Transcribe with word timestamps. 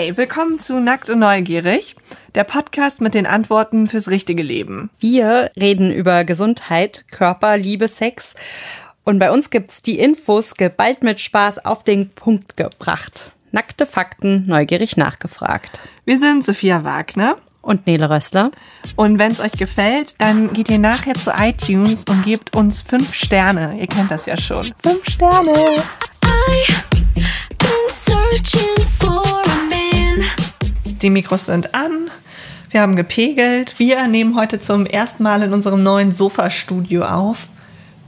Hey, 0.00 0.16
willkommen 0.16 0.60
zu 0.60 0.78
Nackt 0.78 1.10
und 1.10 1.18
Neugierig, 1.18 1.96
der 2.36 2.44
Podcast 2.44 3.00
mit 3.00 3.14
den 3.14 3.26
Antworten 3.26 3.88
fürs 3.88 4.08
richtige 4.08 4.44
Leben. 4.44 4.90
Wir 5.00 5.50
reden 5.60 5.92
über 5.92 6.22
Gesundheit, 6.22 7.04
Körper, 7.10 7.56
Liebe, 7.56 7.88
Sex 7.88 8.36
und 9.02 9.18
bei 9.18 9.32
uns 9.32 9.50
gibt's 9.50 9.82
die 9.82 9.98
Infos 9.98 10.54
geballt 10.54 11.02
mit 11.02 11.18
Spaß 11.18 11.64
auf 11.64 11.82
den 11.82 12.10
Punkt 12.10 12.56
gebracht. 12.56 13.32
Nackte 13.50 13.86
Fakten, 13.86 14.44
neugierig 14.46 14.96
nachgefragt. 14.96 15.80
Wir 16.04 16.20
sind 16.20 16.44
Sophia 16.44 16.84
Wagner 16.84 17.36
Und 17.60 17.88
Nele 17.88 18.08
Rössler. 18.08 18.52
und 18.94 19.18
wenn 19.18 19.32
es 19.32 19.40
euch 19.40 19.50
gefällt, 19.50 20.14
dann 20.18 20.52
geht 20.52 20.68
ihr 20.68 20.78
nachher 20.78 21.14
zu 21.14 21.32
iTunes 21.36 22.04
und 22.08 22.24
gebt 22.24 22.54
uns 22.54 22.82
fünf 22.82 23.14
Sterne. 23.14 23.76
Ihr 23.80 23.88
kennt 23.88 24.12
das 24.12 24.26
ja 24.26 24.40
schon. 24.40 24.72
Fünf 24.80 25.04
Sterne. 25.10 25.50
been 27.58 27.88
searching 27.88 28.84
for. 28.84 29.37
Die 31.02 31.10
Mikros 31.10 31.46
sind 31.46 31.74
an. 31.74 32.10
Wir 32.70 32.80
haben 32.80 32.96
gepegelt. 32.96 33.78
Wir 33.78 34.06
nehmen 34.08 34.36
heute 34.36 34.58
zum 34.58 34.84
ersten 34.84 35.22
Mal 35.22 35.42
in 35.42 35.52
unserem 35.52 35.82
neuen 35.82 36.12
Sofastudio 36.12 37.04
auf. 37.04 37.48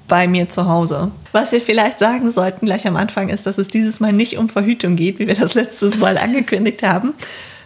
Bei 0.09 0.27
mir 0.27 0.49
zu 0.49 0.67
Hause. 0.67 1.13
Was 1.31 1.53
wir 1.53 1.61
vielleicht 1.61 2.01
sagen 2.01 2.33
sollten 2.33 2.67
gleich 2.67 2.89
am 2.89 2.97
Anfang 2.97 3.29
ist, 3.29 3.47
dass 3.47 3.59
es 3.59 3.69
dieses 3.69 4.01
Mal 4.01 4.13
nicht 4.13 4.39
um 4.39 4.49
Verhütung 4.49 4.97
geht, 4.97 5.21
wie 5.21 5.29
wir 5.29 5.37
das 5.37 5.55
letztes 5.55 5.99
Mal 5.99 6.19
angekündigt 6.19 6.83
haben. 6.83 7.15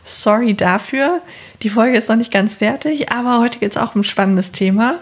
Sorry 0.04 0.52
dafür. 0.52 1.22
Die 1.62 1.70
Folge 1.70 1.96
ist 1.96 2.10
noch 2.10 2.16
nicht 2.16 2.30
ganz 2.30 2.56
fertig, 2.56 3.10
aber 3.10 3.40
heute 3.40 3.58
geht 3.60 3.70
es 3.70 3.78
auch 3.78 3.94
um 3.94 4.02
ein 4.02 4.04
spannendes 4.04 4.52
Thema. 4.52 4.96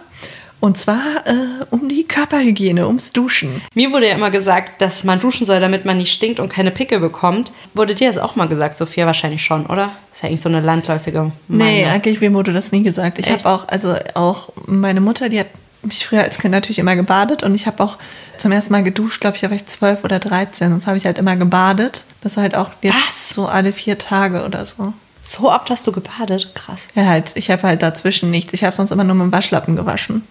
Und 0.62 0.78
zwar 0.78 1.26
äh, 1.26 1.34
um 1.70 1.88
die 1.88 2.04
Körperhygiene, 2.04 2.86
ums 2.86 3.10
Duschen. 3.12 3.60
Mir 3.74 3.90
wurde 3.90 4.06
ja 4.06 4.14
immer 4.14 4.30
gesagt, 4.30 4.80
dass 4.80 5.02
man 5.02 5.18
duschen 5.18 5.44
soll, 5.44 5.58
damit 5.58 5.84
man 5.84 5.96
nicht 5.96 6.12
stinkt 6.12 6.38
und 6.38 6.50
keine 6.50 6.70
Pickel 6.70 7.00
bekommt. 7.00 7.50
Wurde 7.74 7.96
dir 7.96 8.06
das 8.06 8.16
auch 8.16 8.36
mal 8.36 8.46
gesagt, 8.46 8.76
Sophia? 8.78 9.04
Wahrscheinlich 9.06 9.44
schon, 9.44 9.66
oder? 9.66 9.90
Ist 10.12 10.22
ja 10.22 10.28
eigentlich 10.28 10.40
so 10.40 10.48
eine 10.48 10.60
landläufige 10.60 11.32
Nee, 11.48 11.80
Meinung. 11.80 11.90
eigentlich 11.90 12.20
mir 12.20 12.32
wurde 12.32 12.52
das 12.52 12.70
nie 12.70 12.84
gesagt. 12.84 13.18
Ich 13.18 13.28
habe 13.28 13.44
auch, 13.44 13.66
also 13.66 13.96
auch 14.14 14.50
meine 14.66 15.00
Mutter, 15.00 15.28
die 15.28 15.40
hat 15.40 15.48
mich 15.82 16.06
früher 16.06 16.22
als 16.22 16.38
Kind 16.38 16.52
natürlich 16.52 16.78
immer 16.78 16.94
gebadet 16.94 17.42
und 17.42 17.56
ich 17.56 17.66
habe 17.66 17.82
auch 17.82 17.98
zum 18.38 18.52
ersten 18.52 18.72
Mal 18.72 18.84
geduscht, 18.84 19.20
glaube 19.20 19.34
ich, 19.34 19.40
da 19.42 19.50
war 19.50 19.56
ich 19.56 19.66
zwölf 19.66 20.04
oder 20.04 20.20
dreizehn. 20.20 20.70
Sonst 20.70 20.86
habe 20.86 20.96
ich 20.96 21.06
halt 21.06 21.18
immer 21.18 21.34
gebadet. 21.34 22.04
Das 22.20 22.36
halt 22.36 22.54
auch 22.54 22.70
jetzt 22.82 22.94
Was? 23.08 23.28
so 23.30 23.46
alle 23.48 23.72
vier 23.72 23.98
Tage 23.98 24.44
oder 24.44 24.64
so. 24.64 24.92
So 25.24 25.50
oft 25.50 25.70
hast 25.70 25.84
du 25.88 25.90
gebadet? 25.90 26.52
Krass. 26.54 26.86
Ja, 26.94 27.06
halt, 27.06 27.32
ich 27.34 27.50
habe 27.50 27.64
halt 27.64 27.82
dazwischen 27.82 28.30
nichts. 28.30 28.52
Ich 28.52 28.62
habe 28.62 28.76
sonst 28.76 28.92
immer 28.92 29.02
nur 29.02 29.16
mit 29.16 29.24
dem 29.24 29.32
Waschlappen 29.32 29.74
gewaschen. 29.74 30.22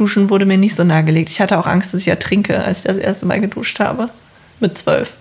Duschen 0.00 0.30
wurde 0.30 0.46
mir 0.46 0.56
nicht 0.56 0.74
so 0.74 0.82
nahegelegt. 0.84 1.28
Ich 1.28 1.40
hatte 1.40 1.58
auch 1.58 1.66
Angst, 1.66 1.92
dass 1.92 2.00
ich 2.00 2.08
ertrinke, 2.08 2.58
als 2.64 2.78
ich 2.78 2.84
das 2.84 2.96
erste 2.96 3.26
Mal 3.26 3.40
geduscht 3.40 3.80
habe. 3.80 4.08
Mit 4.58 4.76
zwölf. 4.78 5.16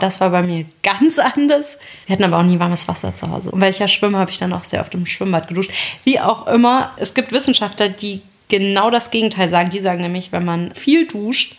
Das 0.00 0.20
war 0.20 0.30
bei 0.30 0.42
mir 0.42 0.66
ganz 0.82 1.18
anders. 1.18 1.78
Wir 2.06 2.14
hatten 2.14 2.24
aber 2.24 2.38
auch 2.38 2.42
nie 2.42 2.58
warmes 2.58 2.86
Wasser 2.88 3.14
zu 3.14 3.30
Hause. 3.30 3.50
Und 3.50 3.60
weil 3.60 3.70
ich 3.70 3.78
ja 3.78 3.88
schwimme, 3.88 4.18
habe 4.18 4.30
ich 4.30 4.38
dann 4.38 4.52
auch 4.52 4.64
sehr 4.64 4.80
oft 4.80 4.94
im 4.94 5.06
Schwimmbad 5.06 5.48
geduscht. 5.48 5.70
Wie 6.04 6.20
auch 6.20 6.46
immer, 6.46 6.92
es 6.96 7.14
gibt 7.14 7.32
Wissenschaftler, 7.32 7.88
die 7.88 8.22
genau 8.48 8.90
das 8.90 9.10
Gegenteil 9.10 9.48
sagen. 9.48 9.70
Die 9.70 9.80
sagen 9.80 10.02
nämlich, 10.02 10.30
wenn 10.32 10.44
man 10.44 10.74
viel 10.74 11.06
duscht 11.06 11.56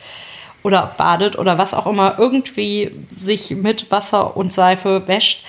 oder 0.64 0.94
badet 0.98 1.38
oder 1.38 1.58
was 1.58 1.74
auch 1.74 1.88
immer, 1.88 2.16
irgendwie 2.18 2.92
sich 3.10 3.52
mit 3.52 3.92
Wasser 3.92 4.38
und 4.38 4.54
Seife 4.54 5.08
wäscht, 5.08 5.44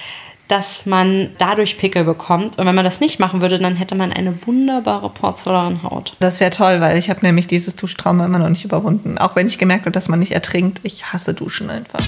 dass 0.50 0.84
man 0.84 1.30
dadurch 1.38 1.78
Pickel 1.78 2.02
bekommt. 2.02 2.58
Und 2.58 2.66
wenn 2.66 2.74
man 2.74 2.84
das 2.84 2.98
nicht 2.98 3.20
machen 3.20 3.40
würde, 3.40 3.60
dann 3.60 3.76
hätte 3.76 3.94
man 3.94 4.12
eine 4.12 4.46
wunderbare 4.46 5.08
Porzellanhaut. 5.08 6.16
Das 6.18 6.40
wäre 6.40 6.50
toll, 6.50 6.80
weil 6.80 6.98
ich 6.98 7.08
habe 7.08 7.20
nämlich 7.22 7.46
dieses 7.46 7.76
Duschtrauma 7.76 8.24
immer 8.24 8.40
noch 8.40 8.48
nicht 8.48 8.64
überwunden. 8.64 9.16
Auch 9.16 9.36
wenn 9.36 9.46
ich 9.46 9.58
gemerkt 9.58 9.82
habe, 9.82 9.92
dass 9.92 10.08
man 10.08 10.18
nicht 10.18 10.32
ertrinkt. 10.32 10.80
Ich 10.82 11.12
hasse 11.12 11.34
Duschen 11.34 11.70
einfach. 11.70 12.00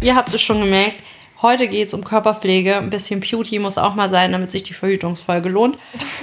Ihr 0.00 0.14
habt 0.14 0.32
es 0.32 0.40
schon 0.40 0.60
gemerkt, 0.60 1.02
heute 1.42 1.66
geht 1.66 1.88
es 1.88 1.94
um 1.94 2.04
Körperpflege. 2.04 2.76
Ein 2.76 2.90
bisschen 2.90 3.18
Beauty 3.18 3.58
muss 3.58 3.76
auch 3.76 3.96
mal 3.96 4.08
sein, 4.08 4.30
damit 4.30 4.52
sich 4.52 4.62
die 4.62 4.74
Verhütungsfolge 4.74 5.48
lohnt. 5.48 5.76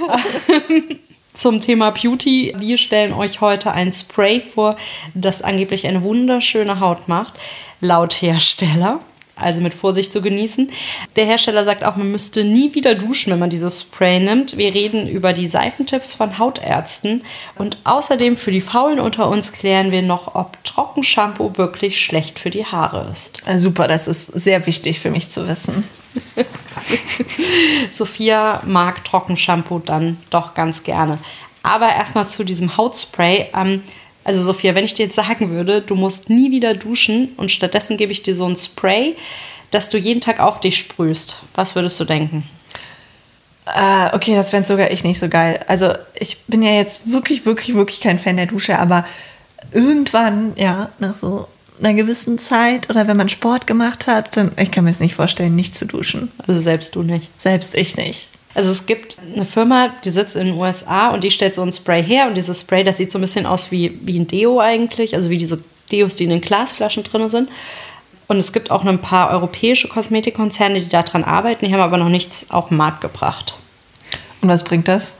Zum 1.35 1.59
Thema 1.59 1.91
Beauty. 1.91 2.53
Wir 2.57 2.77
stellen 2.77 3.11
euch 3.13 3.41
heute 3.41 3.73
ein 3.73 3.91
Spray 3.91 4.39
vor, 4.39 4.77
das 5.13 5.41
angeblich 5.41 5.85
eine 5.85 6.01
wunderschöne 6.01 6.79
Haut 6.79 7.09
macht, 7.09 7.33
laut 7.81 8.13
Hersteller. 8.13 9.01
Also 9.35 9.59
mit 9.59 9.73
Vorsicht 9.73 10.13
zu 10.13 10.21
genießen. 10.21 10.71
Der 11.17 11.25
Hersteller 11.25 11.65
sagt 11.65 11.83
auch, 11.83 11.97
man 11.97 12.09
müsste 12.09 12.45
nie 12.45 12.73
wieder 12.73 12.95
duschen, 12.95 13.33
wenn 13.33 13.39
man 13.39 13.49
dieses 13.49 13.81
Spray 13.81 14.21
nimmt. 14.21 14.55
Wir 14.55 14.73
reden 14.73 15.09
über 15.09 15.33
die 15.33 15.49
Seifentipps 15.49 16.13
von 16.13 16.39
Hautärzten. 16.39 17.21
Und 17.55 17.77
außerdem 17.83 18.37
für 18.37 18.51
die 18.51 18.61
Faulen 18.61 19.01
unter 19.01 19.27
uns 19.27 19.51
klären 19.51 19.91
wir 19.91 20.03
noch, 20.03 20.35
ob 20.35 20.63
Trockenshampoo 20.63 21.57
wirklich 21.57 22.01
schlecht 22.01 22.39
für 22.39 22.49
die 22.49 22.65
Haare 22.65 23.09
ist. 23.11 23.43
Super, 23.57 23.89
das 23.89 24.07
ist 24.07 24.27
sehr 24.27 24.65
wichtig 24.67 25.01
für 25.01 25.11
mich 25.11 25.29
zu 25.29 25.45
wissen. 25.49 25.83
Sophia 27.91 28.61
mag 28.65 29.03
Trockenshampoo 29.03 29.79
dann 29.79 30.17
doch 30.29 30.53
ganz 30.53 30.83
gerne. 30.83 31.17
Aber 31.63 31.89
erstmal 31.89 32.27
zu 32.27 32.43
diesem 32.43 32.77
Hautspray. 32.77 33.47
Ähm, 33.55 33.83
also 34.23 34.41
Sophia, 34.41 34.75
wenn 34.75 34.85
ich 34.85 34.93
dir 34.93 35.05
jetzt 35.05 35.15
sagen 35.15 35.51
würde, 35.51 35.81
du 35.81 35.95
musst 35.95 36.29
nie 36.29 36.51
wieder 36.51 36.73
duschen 36.73 37.29
und 37.37 37.51
stattdessen 37.51 37.97
gebe 37.97 38.11
ich 38.11 38.23
dir 38.23 38.35
so 38.35 38.45
ein 38.45 38.55
Spray, 38.55 39.15
das 39.71 39.89
du 39.89 39.97
jeden 39.97 40.21
Tag 40.21 40.39
auf 40.39 40.59
dich 40.59 40.77
sprühst, 40.77 41.37
was 41.53 41.75
würdest 41.75 41.99
du 41.99 42.05
denken? 42.05 42.43
Äh, 43.65 44.15
okay, 44.15 44.35
das 44.35 44.51
fände 44.51 44.67
sogar 44.67 44.91
ich 44.91 45.03
nicht 45.03 45.19
so 45.19 45.27
geil. 45.27 45.59
Also 45.67 45.93
ich 46.19 46.43
bin 46.43 46.61
ja 46.61 46.71
jetzt 46.71 47.11
wirklich, 47.11 47.45
wirklich, 47.45 47.75
wirklich 47.75 47.99
kein 47.99 48.19
Fan 48.19 48.37
der 48.37 48.45
Dusche, 48.45 48.77
aber 48.77 49.05
irgendwann, 49.71 50.53
ja, 50.55 50.89
nach 50.99 51.15
so 51.15 51.47
einer 51.79 51.93
gewissen 51.93 52.37
Zeit 52.37 52.89
oder 52.89 53.07
wenn 53.07 53.17
man 53.17 53.29
Sport 53.29 53.67
gemacht 53.67 54.07
hat, 54.07 54.37
dann, 54.37 54.51
ich 54.57 54.71
kann 54.71 54.83
mir 54.83 54.89
es 54.89 54.99
nicht 54.99 55.15
vorstellen, 55.15 55.55
nicht 55.55 55.75
zu 55.75 55.85
duschen. 55.85 56.31
Also 56.45 56.59
selbst 56.59 56.95
du 56.95 57.03
nicht. 57.03 57.27
Selbst 57.39 57.75
ich 57.75 57.97
nicht. 57.97 58.29
Also 58.53 58.71
es 58.71 58.85
gibt 58.85 59.17
eine 59.19 59.45
Firma, 59.45 59.89
die 60.05 60.11
sitzt 60.11 60.35
in 60.35 60.47
den 60.47 60.55
USA 60.55 61.09
und 61.09 61.23
die 61.23 61.31
stellt 61.31 61.55
so 61.55 61.61
ein 61.61 61.73
Spray 61.73 62.01
her 62.01 62.27
und 62.27 62.35
dieses 62.35 62.61
Spray, 62.61 62.85
das 62.85 62.97
sieht 62.97 63.11
so 63.11 63.17
ein 63.17 63.21
bisschen 63.21 63.45
aus 63.45 63.69
wie, 63.69 63.99
wie 64.03 64.17
ein 64.17 64.27
Deo 64.27 64.61
eigentlich, 64.61 65.15
also 65.15 65.29
wie 65.29 65.37
diese 65.37 65.59
Deos, 65.91 66.15
die 66.15 66.23
in 66.23 66.29
den 66.29 66.41
Glasflaschen 66.41 67.03
drin 67.03 67.27
sind. 67.27 67.49
Und 68.27 68.37
es 68.37 68.53
gibt 68.53 68.71
auch 68.71 68.83
ein 68.85 69.01
paar 69.01 69.29
europäische 69.29 69.87
Kosmetikkonzerne, 69.87 70.81
die 70.81 70.89
daran 70.89 71.23
arbeiten, 71.23 71.65
die 71.65 71.73
haben 71.73 71.81
aber 71.81 71.97
noch 71.97 72.09
nichts 72.09 72.47
auf 72.49 72.69
den 72.69 72.77
Markt 72.77 73.01
gebracht. 73.01 73.55
Und 74.41 74.49
was 74.49 74.63
bringt 74.63 74.87
das? 74.87 75.17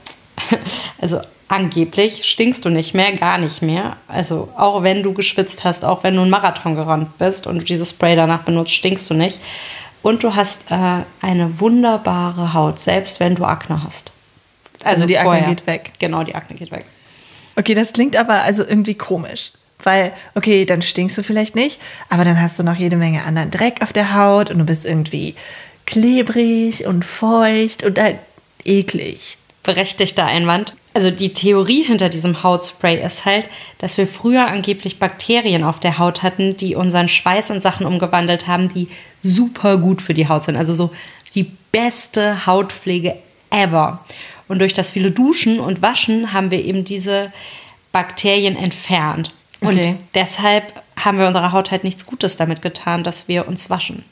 Also 0.98 1.20
angeblich 1.48 2.24
stinkst 2.24 2.64
du 2.64 2.70
nicht 2.70 2.94
mehr, 2.94 3.12
gar 3.16 3.38
nicht 3.38 3.62
mehr. 3.62 3.96
Also 4.08 4.48
auch 4.56 4.82
wenn 4.82 5.02
du 5.02 5.12
geschwitzt 5.12 5.64
hast, 5.64 5.84
auch 5.84 6.02
wenn 6.02 6.14
du 6.14 6.22
einen 6.22 6.30
Marathon 6.30 6.74
gerannt 6.74 7.18
bist 7.18 7.46
und 7.46 7.58
du 7.58 7.64
dieses 7.64 7.90
Spray 7.90 8.16
danach 8.16 8.42
benutzt, 8.42 8.72
stinkst 8.72 9.08
du 9.10 9.14
nicht. 9.14 9.40
Und 10.02 10.22
du 10.22 10.34
hast 10.34 10.70
äh, 10.70 11.02
eine 11.20 11.60
wunderbare 11.60 12.54
Haut, 12.54 12.78
selbst 12.78 13.18
wenn 13.20 13.34
du 13.34 13.44
Akne 13.44 13.82
hast. 13.82 14.12
Also 14.84 15.06
die 15.06 15.18
Akne 15.18 15.46
geht 15.48 15.66
weg. 15.66 15.92
Genau, 15.98 16.22
die 16.22 16.34
Akne 16.34 16.56
geht 16.56 16.70
weg. 16.70 16.84
Okay, 17.56 17.74
das 17.74 17.92
klingt 17.92 18.16
aber 18.16 18.42
also 18.42 18.64
irgendwie 18.64 18.94
komisch. 18.94 19.52
Weil, 19.82 20.12
okay, 20.34 20.64
dann 20.64 20.80
stinkst 20.80 21.18
du 21.18 21.22
vielleicht 21.22 21.54
nicht, 21.54 21.80
aber 22.08 22.24
dann 22.24 22.40
hast 22.40 22.58
du 22.58 22.62
noch 22.62 22.76
jede 22.76 22.96
Menge 22.96 23.24
anderen 23.24 23.50
Dreck 23.50 23.82
auf 23.82 23.92
der 23.92 24.14
Haut 24.14 24.50
und 24.50 24.58
du 24.58 24.64
bist 24.64 24.86
irgendwie 24.86 25.34
klebrig 25.84 26.86
und 26.86 27.04
feucht 27.04 27.82
und 27.84 27.98
halt 27.98 28.18
eklig. 28.64 29.36
Berechtigter 29.66 30.24
Einwand. 30.24 30.72
Also 30.94 31.10
die 31.10 31.34
Theorie 31.34 31.82
hinter 31.82 32.08
diesem 32.08 32.42
Hautspray 32.42 33.04
ist 33.04 33.26
halt, 33.26 33.46
dass 33.78 33.98
wir 33.98 34.06
früher 34.06 34.46
angeblich 34.46 34.98
Bakterien 34.98 35.62
auf 35.62 35.78
der 35.78 35.98
Haut 35.98 36.22
hatten, 36.22 36.56
die 36.56 36.74
unseren 36.74 37.08
Schweiß 37.08 37.50
in 37.50 37.60
Sachen 37.60 37.84
umgewandelt 37.84 38.46
haben, 38.46 38.72
die 38.72 38.88
super 39.22 39.76
gut 39.76 40.00
für 40.00 40.14
die 40.14 40.28
Haut 40.28 40.44
sind. 40.44 40.56
Also 40.56 40.72
so 40.72 40.90
die 41.34 41.50
beste 41.72 42.46
Hautpflege 42.46 43.16
ever. 43.50 44.02
Und 44.48 44.60
durch 44.60 44.72
das 44.72 44.92
viele 44.92 45.10
Duschen 45.10 45.60
und 45.60 45.82
Waschen 45.82 46.32
haben 46.32 46.50
wir 46.50 46.64
eben 46.64 46.84
diese 46.84 47.32
Bakterien 47.92 48.56
entfernt. 48.56 49.32
Und 49.60 49.76
Okay. 49.78 49.96
deshalb 50.14 50.72
haben 50.98 51.18
wir 51.18 51.26
unserer 51.26 51.52
Haut 51.52 51.70
halt 51.70 51.84
nichts 51.84 52.06
Gutes 52.06 52.36
damit 52.36 52.62
getan, 52.62 53.04
dass 53.04 53.28
wir 53.28 53.48
uns 53.48 53.68
waschen. 53.68 54.04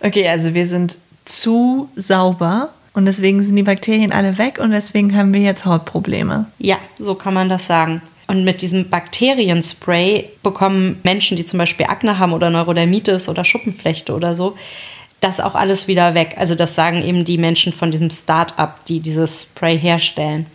Okay, 0.00 0.28
also 0.28 0.54
wir 0.54 0.66
sind 0.66 0.98
zu 1.24 1.88
sauber 1.96 2.74
und 2.98 3.06
deswegen 3.06 3.42
sind 3.42 3.56
die 3.56 3.62
Bakterien 3.62 4.12
alle 4.12 4.38
weg 4.38 4.58
und 4.58 4.72
deswegen 4.72 5.16
haben 5.16 5.32
wir 5.32 5.40
jetzt 5.40 5.64
Hautprobleme. 5.64 6.46
Ja, 6.58 6.76
so 6.98 7.14
kann 7.14 7.32
man 7.32 7.48
das 7.48 7.66
sagen. 7.66 8.02
Und 8.26 8.44
mit 8.44 8.60
diesem 8.60 8.90
Bakterienspray 8.90 10.28
bekommen 10.42 10.98
Menschen, 11.04 11.36
die 11.36 11.44
zum 11.44 11.58
Beispiel 11.58 11.86
Akne 11.86 12.18
haben 12.18 12.32
oder 12.32 12.50
Neurodermitis 12.50 13.28
oder 13.28 13.44
Schuppenflechte 13.44 14.12
oder 14.12 14.34
so, 14.34 14.56
das 15.20 15.40
auch 15.40 15.54
alles 15.54 15.88
wieder 15.88 16.14
weg. 16.14 16.34
Also 16.38 16.54
das 16.54 16.74
sagen 16.74 17.02
eben 17.02 17.24
die 17.24 17.38
Menschen 17.38 17.72
von 17.72 17.90
diesem 17.90 18.10
Start-up, 18.10 18.84
die 18.86 19.00
dieses 19.00 19.42
Spray 19.42 19.78
herstellen. 19.78 20.46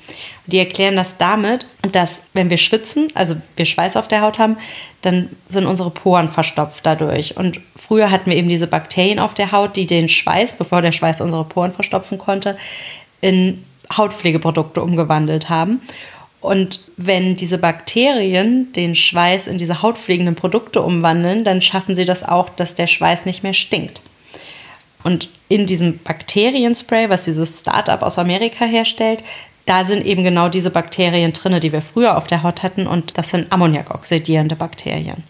Die 0.46 0.60
erklären 0.60 0.96
das 0.98 1.18
damit, 1.18 1.66
dass 1.92 2.24
wenn 2.34 2.50
wir 2.50 2.58
schwitzen, 2.58 3.08
also 3.14 3.36
wir 3.56 3.66
Schweiß 3.66 3.96
auf 3.96 4.10
der 4.10 4.22
Haut 4.22 4.40
haben, 4.40 4.58
dann 5.02 5.30
sind 5.48 5.66
unsere 5.66 5.90
Poren 5.90 6.30
verstopft 6.30 6.86
dadurch. 6.86 7.38
Und 7.38 7.60
früher 7.76 8.12
hatten 8.12 8.30
wir 8.30 8.38
eben 8.38 8.50
diese 8.50 8.68
Bakterien 8.68 9.20
auf 9.20 9.34
der 9.34 9.52
Haut, 9.52 9.76
die 9.76 9.88
den 9.88 10.10
Schweiß, 10.10 10.58
bevor 10.58 10.82
der 10.82 10.92
Schweiß 10.92 11.22
unsere 11.22 11.46
Poren 11.46 11.72
verstopfen 11.72 12.18
konnte, 12.18 12.58
in 13.22 13.64
Hautpflegeprodukte 13.96 14.82
umgewandelt 14.82 15.50
haben. 15.50 15.82
Und 16.42 16.82
wenn 16.98 17.38
diese 17.38 17.58
Bakterien 17.58 18.74
den 18.74 18.98
Schweiß 18.98 19.48
in 19.48 19.58
diese 19.58 19.82
hautpflegenden 19.82 20.36
Produkte 20.36 20.82
umwandeln, 20.82 21.46
dann 21.46 21.62
schaffen 21.62 21.96
sie 21.96 22.04
das 22.04 22.22
auch, 22.22 22.50
dass 22.50 22.76
der 22.76 22.88
Schweiß 22.88 23.26
nicht 23.26 23.44
mehr 23.44 23.54
stinkt. 23.54 24.02
Und 25.06 25.30
in 25.48 25.66
diesem 25.66 26.00
Bakterienspray, 26.00 27.10
was 27.10 27.24
dieses 27.24 27.60
Startup 27.60 28.02
aus 28.02 28.18
Amerika 28.18 28.66
herstellt, 28.66 29.24
da 29.66 29.86
sind 29.86 30.06
eben 30.06 30.24
genau 30.24 30.50
diese 30.50 30.72
Bakterien 30.72 31.34
drin, 31.34 31.60
die 31.60 31.72
wir 31.72 31.82
früher 31.82 32.18
auf 32.18 32.28
der 32.28 32.44
Haut 32.44 32.64
hatten. 32.64 32.88
Und 32.88 33.18
das 33.18 33.30
sind 33.30 33.52
ammoniakoxidierende 33.52 34.56
Bakterien. 34.56 35.24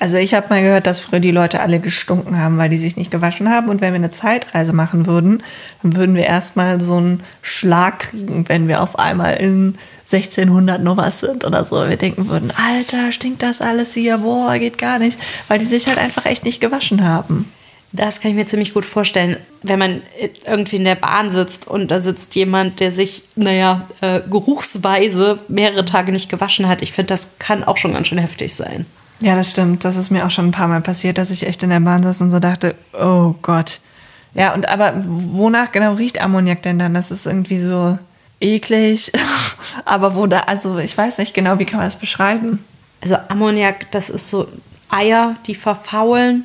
Also 0.00 0.16
ich 0.16 0.32
habe 0.32 0.46
mal 0.48 0.62
gehört, 0.62 0.86
dass 0.86 0.98
früher 0.98 1.20
die 1.20 1.30
Leute 1.30 1.60
alle 1.60 1.78
gestunken 1.78 2.38
haben, 2.38 2.56
weil 2.56 2.70
die 2.70 2.78
sich 2.78 2.96
nicht 2.96 3.10
gewaschen 3.10 3.50
haben. 3.50 3.68
Und 3.68 3.82
wenn 3.82 3.92
wir 3.92 3.98
eine 3.98 4.10
Zeitreise 4.10 4.72
machen 4.72 5.06
würden, 5.06 5.42
dann 5.82 5.94
würden 5.94 6.14
wir 6.14 6.24
erstmal 6.24 6.80
so 6.80 6.96
einen 6.96 7.22
Schlag 7.42 7.98
kriegen, 7.98 8.48
wenn 8.48 8.66
wir 8.66 8.82
auf 8.82 8.98
einmal 8.98 9.36
in 9.36 9.74
1600 10.10 10.82
noch 10.82 10.96
was 10.96 11.20
sind 11.20 11.44
oder 11.44 11.66
so. 11.66 11.86
Wir 11.86 11.98
denken 11.98 12.28
würden, 12.28 12.50
Alter, 12.50 13.12
stinkt 13.12 13.42
das 13.42 13.60
alles 13.60 13.92
hier? 13.92 14.18
Boah, 14.18 14.58
geht 14.58 14.78
gar 14.78 14.98
nicht. 14.98 15.20
Weil 15.48 15.58
die 15.58 15.66
sich 15.66 15.86
halt 15.86 15.98
einfach 15.98 16.24
echt 16.24 16.46
nicht 16.46 16.62
gewaschen 16.62 17.04
haben. 17.04 17.52
Das 17.92 18.20
kann 18.20 18.30
ich 18.30 18.36
mir 18.36 18.46
ziemlich 18.46 18.72
gut 18.72 18.84
vorstellen, 18.84 19.36
wenn 19.62 19.78
man 19.78 20.02
irgendwie 20.46 20.76
in 20.76 20.84
der 20.84 20.94
Bahn 20.94 21.30
sitzt 21.30 21.66
und 21.66 21.90
da 21.90 22.00
sitzt 22.00 22.36
jemand, 22.36 22.78
der 22.78 22.92
sich, 22.92 23.24
naja, 23.34 23.88
äh, 24.00 24.20
geruchsweise 24.20 25.40
mehrere 25.48 25.84
Tage 25.84 26.12
nicht 26.12 26.28
gewaschen 26.28 26.68
hat. 26.68 26.82
Ich 26.82 26.92
finde, 26.92 27.08
das 27.08 27.30
kann 27.40 27.64
auch 27.64 27.78
schon 27.78 27.92
ganz 27.94 28.06
schön 28.06 28.18
heftig 28.18 28.54
sein. 28.54 28.86
Ja, 29.20 29.34
das 29.34 29.50
stimmt. 29.50 29.84
Das 29.84 29.96
ist 29.96 30.10
mir 30.10 30.24
auch 30.24 30.30
schon 30.30 30.48
ein 30.48 30.52
paar 30.52 30.68
Mal 30.68 30.80
passiert, 30.80 31.18
dass 31.18 31.30
ich 31.30 31.46
echt 31.46 31.62
in 31.62 31.70
der 31.70 31.80
Bahn 31.80 32.02
saß 32.02 32.20
und 32.20 32.30
so 32.30 32.38
dachte, 32.38 32.74
oh 32.92 33.34
Gott. 33.42 33.80
Ja, 34.34 34.54
und 34.54 34.68
aber 34.68 34.94
wonach 35.06 35.72
genau 35.72 35.94
riecht 35.94 36.20
Ammoniak 36.20 36.62
denn 36.62 36.78
dann? 36.78 36.94
Das 36.94 37.10
ist 37.10 37.26
irgendwie 37.26 37.58
so 37.58 37.98
eklig. 38.40 39.10
aber 39.84 40.14
wo 40.14 40.26
da, 40.26 40.40
also 40.40 40.78
ich 40.78 40.96
weiß 40.96 41.18
nicht 41.18 41.34
genau, 41.34 41.58
wie 41.58 41.64
kann 41.64 41.78
man 41.78 41.86
das 41.86 41.96
beschreiben? 41.96 42.64
Also 43.02 43.16
Ammoniak, 43.28 43.90
das 43.90 44.10
ist 44.10 44.30
so 44.30 44.46
Eier, 44.88 45.36
die 45.46 45.54
verfaulen. 45.54 46.44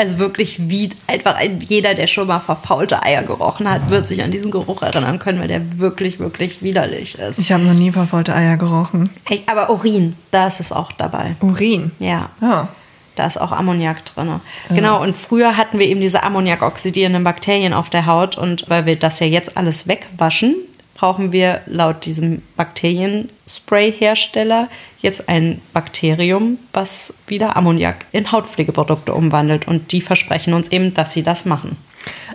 Also 0.00 0.18
wirklich 0.18 0.70
wie 0.70 0.88
einfach 1.06 1.34
ein, 1.34 1.60
jeder, 1.60 1.92
der 1.92 2.06
schon 2.06 2.26
mal 2.26 2.38
verfaulte 2.38 3.02
Eier 3.02 3.22
gerochen 3.22 3.70
hat, 3.70 3.90
wird 3.90 4.06
sich 4.06 4.22
an 4.22 4.30
diesen 4.30 4.50
Geruch 4.50 4.80
erinnern 4.80 5.18
können, 5.18 5.38
weil 5.40 5.48
der 5.48 5.78
wirklich, 5.78 6.18
wirklich 6.18 6.62
widerlich 6.62 7.18
ist. 7.18 7.38
Ich 7.38 7.52
habe 7.52 7.64
noch 7.64 7.74
nie 7.74 7.92
verfaulte 7.92 8.34
Eier 8.34 8.56
gerochen. 8.56 9.10
Echt, 9.28 9.46
aber 9.46 9.68
Urin, 9.68 10.16
da 10.30 10.46
ist 10.46 10.58
es 10.58 10.72
auch 10.72 10.90
dabei. 10.92 11.36
Urin. 11.42 11.90
Ja. 11.98 12.30
Ja. 12.40 12.68
Da 13.14 13.26
ist 13.26 13.38
auch 13.38 13.52
Ammoniak 13.52 14.02
drin. 14.06 14.40
Genau, 14.70 15.02
und 15.02 15.14
früher 15.18 15.58
hatten 15.58 15.78
wir 15.78 15.86
eben 15.86 16.00
diese 16.00 16.22
ammoniakoxidierenden 16.22 17.22
Bakterien 17.22 17.74
auf 17.74 17.90
der 17.90 18.06
Haut 18.06 18.38
und 18.38 18.64
weil 18.68 18.86
wir 18.86 18.96
das 18.96 19.20
ja 19.20 19.26
jetzt 19.26 19.58
alles 19.58 19.86
wegwaschen, 19.86 20.56
brauchen 21.00 21.32
wir 21.32 21.62
laut 21.64 22.04
diesem 22.04 22.42
Bakterienspray-Hersteller 22.56 24.68
jetzt 25.00 25.30
ein 25.30 25.62
Bakterium, 25.72 26.58
was 26.74 27.14
wieder 27.26 27.56
Ammoniak 27.56 28.04
in 28.12 28.30
Hautpflegeprodukte 28.30 29.14
umwandelt. 29.14 29.66
Und 29.66 29.92
die 29.92 30.02
versprechen 30.02 30.52
uns 30.52 30.68
eben, 30.68 30.92
dass 30.92 31.14
sie 31.14 31.22
das 31.22 31.46
machen. 31.46 31.78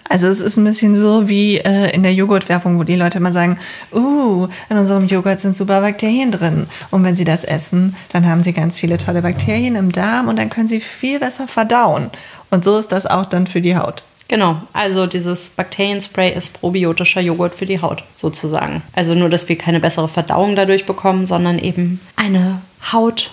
Also 0.09 0.27
es 0.27 0.39
ist 0.39 0.57
ein 0.57 0.63
bisschen 0.63 0.95
so 0.95 1.29
wie 1.29 1.59
äh, 1.59 1.91
in 1.91 2.01
der 2.01 2.15
Joghurtwerbung, 2.15 2.79
wo 2.79 2.83
die 2.83 2.95
Leute 2.95 3.19
immer 3.19 3.33
sagen, 3.33 3.59
uh, 3.93 4.47
in 4.71 4.77
unserem 4.77 5.05
Joghurt 5.05 5.41
sind 5.41 5.55
super 5.55 5.81
Bakterien 5.81 6.31
drin. 6.31 6.65
Und 6.89 7.03
wenn 7.03 7.15
sie 7.15 7.23
das 7.23 7.43
essen, 7.43 7.95
dann 8.13 8.25
haben 8.25 8.41
sie 8.41 8.53
ganz 8.53 8.79
viele 8.79 8.97
tolle 8.97 9.21
Bakterien 9.21 9.75
im 9.75 9.91
Darm 9.91 10.27
und 10.27 10.39
dann 10.39 10.49
können 10.49 10.67
sie 10.67 10.79
viel 10.79 11.19
besser 11.19 11.47
verdauen. 11.47 12.09
Und 12.49 12.63
so 12.63 12.79
ist 12.79 12.91
das 12.91 13.05
auch 13.05 13.25
dann 13.25 13.45
für 13.45 13.61
die 13.61 13.77
Haut. 13.77 14.01
Genau, 14.27 14.59
also 14.73 15.05
dieses 15.05 15.51
Bakterienspray 15.51 16.33
ist 16.33 16.59
probiotischer 16.59 17.21
Joghurt 17.21 17.53
für 17.53 17.65
die 17.65 17.81
Haut 17.81 18.03
sozusagen. 18.13 18.81
Also 18.93 19.13
nur, 19.13 19.29
dass 19.29 19.47
wir 19.49 19.57
keine 19.57 19.79
bessere 19.79 20.09
Verdauung 20.09 20.55
dadurch 20.55 20.85
bekommen, 20.85 21.25
sondern 21.25 21.59
eben 21.59 21.99
eine 22.15 22.61
Haut, 22.91 23.31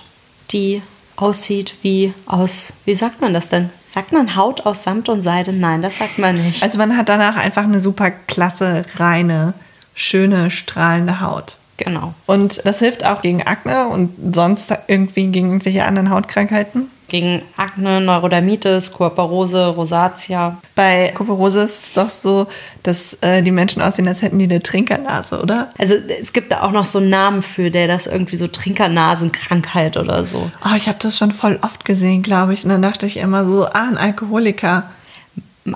die 0.51 0.83
aussieht 1.17 1.75
wie 1.83 2.13
aus, 2.27 2.75
wie 2.85 2.95
sagt 2.95 3.21
man 3.21 3.33
das 3.33 3.49
denn? 3.49 3.71
Sagt 3.87 4.13
man 4.13 4.37
Haut 4.37 4.65
aus 4.67 4.83
Samt 4.83 5.09
und 5.09 5.23
Seide? 5.23 5.53
Nein, 5.53 5.83
das 5.83 5.99
sagt 5.99 6.19
man 6.19 6.43
nicht. 6.43 6.63
Also 6.63 6.79
man 6.79 6.97
hat 6.97 7.09
danach 7.09 7.37
einfach 7.37 7.65
eine 7.65 7.81
super 7.81 8.11
klasse, 8.11 8.85
reine, 8.97 9.55
schöne, 9.95 10.51
strahlende 10.51 11.21
Haut. 11.21 11.57
Genau. 11.77 12.15
Und 12.27 12.65
das 12.65 12.79
hilft 12.79 13.05
auch 13.05 13.23
gegen 13.23 13.43
Akne 13.43 13.89
und 13.89 14.35
sonst 14.35 14.73
irgendwie 14.87 15.27
gegen 15.27 15.49
irgendwelche 15.49 15.85
anderen 15.85 16.11
Hautkrankheiten. 16.11 16.91
Gegen 17.13 17.43
Akne, 17.59 18.01
Neurodermitis, 18.01 18.91
Kuoperose, 18.95 19.67
Rosatia. 19.67 20.57
Bei 20.75 21.13
Kuperose 21.15 21.61
ist 21.61 21.85
es 21.85 21.93
doch 21.93 22.09
so, 22.09 22.47
dass 22.85 23.19
äh, 23.21 23.43
die 23.43 23.51
Menschen 23.51 23.83
aussehen, 23.83 24.09
als 24.09 24.23
hätten 24.23 24.39
die 24.39 24.47
eine 24.47 24.63
Trinkernase, 24.63 25.43
oder? 25.43 25.69
Also 25.77 25.95
es 25.95 26.33
gibt 26.33 26.51
da 26.51 26.63
auch 26.63 26.73
noch 26.73 26.87
so 26.87 27.01
einen 27.01 27.11
Namen 27.11 27.43
für, 27.43 27.71
der 27.71 27.87
das 27.87 28.07
irgendwie 28.07 28.37
so 28.37 28.47
Trinkernasenkrankheit 28.47 29.99
oder 29.99 30.25
so. 30.25 30.51
Oh, 30.65 30.75
ich 30.75 30.89
habe 30.89 30.97
das 31.03 31.19
schon 31.19 31.33
voll 31.33 31.59
oft 31.61 31.85
gesehen, 31.85 32.23
glaube 32.23 32.55
ich. 32.55 32.65
Und 32.65 32.71
dann 32.71 32.81
dachte 32.81 33.05
ich 33.05 33.19
immer 33.19 33.45
so, 33.45 33.67
ah, 33.67 33.89
ein 33.91 33.99
Alkoholiker. 33.99 34.91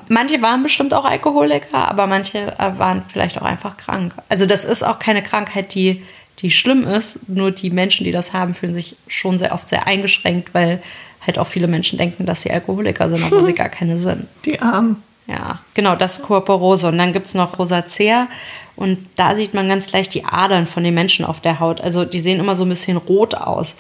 Manche 0.08 0.40
waren 0.40 0.62
bestimmt 0.62 0.94
auch 0.94 1.04
Alkoholiker, 1.04 1.86
aber 1.86 2.06
manche 2.06 2.38
äh, 2.58 2.78
waren 2.78 3.02
vielleicht 3.12 3.36
auch 3.38 3.44
einfach 3.44 3.76
krank. 3.76 4.14
Also 4.30 4.46
das 4.46 4.64
ist 4.64 4.82
auch 4.82 4.98
keine 4.98 5.22
Krankheit, 5.22 5.74
die, 5.74 6.02
die 6.38 6.50
schlimm 6.50 6.86
ist. 6.86 7.28
Nur 7.28 7.50
die 7.50 7.68
Menschen, 7.68 8.04
die 8.04 8.10
das 8.10 8.32
haben, 8.32 8.54
fühlen 8.54 8.72
sich 8.72 8.96
schon 9.06 9.36
sehr 9.36 9.52
oft 9.52 9.68
sehr 9.68 9.86
eingeschränkt, 9.86 10.54
weil 10.54 10.80
halt 11.26 11.38
auch 11.38 11.46
viele 11.46 11.66
Menschen 11.66 11.98
denken, 11.98 12.26
dass 12.26 12.42
sie 12.42 12.50
Alkoholiker 12.50 13.08
sind, 13.08 13.24
obwohl 13.24 13.44
sie 13.44 13.52
gar 13.54 13.68
keine 13.68 13.98
sind. 13.98 14.26
Die 14.44 14.60
Armen. 14.60 15.02
Ja, 15.26 15.60
genau, 15.74 15.96
das 15.96 16.18
ist 16.18 16.26
Kuoperose. 16.26 16.88
Und 16.88 16.98
dann 16.98 17.12
gibt 17.12 17.26
es 17.26 17.34
noch 17.34 17.58
Rosacea. 17.58 18.28
Und 18.76 18.98
da 19.16 19.34
sieht 19.34 19.54
man 19.54 19.68
ganz 19.68 19.90
leicht 19.92 20.14
die 20.14 20.24
Adern 20.24 20.66
von 20.66 20.84
den 20.84 20.94
Menschen 20.94 21.24
auf 21.24 21.40
der 21.40 21.60
Haut. 21.60 21.80
Also 21.80 22.04
die 22.04 22.20
sehen 22.20 22.38
immer 22.38 22.54
so 22.54 22.64
ein 22.64 22.68
bisschen 22.68 22.96
rot 22.96 23.34
aus. 23.34 23.76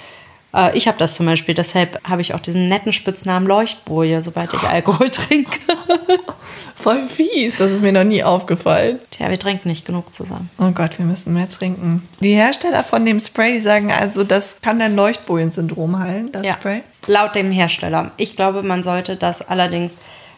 Äh, 0.54 0.76
Ich 0.76 0.88
habe 0.88 0.98
das 0.98 1.14
zum 1.14 1.26
Beispiel, 1.26 1.54
deshalb 1.54 2.00
habe 2.08 2.22
ich 2.22 2.34
auch 2.34 2.40
diesen 2.40 2.68
netten 2.68 2.92
Spitznamen 2.92 3.46
Leuchtboje, 3.46 4.22
sobald 4.22 4.52
ich 4.54 4.62
Alkohol 4.62 5.10
trinke. 5.10 5.58
Voll 6.76 7.02
fies, 7.08 7.56
das 7.56 7.72
ist 7.72 7.82
mir 7.82 7.92
noch 7.92 8.04
nie 8.04 8.22
aufgefallen. 8.22 8.98
Tja, 9.10 9.30
wir 9.30 9.38
trinken 9.38 9.68
nicht 9.68 9.86
genug 9.86 10.12
zusammen. 10.14 10.50
Oh 10.58 10.70
Gott, 10.70 10.98
wir 10.98 11.06
müssen 11.06 11.32
mehr 11.32 11.48
trinken. 11.48 12.06
Die 12.20 12.34
Hersteller 12.34 12.84
von 12.84 13.04
dem 13.04 13.18
Spray, 13.18 13.54
die 13.54 13.60
sagen 13.60 13.90
also, 13.90 14.24
das 14.24 14.60
kann 14.60 14.78
dein 14.78 14.94
Leuchtbojen-Syndrom 14.94 15.98
heilen, 15.98 16.30
das 16.32 16.46
Spray. 16.46 16.82
Laut 17.06 17.34
dem 17.34 17.50
Hersteller. 17.50 18.10
Ich 18.16 18.36
glaube, 18.36 18.62
man 18.62 18.82
sollte 18.82 19.16
das 19.16 19.42
allerdings 19.42 19.96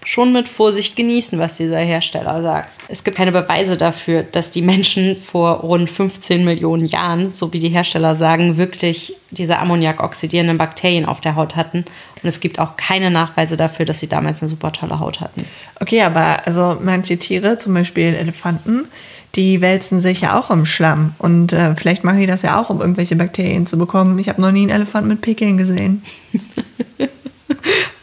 schon 0.08 0.32
mit 0.32 0.48
Vorsicht 0.48 0.96
genießen, 0.96 1.38
was 1.38 1.58
dieser 1.58 1.80
Hersteller 1.80 2.40
sagt. 2.40 2.70
Es 2.88 3.04
gibt 3.04 3.18
keine 3.18 3.30
Beweise 3.30 3.76
dafür, 3.76 4.22
dass 4.22 4.48
die 4.48 4.62
Menschen 4.62 5.18
vor 5.18 5.56
rund 5.56 5.90
15 5.90 6.46
Millionen 6.46 6.86
Jahren, 6.86 7.28
so 7.28 7.52
wie 7.52 7.60
die 7.60 7.68
Hersteller 7.68 8.16
sagen, 8.16 8.56
wirklich 8.56 9.14
diese 9.30 9.58
ammoniakoxidierenden 9.58 10.56
Bakterien 10.56 11.04
auf 11.04 11.20
der 11.20 11.36
Haut 11.36 11.56
hatten. 11.56 11.84
Und 12.22 12.24
es 12.26 12.40
gibt 12.40 12.58
auch 12.58 12.78
keine 12.78 13.10
Nachweise 13.10 13.58
dafür, 13.58 13.84
dass 13.84 14.00
sie 14.00 14.06
damals 14.06 14.40
eine 14.40 14.48
super 14.48 14.72
tolle 14.72 14.98
Haut 14.98 15.20
hatten. 15.20 15.44
Okay, 15.78 16.00
aber 16.00 16.46
also 16.46 16.78
manche 16.82 17.18
Tiere, 17.18 17.58
zum 17.58 17.74
Beispiel 17.74 18.14
Elefanten, 18.14 18.86
die 19.34 19.60
wälzen 19.60 20.00
sich 20.00 20.22
ja 20.22 20.40
auch 20.40 20.50
im 20.50 20.64
Schlamm. 20.64 21.16
Und 21.18 21.52
äh, 21.52 21.74
vielleicht 21.74 22.02
machen 22.02 22.20
die 22.20 22.26
das 22.26 22.40
ja 22.40 22.58
auch, 22.58 22.70
um 22.70 22.80
irgendwelche 22.80 23.14
Bakterien 23.14 23.66
zu 23.66 23.76
bekommen. 23.76 24.18
Ich 24.18 24.30
habe 24.30 24.40
noch 24.40 24.52
nie 24.52 24.62
einen 24.62 24.70
Elefant 24.70 25.06
mit 25.06 25.20
Pickeln 25.20 25.58
gesehen. 25.58 26.02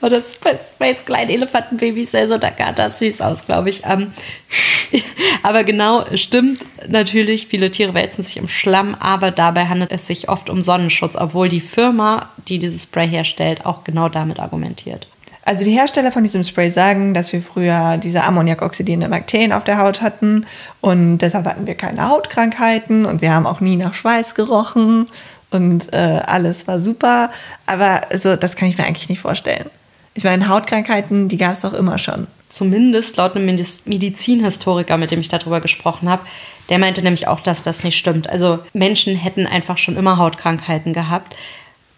Oh, 0.02 0.10
das 0.10 0.36
bei 0.78 0.88
jetzt 0.88 1.06
kleinen 1.06 1.30
Elefantenbabys 1.30 2.12
sehr 2.12 2.28
so, 2.28 2.38
da 2.38 2.52
sah 2.58 2.72
das 2.72 3.00
süß 3.00 3.22
aus, 3.22 3.46
glaube 3.46 3.70
ich. 3.70 3.84
Ähm, 3.86 4.12
aber 5.44 5.64
genau, 5.64 6.06
stimmt 6.16 6.66
natürlich, 6.88 7.48
viele 7.48 7.72
Tiere 7.72 7.94
wälzen 7.94 8.24
sich 8.24 8.38
im 8.38 8.48
Schlamm, 8.48 8.96
aber 9.00 9.32
dabei 9.32 9.66
handelt 9.66 9.92
es 9.92 10.08
sich 10.08 10.30
oft 10.30 10.50
um 10.50 10.62
Sonnenschutz, 10.62 11.16
obwohl 11.16 11.50
die 11.50 11.62
Firma, 11.62 12.30
die 12.48 12.60
dieses 12.60 12.84
Spray 12.84 13.08
herstellt, 13.08 13.66
auch 13.66 13.84
genau 13.84 14.10
damit 14.10 14.40
argumentiert. 14.40 15.08
Also 15.44 15.64
die 15.64 15.72
Hersteller 15.72 16.12
von 16.12 16.24
diesem 16.24 16.44
Spray 16.44 16.72
sagen, 16.72 17.14
dass 17.14 17.32
wir 17.32 17.40
früher 17.40 17.98
diese 17.98 18.24
ammoniakoxidierenden 18.24 19.12
Bakterien 19.12 19.54
auf 19.54 19.64
der 19.64 19.78
Haut 19.78 20.02
hatten 20.02 20.48
und 20.82 21.20
deshalb 21.20 21.46
hatten 21.46 21.68
wir 21.68 21.76
keine 21.76 22.10
Hautkrankheiten 22.10 23.06
und 23.06 23.22
wir 23.22 23.32
haben 23.32 23.46
auch 23.46 23.62
nie 23.62 23.76
nach 23.76 23.94
Schweiß 23.94 24.34
gerochen 24.34 25.08
und 25.52 25.94
äh, 25.94 26.22
alles 26.26 26.68
war 26.68 26.80
super. 26.80 27.32
Aber 27.68 28.02
also, 28.10 28.36
das 28.36 28.56
kann 28.56 28.70
ich 28.70 28.78
mir 28.78 28.86
eigentlich 28.86 29.10
nicht 29.10 29.22
vorstellen. 29.22 29.70
Ich 30.16 30.24
meine, 30.24 30.48
Hautkrankheiten, 30.48 31.28
die 31.28 31.38
gab 31.38 31.54
es 31.54 31.62
doch 31.62 31.74
immer 31.74 31.98
schon. 31.98 32.28
Zumindest 32.48 33.18
laut 33.18 33.36
einem 33.36 33.46
Mediz- 33.46 33.82
Medizinhistoriker, 33.86 34.98
mit 34.98 35.12
dem 35.12 35.20
ich 35.20 35.28
darüber 35.28 35.60
gesprochen 35.60 36.10
habe, 36.10 36.26
der 36.70 36.80
meinte 36.80 37.02
nämlich 37.02 37.28
auch, 37.28 37.42
dass 37.42 37.64
das 37.64 37.84
nicht 37.84 37.98
stimmt. 37.98 38.30
Also 38.30 38.60
Menschen 38.74 39.16
hätten 39.16 39.46
einfach 39.46 39.78
schon 39.78 39.98
immer 39.98 40.18
Hautkrankheiten 40.18 40.94
gehabt. 40.94 41.36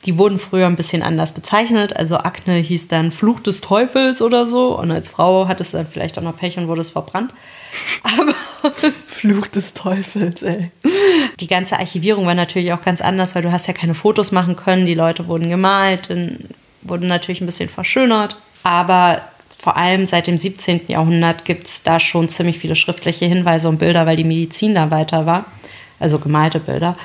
Die 0.05 0.17
wurden 0.17 0.39
früher 0.39 0.65
ein 0.65 0.75
bisschen 0.75 1.03
anders 1.03 1.31
bezeichnet. 1.31 1.95
Also 1.95 2.17
Akne 2.17 2.55
hieß 2.55 2.87
dann 2.87 3.11
Fluch 3.11 3.39
des 3.39 3.61
Teufels 3.61 4.21
oder 4.21 4.47
so. 4.47 4.77
Und 4.77 4.89
als 4.91 5.09
Frau 5.09 5.47
hattest 5.47 5.73
du 5.73 5.77
dann 5.77 5.87
vielleicht 5.87 6.17
auch 6.17 6.23
noch 6.23 6.37
Pech 6.37 6.57
und 6.57 6.67
wurdest 6.67 6.91
verbrannt. 6.91 7.33
Aber 8.03 8.33
Fluch 9.05 9.47
des 9.47 9.73
Teufels, 9.73 10.41
ey. 10.41 10.71
die 11.39 11.47
ganze 11.47 11.77
Archivierung 11.77 12.25
war 12.25 12.35
natürlich 12.35 12.73
auch 12.73 12.81
ganz 12.81 12.99
anders, 13.01 13.35
weil 13.35 13.43
du 13.43 13.51
hast 13.51 13.67
ja 13.67 13.73
keine 13.73 13.93
Fotos 13.93 14.31
machen 14.31 14.55
können. 14.55 14.85
Die 14.85 14.95
Leute 14.95 15.27
wurden 15.27 15.49
gemalt, 15.49 16.09
dann 16.09 16.39
wurden 16.89 17.07
natürlich 17.07 17.41
ein 17.41 17.45
bisschen 17.45 17.69
verschönert. 17.69 18.37
Aber 18.63 19.21
vor 19.57 19.77
allem 19.77 20.05
seit 20.05 20.27
dem 20.27 20.37
17. 20.37 20.81
Jahrhundert 20.87 21.45
gibt 21.45 21.67
es 21.67 21.83
da 21.83 21.99
schon 21.99 22.29
ziemlich 22.29 22.59
viele 22.59 22.75
schriftliche 22.75 23.25
Hinweise 23.25 23.69
und 23.69 23.79
Bilder, 23.79 24.05
weil 24.05 24.15
die 24.15 24.23
Medizin 24.23 24.75
da 24.75 24.91
weiter 24.91 25.25
war. 25.25 25.45
Also 25.99 26.19
gemalte 26.19 26.59
Bilder. 26.59 26.95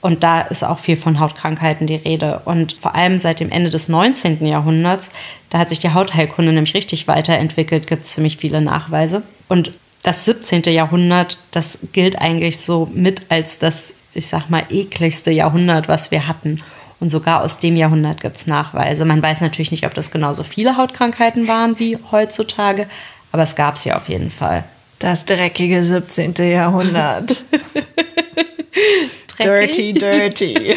Und 0.00 0.22
da 0.22 0.40
ist 0.42 0.62
auch 0.62 0.78
viel 0.78 0.96
von 0.96 1.18
Hautkrankheiten 1.18 1.86
die 1.86 1.96
Rede. 1.96 2.42
Und 2.44 2.74
vor 2.74 2.94
allem 2.94 3.18
seit 3.18 3.40
dem 3.40 3.50
Ende 3.50 3.70
des 3.70 3.88
19. 3.88 4.46
Jahrhunderts, 4.46 5.10
da 5.50 5.58
hat 5.58 5.68
sich 5.68 5.80
die 5.80 5.92
Hautheilkunde 5.92 6.52
nämlich 6.52 6.74
richtig 6.74 7.08
weiterentwickelt, 7.08 7.86
gibt 7.88 8.04
es 8.04 8.12
ziemlich 8.12 8.36
viele 8.36 8.60
Nachweise. 8.60 9.22
Und 9.48 9.72
das 10.04 10.24
17. 10.24 10.62
Jahrhundert, 10.64 11.38
das 11.50 11.78
gilt 11.92 12.20
eigentlich 12.20 12.58
so 12.58 12.88
mit 12.94 13.22
als 13.28 13.58
das, 13.58 13.92
ich 14.14 14.28
sag 14.28 14.48
mal, 14.48 14.62
ekligste 14.70 15.32
Jahrhundert, 15.32 15.88
was 15.88 16.12
wir 16.12 16.28
hatten. 16.28 16.62
Und 17.00 17.10
sogar 17.10 17.42
aus 17.42 17.58
dem 17.58 17.76
Jahrhundert 17.76 18.20
gibt 18.20 18.36
es 18.36 18.46
Nachweise. 18.46 19.04
Man 19.04 19.22
weiß 19.22 19.40
natürlich 19.40 19.70
nicht, 19.70 19.86
ob 19.86 19.94
das 19.94 20.10
genauso 20.10 20.42
viele 20.42 20.76
Hautkrankheiten 20.76 21.46
waren 21.46 21.78
wie 21.78 21.96
heutzutage, 22.10 22.88
aber 23.30 23.42
es 23.42 23.54
gab 23.54 23.78
sie 23.78 23.92
auf 23.92 24.08
jeden 24.08 24.30
Fall. 24.30 24.64
Das 24.98 25.24
dreckige 25.24 25.84
17. 25.84 26.34
Jahrhundert. 26.38 27.44
dirty, 29.42 29.92
dirty. 29.92 30.56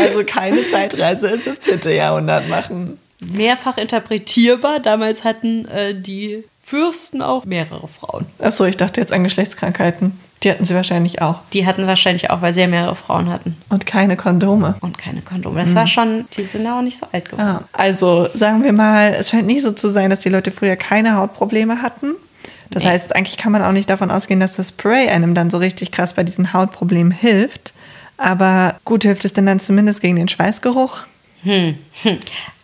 also 0.00 0.24
keine 0.24 0.68
Zeitreise 0.68 1.28
ins 1.28 1.44
17. 1.44 1.92
Jahrhundert 1.92 2.48
machen. 2.48 2.98
Mehrfach 3.20 3.78
interpretierbar. 3.78 4.80
Damals 4.80 5.22
hatten 5.22 5.66
äh, 5.66 5.94
die 5.94 6.44
Fürsten 6.60 7.22
auch 7.22 7.44
mehrere 7.44 7.86
Frauen. 7.86 8.26
Achso, 8.38 8.64
ich 8.64 8.76
dachte 8.76 9.00
jetzt 9.00 9.12
an 9.12 9.24
Geschlechtskrankheiten. 9.24 10.18
Die 10.42 10.50
hatten 10.50 10.64
sie 10.64 10.74
wahrscheinlich 10.74 11.20
auch. 11.20 11.40
Die 11.52 11.66
hatten 11.66 11.86
wahrscheinlich 11.86 12.30
auch, 12.30 12.42
weil 12.42 12.52
sie 12.52 12.60
ja 12.60 12.66
mehrere 12.68 12.94
Frauen 12.94 13.28
hatten. 13.30 13.56
Und 13.70 13.86
keine 13.86 14.16
Kondome. 14.16 14.76
Und 14.80 14.96
keine 14.96 15.20
Kondome. 15.20 15.60
Das 15.60 15.74
war 15.74 15.86
schon, 15.88 16.26
die 16.36 16.44
sind 16.44 16.66
auch 16.66 16.80
nicht 16.82 16.98
so 16.98 17.06
alt 17.10 17.28
geworden. 17.30 17.46
Ja, 17.48 17.62
also 17.72 18.28
sagen 18.34 18.62
wir 18.62 18.72
mal, 18.72 19.14
es 19.18 19.30
scheint 19.30 19.46
nicht 19.48 19.62
so 19.62 19.72
zu 19.72 19.90
sein, 19.90 20.10
dass 20.10 20.20
die 20.20 20.28
Leute 20.28 20.50
früher 20.52 20.76
keine 20.76 21.16
Hautprobleme 21.16 21.82
hatten. 21.82 22.14
Das 22.70 22.84
Nee. 22.84 22.90
heißt, 22.90 23.16
eigentlich 23.16 23.36
kann 23.38 23.50
man 23.50 23.62
auch 23.62 23.72
nicht 23.72 23.90
davon 23.90 24.10
ausgehen, 24.10 24.38
dass 24.40 24.54
das 24.56 24.68
Spray 24.68 25.08
einem 25.08 25.34
dann 25.34 25.50
so 25.50 25.58
richtig 25.58 25.90
krass 25.90 26.12
bei 26.12 26.22
diesen 26.22 26.52
Hautproblemen 26.52 27.10
hilft. 27.12 27.72
Aber 28.16 28.74
gut 28.84 29.02
hilft 29.04 29.24
es 29.24 29.32
denn 29.32 29.46
dann 29.46 29.58
zumindest 29.58 30.00
gegen 30.02 30.16
den 30.16 30.28
Schweißgeruch? 30.28 31.00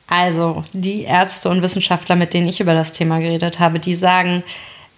Also, 0.06 0.62
die 0.72 1.02
Ärzte 1.02 1.48
und 1.48 1.62
Wissenschaftler, 1.62 2.16
mit 2.16 2.34
denen 2.34 2.46
ich 2.48 2.60
über 2.60 2.74
das 2.74 2.92
Thema 2.92 3.18
geredet 3.20 3.58
habe, 3.58 3.78
die 3.80 3.96
sagen, 3.96 4.42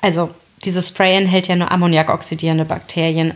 also 0.02 0.30
dieses 0.66 0.88
Spray 0.88 1.16
enthält 1.16 1.48
ja 1.48 1.56
nur 1.56 1.70
ammoniakoxidierende 1.70 2.64
Bakterien, 2.64 3.32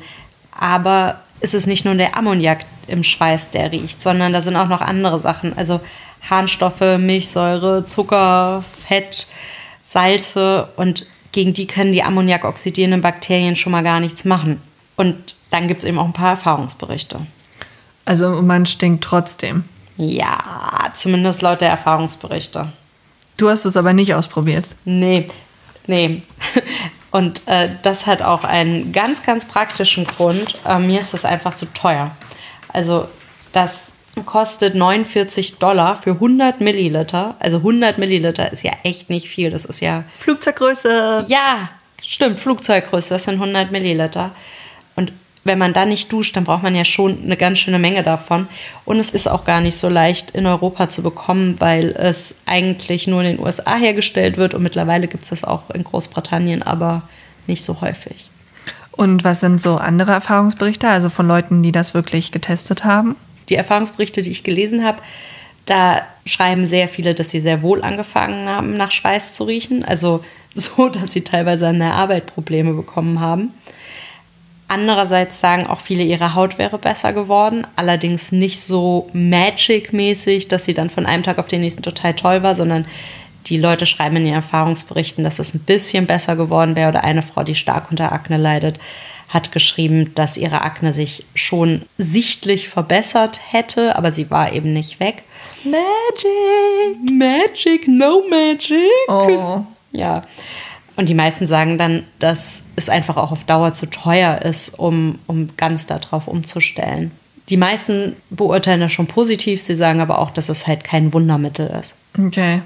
aber 0.59 1.21
es 1.41 1.55
ist 1.55 1.67
nicht 1.67 1.85
nur 1.85 1.95
der 1.95 2.17
Ammoniak 2.17 2.67
im 2.87 3.03
Schweiß, 3.03 3.51
der 3.51 3.73
riecht, 3.73 4.03
sondern 4.03 4.33
da 4.33 4.43
sind 4.43 4.57
auch 4.57 4.69
noch 4.69 4.81
andere 4.81 5.19
Sachen, 5.21 5.57
also 5.57 5.81
Harnstoffe, 6.29 6.99
Milchsäure, 6.99 7.87
Zucker, 7.87 8.63
Fett, 8.87 9.27
Salze 9.83 10.69
und 10.77 11.07
gegen 11.33 11.55
die 11.55 11.67
können 11.67 11.93
die 11.93 12.03
ammoniakoxidierenden 12.03 13.01
Bakterien 13.01 13.57
schon 13.57 13.73
mal 13.73 13.83
gar 13.83 14.01
nichts 14.01 14.25
machen. 14.25 14.61
Und 14.97 15.37
dann 15.51 15.69
gibt 15.69 15.81
es 15.81 15.87
eben 15.87 15.99
auch 15.99 16.05
ein 16.05 16.13
paar 16.13 16.31
Erfahrungsberichte. 16.31 17.21
Also 18.05 18.43
man 18.43 18.67
stinkt 18.67 19.05
trotzdem. 19.05 19.65
Ja, 19.97 20.91
zumindest 20.95 21.43
laut 21.43 21.61
der 21.61 21.71
Erfahrungsberichte. 21.71 22.73
Du 23.37 23.49
hast 23.49 23.65
es 23.65 23.77
aber 23.77 23.93
nicht 23.93 24.15
ausprobiert. 24.15 24.75
Nee, 24.85 25.29
nee. 25.87 26.23
Und 27.11 27.43
äh, 27.47 27.69
das 27.83 28.07
hat 28.07 28.23
auch 28.23 28.45
einen 28.45 28.93
ganz, 28.93 29.23
ganz 29.23 29.45
praktischen 29.45 30.05
Grund. 30.05 30.55
Äh, 30.67 30.79
mir 30.79 31.01
ist 31.01 31.13
das 31.13 31.25
einfach 31.25 31.55
zu 31.55 31.67
teuer. 31.67 32.13
Also 32.73 33.09
das 33.53 33.93
kostet 34.27 34.75
49 34.75 35.59
Dollar 35.59 35.97
für 35.97 36.13
100 36.13 36.61
Milliliter. 36.61 37.37
Also 37.39 37.59
100 37.59 37.99
Milliliter 37.99 38.53
ist 38.53 38.63
ja 38.63 38.73
echt 38.85 39.11
nicht 39.11 39.29
viel. 39.29 39.51
Das 39.51 39.65
ist 39.65 39.81
ja 39.81 40.05
Flugzeuggröße. 40.19 41.25
ja, 41.29 41.71
stimmt, 42.03 42.39
Flugzeuggröße, 42.39 43.11
das 43.11 43.25
sind 43.25 43.35
100 43.35 43.71
Milliliter. 43.71 44.33
Wenn 45.51 45.59
man 45.59 45.73
da 45.73 45.85
nicht 45.85 46.13
duscht, 46.13 46.37
dann 46.37 46.45
braucht 46.45 46.63
man 46.63 46.77
ja 46.77 46.85
schon 46.85 47.25
eine 47.25 47.37
ganz 47.37 47.59
schöne 47.59 47.81
Menge 47.81 48.05
davon. 48.05 48.47
Und 48.85 49.01
es 49.01 49.11
ist 49.11 49.29
auch 49.29 49.45
gar 49.45 49.61
nicht 49.61 49.77
so 49.77 49.89
leicht 49.89 50.31
in 50.31 50.47
Europa 50.47 50.89
zu 50.89 51.03
bekommen, 51.03 51.57
weil 51.59 51.89
es 51.89 52.37
eigentlich 52.47 53.09
nur 53.09 53.21
in 53.23 53.37
den 53.37 53.45
USA 53.45 53.75
hergestellt 53.75 54.37
wird 54.37 54.55
und 54.55 54.63
mittlerweile 54.63 55.09
gibt 55.09 55.25
es 55.25 55.31
das 55.31 55.43
auch 55.43 55.69
in 55.71 55.83
Großbritannien, 55.83 56.63
aber 56.63 57.03
nicht 57.49 57.65
so 57.65 57.81
häufig. 57.81 58.31
Und 58.93 59.25
was 59.25 59.41
sind 59.41 59.61
so 59.61 59.75
andere 59.77 60.13
Erfahrungsberichte, 60.13 60.87
also 60.87 61.11
von 61.11 61.27
Leuten, 61.27 61.65
die 61.65 61.73
das 61.73 61.95
wirklich 61.95 62.31
getestet 62.31 62.85
haben? 62.85 63.17
Die 63.49 63.57
Erfahrungsberichte, 63.57 64.23
die 64.23 64.31
ich 64.31 64.45
gelesen 64.45 64.85
habe, 64.85 64.99
da 65.67 66.03
schreiben 66.27 66.65
sehr 66.65 66.87
viele, 66.87 67.15
dass 67.15 67.31
sie 67.31 67.41
sehr 67.41 67.63
wohl 67.63 67.83
angefangen 67.83 68.49
haben, 68.49 68.77
nach 68.77 68.93
Schweiß 68.93 69.35
zu 69.35 69.43
riechen. 69.43 69.85
Also 69.85 70.23
so, 70.55 70.89
dass 70.89 71.11
sie 71.11 71.23
teilweise 71.23 71.67
an 71.67 71.81
der 71.81 71.95
Arbeit 71.95 72.27
Probleme 72.27 72.73
bekommen 72.73 73.19
haben. 73.19 73.51
Andererseits 74.71 75.41
sagen 75.41 75.67
auch 75.67 75.81
viele, 75.81 76.05
ihre 76.05 76.37
Haut 76.37 76.57
wäre 76.57 76.79
besser 76.79 77.13
geworden, 77.13 77.67
allerdings 77.75 78.31
nicht 78.31 78.61
so 78.61 79.11
Magic-mäßig, 79.13 80.47
dass 80.47 80.65
sie 80.65 80.75
dann 80.75 80.91
von 80.91 81.07
einem 81.07 81.25
Tag 81.25 81.41
auf 81.41 81.49
den 81.49 81.63
nächsten 81.63 81.83
total 81.83 82.15
toll 82.15 82.45
war, 82.45 82.55
sondern 82.55 82.85
die 83.47 83.57
Leute 83.57 83.85
schreiben 83.85 84.19
in 84.19 84.27
ihren 84.27 84.37
Erfahrungsberichten, 84.37 85.25
dass 85.25 85.41
es 85.41 85.55
ein 85.55 85.65
bisschen 85.65 86.07
besser 86.07 86.37
geworden 86.37 86.77
wäre. 86.77 86.91
Oder 86.91 87.03
eine 87.03 87.23
Frau, 87.23 87.43
die 87.43 87.57
stark 87.57 87.91
unter 87.91 88.13
Akne 88.13 88.37
leidet, 88.37 88.79
hat 89.29 89.51
geschrieben, 89.51 90.15
dass 90.15 90.37
ihre 90.37 90.61
Akne 90.61 90.93
sich 90.93 91.27
schon 91.35 91.83
sichtlich 91.99 92.69
verbessert 92.69 93.41
hätte, 93.51 93.97
aber 93.97 94.13
sie 94.13 94.31
war 94.31 94.53
eben 94.53 94.73
nicht 94.73 95.01
weg. 95.01 95.25
Magic! 95.65 97.11
Magic, 97.11 97.89
no 97.89 98.23
magic! 98.31 98.89
Oh. 99.09 99.65
Ja. 99.91 100.23
Und 100.95 101.09
die 101.09 101.15
meisten 101.15 101.49
sagen 101.49 101.77
dann, 101.77 102.05
dass 102.21 102.60
es 102.81 102.89
einfach 102.89 103.17
auch 103.17 103.33
auf 103.33 103.45
Dauer 103.45 103.73
zu 103.73 103.87
teuer 103.87 104.43
ist, 104.43 104.79
um, 104.79 105.19
um 105.27 105.51
ganz 105.57 105.87
darauf 105.87 106.29
umzustellen. 106.29 107.11
Die 107.49 107.57
meisten 107.57 108.17
beurteilen 108.31 108.81
das 108.81 108.93
schon 108.93 109.07
positiv, 109.07 109.61
sie 109.61 109.75
sagen 109.75 110.01
aber 110.01 110.19
auch, 110.19 110.31
dass 110.31 110.49
es 110.49 110.67
halt 110.67 110.85
kein 110.85 111.13
Wundermittel 111.13 111.69
ist. 111.81 111.95
Okay. 112.19 112.63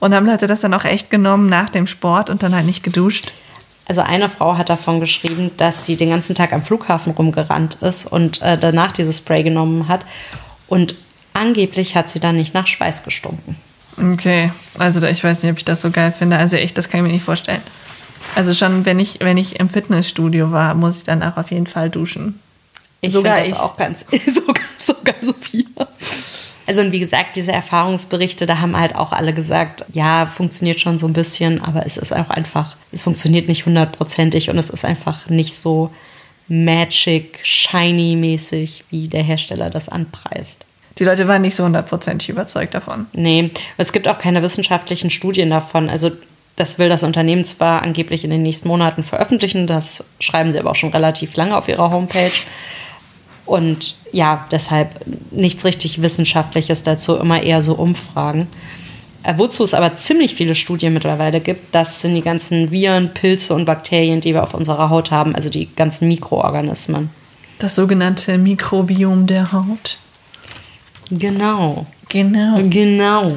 Und 0.00 0.14
haben 0.14 0.26
Leute 0.26 0.46
das 0.46 0.60
dann 0.60 0.74
auch 0.74 0.84
echt 0.84 1.10
genommen 1.10 1.48
nach 1.48 1.68
dem 1.70 1.86
Sport 1.86 2.30
und 2.30 2.42
dann 2.42 2.54
halt 2.54 2.66
nicht 2.66 2.82
geduscht? 2.82 3.32
Also 3.88 4.00
eine 4.00 4.28
Frau 4.28 4.56
hat 4.56 4.68
davon 4.68 5.00
geschrieben, 5.00 5.50
dass 5.56 5.86
sie 5.86 5.96
den 5.96 6.10
ganzen 6.10 6.34
Tag 6.34 6.52
am 6.52 6.62
Flughafen 6.62 7.12
rumgerannt 7.12 7.78
ist 7.80 8.06
und 8.06 8.40
äh, 8.42 8.56
danach 8.56 8.92
dieses 8.92 9.18
Spray 9.18 9.42
genommen 9.42 9.88
hat. 9.88 10.04
Und 10.68 10.94
angeblich 11.32 11.96
hat 11.96 12.08
sie 12.08 12.20
dann 12.20 12.36
nicht 12.36 12.54
nach 12.54 12.66
Schweiß 12.66 13.02
gestunken. 13.02 13.56
Okay, 13.98 14.50
also 14.78 15.02
ich 15.06 15.22
weiß 15.22 15.42
nicht, 15.42 15.52
ob 15.52 15.58
ich 15.58 15.64
das 15.64 15.82
so 15.82 15.90
geil 15.90 16.14
finde. 16.16 16.36
Also 16.36 16.56
echt, 16.56 16.78
das 16.78 16.88
kann 16.88 17.00
ich 17.00 17.06
mir 17.06 17.12
nicht 17.12 17.24
vorstellen. 17.24 17.60
Also 18.34 18.54
schon, 18.54 18.84
wenn 18.84 18.98
ich, 18.98 19.20
wenn 19.20 19.36
ich 19.36 19.58
im 19.60 19.68
Fitnessstudio 19.68 20.52
war, 20.52 20.74
muss 20.74 20.98
ich 20.98 21.04
danach 21.04 21.36
auf 21.36 21.50
jeden 21.50 21.66
Fall 21.66 21.90
duschen. 21.90 22.40
Ich 23.00 23.12
Sogar 23.12 23.38
das 23.38 23.48
ich. 23.48 23.54
auch 23.54 23.76
ganz, 23.76 24.04
sogar, 24.26 24.64
sogar 24.78 25.14
so 25.22 25.32
viel. 25.40 25.66
Also 26.66 26.82
und 26.82 26.92
wie 26.92 27.00
gesagt, 27.00 27.36
diese 27.36 27.52
Erfahrungsberichte, 27.52 28.46
da 28.46 28.60
haben 28.60 28.76
halt 28.78 28.94
auch 28.94 29.12
alle 29.12 29.32
gesagt, 29.32 29.84
ja, 29.92 30.26
funktioniert 30.26 30.78
schon 30.78 30.98
so 30.98 31.06
ein 31.06 31.12
bisschen, 31.12 31.60
aber 31.60 31.84
es 31.84 31.96
ist 31.96 32.12
auch 32.12 32.30
einfach, 32.30 32.76
es 32.92 33.02
funktioniert 33.02 33.48
nicht 33.48 33.66
hundertprozentig 33.66 34.48
und 34.48 34.58
es 34.58 34.70
ist 34.70 34.84
einfach 34.84 35.28
nicht 35.28 35.54
so 35.54 35.92
magic, 36.48 37.40
shiny 37.42 38.16
mäßig, 38.16 38.84
wie 38.90 39.08
der 39.08 39.22
Hersteller 39.22 39.70
das 39.70 39.88
anpreist. 39.88 40.64
Die 40.98 41.04
Leute 41.04 41.26
waren 41.26 41.42
nicht 41.42 41.56
so 41.56 41.64
hundertprozentig 41.64 42.28
überzeugt 42.28 42.74
davon. 42.74 43.06
Nee, 43.12 43.50
es 43.78 43.92
gibt 43.92 44.06
auch 44.06 44.18
keine 44.18 44.42
wissenschaftlichen 44.42 45.10
Studien 45.10 45.50
davon. 45.50 45.88
Also 45.88 46.10
das 46.56 46.78
will 46.78 46.88
das 46.88 47.02
Unternehmen 47.02 47.44
zwar 47.44 47.82
angeblich 47.82 48.24
in 48.24 48.30
den 48.30 48.42
nächsten 48.42 48.68
Monaten 48.68 49.04
veröffentlichen, 49.04 49.66
das 49.66 50.04
schreiben 50.20 50.52
sie 50.52 50.58
aber 50.58 50.70
auch 50.70 50.76
schon 50.76 50.92
relativ 50.92 51.34
lange 51.36 51.56
auf 51.56 51.68
ihrer 51.68 51.90
Homepage. 51.90 52.32
Und 53.46 53.96
ja, 54.12 54.46
deshalb 54.50 54.90
nichts 55.30 55.64
richtig 55.64 56.00
Wissenschaftliches 56.02 56.82
dazu, 56.82 57.16
immer 57.16 57.42
eher 57.42 57.62
so 57.62 57.74
Umfragen. 57.74 58.46
Äh, 59.24 59.34
wozu 59.36 59.62
es 59.62 59.74
aber 59.74 59.94
ziemlich 59.94 60.34
viele 60.34 60.54
Studien 60.54 60.94
mittlerweile 60.94 61.40
gibt, 61.40 61.74
das 61.74 62.00
sind 62.00 62.14
die 62.14 62.22
ganzen 62.22 62.70
Viren, 62.70 63.14
Pilze 63.14 63.54
und 63.54 63.64
Bakterien, 63.64 64.20
die 64.20 64.34
wir 64.34 64.42
auf 64.42 64.54
unserer 64.54 64.90
Haut 64.90 65.10
haben, 65.10 65.34
also 65.34 65.48
die 65.48 65.68
ganzen 65.74 66.08
Mikroorganismen. 66.08 67.10
Das 67.58 67.74
sogenannte 67.76 68.38
Mikrobiom 68.38 69.26
der 69.26 69.52
Haut. 69.52 69.98
Genau, 71.10 71.86
Genau. 72.08 72.60
genau. 72.68 73.36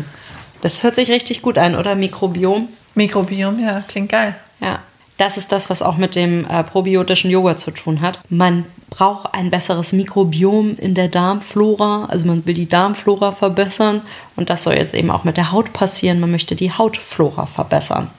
Das 0.62 0.84
hört 0.84 0.96
sich 0.96 1.12
richtig 1.12 1.42
gut 1.42 1.58
an, 1.58 1.76
oder? 1.76 1.96
Mikrobiom. 1.96 2.68
Mikrobiom, 2.96 3.60
ja, 3.60 3.84
klingt 3.88 4.10
geil. 4.10 4.36
Ja, 4.60 4.80
das 5.18 5.38
ist 5.38 5.52
das, 5.52 5.70
was 5.70 5.82
auch 5.82 5.98
mit 5.98 6.16
dem 6.16 6.46
äh, 6.46 6.64
probiotischen 6.64 7.32
Joghurt 7.32 7.60
zu 7.60 7.72
tun 7.72 8.02
hat. 8.02 8.20
Man 8.30 8.66
braucht 8.90 9.34
ein 9.34 9.50
besseres 9.50 9.94
Mikrobiom 9.94 10.78
in 10.78 10.94
der 10.94 11.08
Darmflora, 11.08 12.06
also 12.06 12.28
man 12.28 12.46
will 12.46 12.54
die 12.54 12.68
Darmflora 12.68 13.32
verbessern 13.32 14.02
und 14.36 14.50
das 14.50 14.64
soll 14.64 14.75
jetzt 14.75 14.94
eben 14.94 15.12
auch 15.12 15.24
mit 15.24 15.38
der 15.38 15.52
Haut 15.52 15.74
passieren. 15.74 16.20
Man 16.20 16.32
möchte 16.32 16.56
die 16.56 16.72
Hautflora 16.72 17.46
verbessern. 17.46 18.10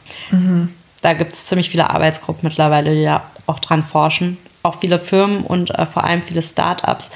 Da 1.02 1.12
gibt 1.12 1.32
es 1.34 1.46
ziemlich 1.46 1.70
viele 1.70 1.90
Arbeitsgruppen 1.90 2.48
mittlerweile, 2.48 2.94
die 2.94 3.04
da 3.04 3.22
auch 3.46 3.60
dran 3.60 3.82
forschen. 3.82 4.38
Auch 4.62 4.80
viele 4.80 4.98
Firmen 4.98 5.42
und 5.42 5.70
äh, 5.70 5.86
vor 5.86 6.04
allem 6.04 6.22
viele 6.22 6.42
Start-ups. 6.42 7.10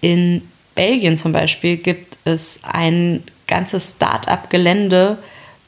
In 0.00 0.42
Belgien 0.74 1.16
zum 1.16 1.32
Beispiel 1.32 1.76
gibt 1.76 2.16
es 2.24 2.60
ein 2.62 3.22
ganzes 3.46 3.90
Start-up-Gelände, 3.96 5.18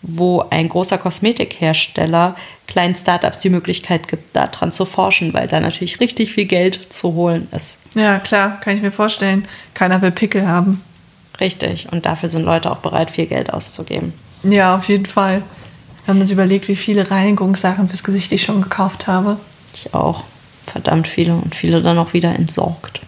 wo 0.07 0.45
ein 0.51 0.69
großer 0.69 0.99
Kosmetikhersteller 0.99 2.37
kleinen 2.67 2.95
Startups 2.95 3.41
die 3.41 3.51
Möglichkeit 3.51 4.09
gibt, 4.09 4.37
daran 4.37 4.71
zu 4.71 4.85
forschen, 4.85 5.33
weil 5.33 5.49
da 5.49 5.61
natürlich 5.61 6.01
richtig 6.01 6.33
viel 6.33 6.45
Geld 6.45 6.93
zu 6.93 7.15
holen 7.15 7.49
ist. 7.57 7.79
Ja, 7.95 8.19
klar, 8.19 8.61
kann 8.61 8.77
ich 8.77 8.83
mir 8.83 8.93
vorstellen. 8.93 9.47
Keiner 9.73 10.03
will 10.03 10.11
Pickel 10.11 10.47
haben. 10.47 10.83
Richtig. 11.41 11.89
Und 11.91 12.07
dafür 12.07 12.29
sind 12.29 12.45
Leute 12.45 12.71
auch 12.71 12.79
bereit, 12.79 13.11
viel 13.11 13.27
Geld 13.27 13.53
auszugeben. 13.53 14.13
Ja, 14.43 14.77
auf 14.77 14.89
jeden 14.89 15.07
Fall. 15.07 15.43
Wir 16.05 16.15
haben 16.15 16.21
uns 16.21 16.31
überlegt, 16.31 16.69
wie 16.69 16.77
viele 16.77 17.11
Reinigungssachen 17.11 17.89
fürs 17.89 18.05
Gesicht 18.05 18.31
ich 18.33 18.43
schon 18.43 18.61
gekauft 18.61 19.07
habe. 19.07 19.39
Ich 19.75 19.95
auch. 19.95 20.25
Verdammt 20.65 21.07
viele 21.09 21.35
und 21.35 21.55
viele 21.55 21.83
dann 21.83 21.99
auch 21.99 22.13
wieder 22.13 22.35
entsorgt. 22.35 23.01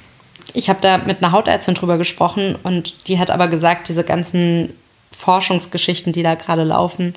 Ich 0.52 0.68
habe 0.68 0.78
da 0.80 0.98
mit 0.98 1.22
einer 1.22 1.32
Hautärztin 1.32 1.74
drüber 1.74 1.98
gesprochen 1.98 2.56
und 2.62 3.08
die 3.08 3.18
hat 3.18 3.30
aber 3.30 3.48
gesagt, 3.48 3.88
diese 3.88 4.04
ganzen 4.04 4.70
Forschungsgeschichten, 5.16 6.12
die 6.12 6.22
da 6.22 6.34
gerade 6.34 6.64
laufen, 6.64 7.14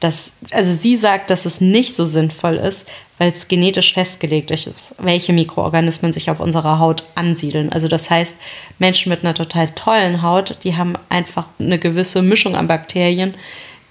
dass, 0.00 0.32
also 0.52 0.72
sie 0.72 0.96
sagt, 0.96 1.30
dass 1.30 1.44
es 1.44 1.60
nicht 1.60 1.94
so 1.94 2.04
sinnvoll 2.04 2.54
ist, 2.54 2.88
weil 3.18 3.30
es 3.30 3.48
genetisch 3.48 3.94
festgelegt 3.94 4.50
ist, 4.52 4.94
welche 4.98 5.32
Mikroorganismen 5.32 6.12
sich 6.12 6.30
auf 6.30 6.38
unserer 6.38 6.78
Haut 6.78 7.02
ansiedeln. 7.16 7.72
Also 7.72 7.88
das 7.88 8.08
heißt, 8.08 8.36
Menschen 8.78 9.10
mit 9.10 9.24
einer 9.24 9.34
total 9.34 9.68
tollen 9.70 10.22
Haut, 10.22 10.56
die 10.62 10.76
haben 10.76 10.94
einfach 11.08 11.46
eine 11.58 11.80
gewisse 11.80 12.22
Mischung 12.22 12.54
an 12.54 12.68
Bakterien, 12.68 13.34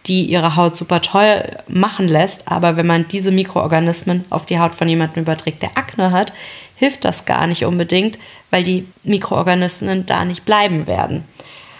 die 0.05 0.23
ihre 0.23 0.55
Haut 0.55 0.77
super 0.77 1.01
toll 1.01 1.43
machen 1.67 2.07
lässt. 2.07 2.47
Aber 2.49 2.77
wenn 2.77 2.87
man 2.87 3.07
diese 3.09 3.31
Mikroorganismen 3.31 4.23
auf 4.29 4.45
die 4.45 4.59
Haut 4.59 4.75
von 4.75 4.87
jemandem 4.87 5.23
überträgt, 5.23 5.61
der 5.61 5.77
Akne 5.77 6.11
hat, 6.11 6.31
hilft 6.77 7.03
das 7.03 7.25
gar 7.25 7.47
nicht 7.47 7.65
unbedingt, 7.65 8.17
weil 8.49 8.63
die 8.63 8.85
Mikroorganismen 9.03 10.05
da 10.05 10.23
nicht 10.23 10.45
bleiben 10.45 10.87
werden. 10.87 11.25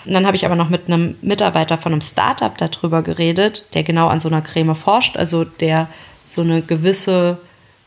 Und 0.07 0.13
dann 0.13 0.25
habe 0.25 0.37
ich 0.37 0.45
aber 0.45 0.55
noch 0.55 0.69
mit 0.69 0.87
einem 0.87 1.15
Mitarbeiter 1.21 1.77
von 1.77 1.91
einem 1.91 2.01
Startup 2.01 2.57
darüber 2.57 3.01
geredet, 3.01 3.65
der 3.73 3.83
genau 3.83 4.07
an 4.07 4.21
so 4.21 4.29
einer 4.29 4.41
Creme 4.41 4.73
forscht, 4.73 5.17
also 5.17 5.43
der 5.43 5.87
so 6.25 6.41
eine 6.41 6.61
gewisse 6.61 7.37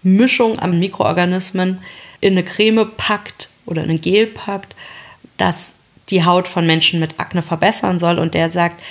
Mischung 0.02 0.58
an 0.58 0.78
Mikroorganismen 0.78 1.78
in 2.20 2.32
eine 2.32 2.44
Creme 2.44 2.90
packt 2.96 3.48
oder 3.64 3.82
in 3.84 3.90
ein 3.90 4.00
Gel 4.00 4.26
packt, 4.26 4.74
das 5.38 5.74
die 6.10 6.24
Haut 6.24 6.46
von 6.46 6.66
Menschen 6.66 7.00
mit 7.00 7.18
Akne 7.18 7.40
verbessern 7.42 7.98
soll. 7.98 8.18
Und 8.18 8.34
der 8.34 8.50
sagt 8.50 8.82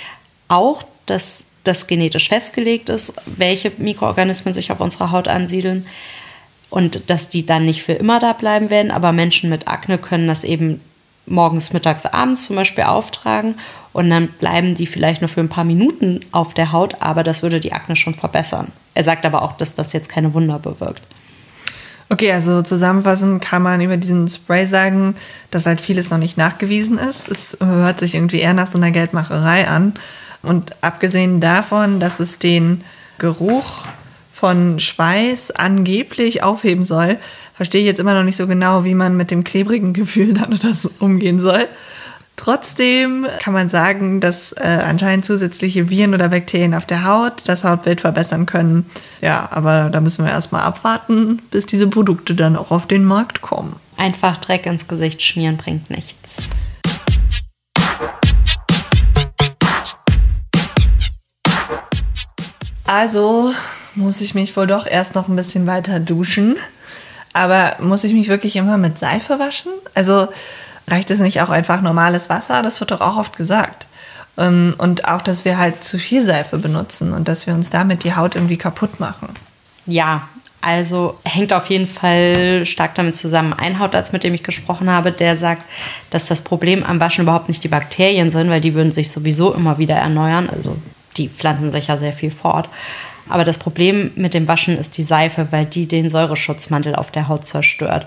auch, 0.48 0.84
dass 1.06 1.44
das 1.62 1.86
genetisch 1.86 2.28
festgelegt 2.28 2.88
ist, 2.88 3.14
welche 3.26 3.70
Mikroorganismen 3.76 4.54
sich 4.54 4.72
auf 4.72 4.80
unserer 4.80 5.12
Haut 5.12 5.28
ansiedeln 5.28 5.86
und 6.70 7.02
dass 7.08 7.28
die 7.28 7.44
dann 7.44 7.66
nicht 7.66 7.82
für 7.82 7.92
immer 7.92 8.18
da 8.18 8.32
bleiben 8.32 8.70
werden. 8.70 8.90
Aber 8.90 9.12
Menschen 9.12 9.50
mit 9.50 9.68
Akne 9.68 9.98
können 9.98 10.26
das 10.26 10.42
eben 10.42 10.80
morgens, 11.30 11.72
mittags, 11.72 12.06
abends 12.06 12.44
zum 12.44 12.56
Beispiel 12.56 12.84
auftragen 12.84 13.54
und 13.92 14.10
dann 14.10 14.28
bleiben 14.28 14.74
die 14.74 14.86
vielleicht 14.86 15.20
nur 15.20 15.28
für 15.28 15.40
ein 15.40 15.48
paar 15.48 15.64
Minuten 15.64 16.20
auf 16.32 16.54
der 16.54 16.72
Haut, 16.72 16.96
aber 17.00 17.22
das 17.22 17.42
würde 17.42 17.60
die 17.60 17.72
Akne 17.72 17.96
schon 17.96 18.14
verbessern. 18.14 18.68
Er 18.94 19.04
sagt 19.04 19.24
aber 19.24 19.42
auch, 19.42 19.56
dass 19.56 19.74
das 19.74 19.92
jetzt 19.92 20.08
keine 20.08 20.34
Wunder 20.34 20.58
bewirkt. 20.58 21.02
Okay, 22.12 22.32
also 22.32 22.62
zusammenfassend 22.62 23.40
kann 23.40 23.62
man 23.62 23.80
über 23.80 23.96
diesen 23.96 24.26
Spray 24.26 24.66
sagen, 24.66 25.14
dass 25.52 25.66
halt 25.66 25.80
vieles 25.80 26.10
noch 26.10 26.18
nicht 26.18 26.36
nachgewiesen 26.36 26.98
ist. 26.98 27.28
Es 27.28 27.56
hört 27.60 28.00
sich 28.00 28.16
irgendwie 28.16 28.40
eher 28.40 28.52
nach 28.52 28.66
so 28.66 28.78
einer 28.78 28.90
Geldmacherei 28.90 29.68
an. 29.68 29.94
Und 30.42 30.74
abgesehen 30.82 31.40
davon, 31.40 32.00
dass 32.00 32.18
es 32.18 32.40
den 32.40 32.82
Geruch 33.18 33.86
von 34.40 34.80
Schweiß 34.80 35.50
angeblich 35.50 36.42
aufheben 36.42 36.82
soll, 36.82 37.18
verstehe 37.54 37.82
ich 37.82 37.86
jetzt 37.86 38.00
immer 38.00 38.14
noch 38.14 38.22
nicht 38.22 38.38
so 38.38 38.46
genau, 38.46 38.84
wie 38.84 38.94
man 38.94 39.14
mit 39.14 39.30
dem 39.30 39.44
klebrigen 39.44 39.92
Gefühl 39.92 40.32
dann 40.34 40.54
oder 40.54 40.72
so 40.72 40.90
umgehen 40.98 41.40
soll. 41.40 41.68
Trotzdem 42.36 43.26
kann 43.38 43.52
man 43.52 43.68
sagen, 43.68 44.20
dass 44.20 44.52
äh, 44.52 44.62
anscheinend 44.62 45.26
zusätzliche 45.26 45.90
Viren 45.90 46.14
oder 46.14 46.30
Bakterien 46.30 46.72
auf 46.72 46.86
der 46.86 47.04
Haut 47.04 47.42
das 47.44 47.64
Hautbild 47.64 48.00
verbessern 48.00 48.46
können. 48.46 48.86
Ja, 49.20 49.46
aber 49.52 49.90
da 49.90 50.00
müssen 50.00 50.24
wir 50.24 50.32
erstmal 50.32 50.62
abwarten, 50.62 51.42
bis 51.50 51.66
diese 51.66 51.86
Produkte 51.86 52.34
dann 52.34 52.56
auch 52.56 52.70
auf 52.70 52.86
den 52.86 53.04
Markt 53.04 53.42
kommen. 53.42 53.76
Einfach 53.98 54.36
Dreck 54.36 54.64
ins 54.64 54.88
Gesicht 54.88 55.20
schmieren 55.20 55.58
bringt 55.58 55.90
nichts. 55.90 56.48
Also 62.86 63.52
muss 64.00 64.20
ich 64.20 64.34
mich 64.34 64.56
wohl 64.56 64.66
doch 64.66 64.86
erst 64.86 65.14
noch 65.14 65.28
ein 65.28 65.36
bisschen 65.36 65.66
weiter 65.66 66.00
duschen. 66.00 66.56
Aber 67.32 67.76
muss 67.78 68.04
ich 68.04 68.12
mich 68.12 68.28
wirklich 68.28 68.56
immer 68.56 68.76
mit 68.76 68.98
Seife 68.98 69.38
waschen? 69.38 69.70
Also 69.94 70.28
reicht 70.88 71.10
es 71.10 71.20
nicht 71.20 71.40
auch 71.40 71.50
einfach 71.50 71.80
normales 71.80 72.28
Wasser? 72.28 72.62
Das 72.62 72.80
wird 72.80 72.90
doch 72.90 73.00
auch 73.00 73.16
oft 73.16 73.36
gesagt. 73.36 73.86
Ähm, 74.36 74.74
Und 74.78 75.06
auch, 75.06 75.22
dass 75.22 75.44
wir 75.44 75.58
halt 75.58 75.84
zu 75.84 75.98
viel 75.98 76.22
Seife 76.22 76.58
benutzen 76.58 77.12
und 77.12 77.28
dass 77.28 77.46
wir 77.46 77.54
uns 77.54 77.70
damit 77.70 78.02
die 78.04 78.16
Haut 78.16 78.34
irgendwie 78.34 78.56
kaputt 78.56 78.98
machen. 78.98 79.28
Ja, 79.86 80.22
also 80.60 81.18
hängt 81.24 81.52
auf 81.52 81.66
jeden 81.66 81.86
Fall 81.86 82.66
stark 82.66 82.94
damit 82.94 83.16
zusammen. 83.16 83.54
Ein 83.54 83.78
Hautarzt, 83.78 84.12
mit 84.12 84.24
dem 84.24 84.34
ich 84.34 84.42
gesprochen 84.42 84.90
habe, 84.90 85.10
der 85.10 85.36
sagt, 85.36 85.62
dass 86.10 86.26
das 86.26 86.42
Problem 86.42 86.84
am 86.84 87.00
Waschen 87.00 87.22
überhaupt 87.22 87.48
nicht 87.48 87.64
die 87.64 87.68
Bakterien 87.68 88.30
sind, 88.30 88.50
weil 88.50 88.60
die 88.60 88.74
würden 88.74 88.92
sich 88.92 89.10
sowieso 89.10 89.54
immer 89.54 89.78
wieder 89.78 89.94
erneuern. 89.94 90.50
Also 90.50 90.76
die 91.16 91.28
pflanzen 91.28 91.70
sich 91.70 91.86
ja 91.86 91.96
sehr 91.96 92.12
viel 92.12 92.30
fort. 92.30 92.68
Aber 93.30 93.44
das 93.44 93.58
Problem 93.58 94.10
mit 94.16 94.34
dem 94.34 94.48
Waschen 94.48 94.76
ist 94.76 94.98
die 94.98 95.02
Seife, 95.02 95.48
weil 95.50 95.66
die 95.66 95.86
den 95.86 96.10
Säureschutzmantel 96.10 96.94
auf 96.94 97.10
der 97.10 97.28
Haut 97.28 97.44
zerstört. 97.44 98.06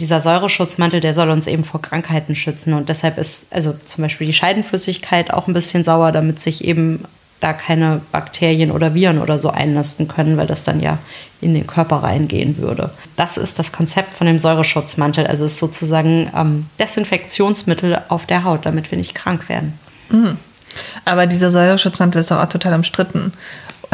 Dieser 0.00 0.20
Säureschutzmantel, 0.20 1.00
der 1.00 1.14
soll 1.14 1.30
uns 1.30 1.46
eben 1.46 1.64
vor 1.64 1.80
Krankheiten 1.80 2.34
schützen. 2.34 2.74
Und 2.74 2.88
deshalb 2.88 3.16
ist 3.16 3.52
also 3.52 3.74
zum 3.84 4.02
Beispiel 4.02 4.26
die 4.26 4.32
Scheidenflüssigkeit 4.32 5.32
auch 5.32 5.48
ein 5.48 5.54
bisschen 5.54 5.84
sauer, 5.84 6.12
damit 6.12 6.40
sich 6.40 6.64
eben 6.64 7.04
da 7.40 7.52
keine 7.52 8.00
Bakterien 8.12 8.70
oder 8.70 8.94
Viren 8.94 9.18
oder 9.20 9.38
so 9.38 9.50
einnisten 9.50 10.08
können, 10.08 10.36
weil 10.36 10.46
das 10.46 10.64
dann 10.64 10.80
ja 10.80 10.98
in 11.40 11.54
den 11.54 11.66
Körper 11.66 11.96
reingehen 11.96 12.58
würde. 12.58 12.90
Das 13.14 13.36
ist 13.36 13.58
das 13.58 13.72
Konzept 13.72 14.14
von 14.14 14.26
dem 14.26 14.38
Säureschutzmantel. 14.38 15.26
Also 15.26 15.44
es 15.44 15.52
ist 15.52 15.58
sozusagen 15.58 16.30
ähm, 16.34 16.66
Desinfektionsmittel 16.78 18.00
auf 18.08 18.26
der 18.26 18.44
Haut, 18.44 18.64
damit 18.64 18.90
wir 18.90 18.98
nicht 18.98 19.14
krank 19.14 19.48
werden. 19.48 19.78
Aber 21.04 21.26
dieser 21.26 21.50
Säureschutzmantel 21.50 22.20
ist 22.20 22.32
auch 22.32 22.46
total 22.46 22.74
umstritten. 22.74 23.32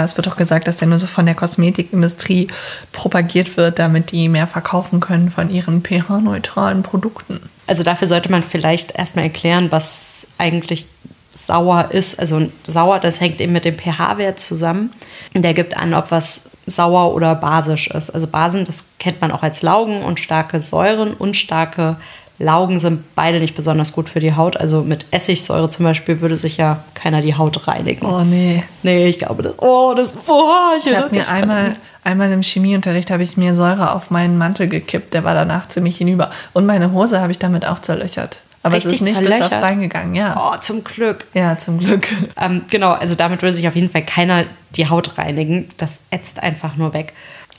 Es 0.05 0.17
wird 0.17 0.27
doch 0.27 0.37
gesagt, 0.37 0.69
dass 0.69 0.77
der 0.77 0.89
nur 0.89 0.99
so 0.99 1.07
von 1.07 1.27
der 1.27 1.35
Kosmetikindustrie 1.35 2.49
propagiert 2.93 3.57
wird, 3.57 3.79
damit 3.79 4.13
die 4.13 4.29
mehr 4.29 4.47
verkaufen 4.47 5.01
können 5.01 5.31
von 5.31 5.51
ihren 5.51 5.83
pH-neutralen 5.83 6.83
Produkten. 6.83 7.41
Also 7.67 7.83
dafür 7.83 8.09
sollte 8.09 8.31
man 8.31 8.43
vielleicht 8.43 8.93
erstmal 8.93 9.25
erklären, 9.25 9.69
was 9.71 10.27
eigentlich 10.39 10.87
sauer 11.33 11.91
ist. 11.91 12.19
Also 12.19 12.51
sauer, 12.67 12.99
das 12.99 13.21
hängt 13.21 13.41
eben 13.41 13.53
mit 13.53 13.65
dem 13.65 13.79
pH-Wert 13.79 14.41
zusammen. 14.41 14.91
Der 15.35 15.55
gibt 15.55 15.77
an, 15.77 15.95
ob 15.95 16.11
was 16.11 16.43
sauer 16.67 17.15
oder 17.15 17.35
basisch 17.35 17.89
ist. 17.89 18.11
Also 18.11 18.27
Basen, 18.27 18.65
das 18.65 18.85
kennt 18.99 19.21
man 19.21 19.33
auch 19.33 19.43
als 19.43 19.63
Laugen 19.63 20.03
und 20.03 20.21
starke 20.21 20.61
Säuren 20.61 21.15
und 21.15 21.37
starke 21.37 21.97
Laugen 22.39 22.81
sind 22.81 23.15
beide 23.15 23.39
nicht 23.39 23.55
besonders 23.55 23.93
gut 23.93 24.09
für 24.09 24.19
die 24.21 24.35
Haut. 24.35 24.57
Also 24.57 24.83
mit 24.83 25.07
Essigsäure 25.13 25.69
zum 25.69 25.85
Beispiel 25.85 26.21
würde 26.21 26.37
sich 26.37 26.57
ja 26.57 26.83
keiner 26.95 27.21
die 27.21 27.37
Haut 27.37 27.69
reinigen. 27.69 28.05
Oh 28.07 28.23
nee. 28.25 28.65
Nee, 28.83 29.09
ich 29.09 29.19
glaube, 29.19 29.43
das. 29.43 29.55
Oh, 29.59 29.95
das. 29.97 30.15
Oh, 30.27 30.51
Ich 30.85 30.97
habe 30.97 31.15
mir 31.15 31.29
einmal, 31.29 31.77
einmal 32.03 32.33
im 32.33 32.43
Chemieunterricht 32.43 33.11
habe 33.11 33.23
ich 33.23 33.37
mir 33.37 33.55
Säure 33.55 33.95
auf 33.95 34.11
meinen 34.11 34.39
Mantel 34.39 34.67
gekippt. 34.69 35.15
Der 35.15 35.25
war 35.25 35.35
danach 35.35 35.69
ziemlich 35.69 35.99
hinüber. 35.99 36.31
Und 36.53 36.67
meine 36.67 36.93
Hose 36.93 37.21
habe 37.21 37.31
ich 37.31 37.39
damit 37.39 37.65
auch 37.67 37.81
zerlöchert. 37.81 38.41
Aber 38.65 38.77
es 38.77 38.85
Richtig 38.87 39.03
ist 39.03 39.09
nicht 39.09 39.19
bis 39.19 39.29
zerlöchert? 39.29 39.53
aufs 39.53 39.61
Bein 39.61 39.81
gegangen, 39.81 40.15
ja. 40.15 40.37
Oh, 40.39 40.57
zum 40.61 40.85
Glück. 40.85 41.27
Ja, 41.35 41.59
zum 41.59 41.79
Glück. 41.79 42.07
Ähm, 42.37 42.63
genau, 42.71 42.91
also 42.93 43.15
damit 43.15 43.43
würde 43.43 43.55
sich 43.55 43.67
auf 43.69 43.75
jeden 43.75 43.91
Fall 43.91 44.05
keiner 44.05 44.45
die 44.77 44.89
Haut 44.89 45.19
reinigen. 45.19 45.69
Das 45.79 45.99
ätzt 46.11 46.41
einfach 46.43 46.77
nur 46.77 46.95
weg. 46.95 47.13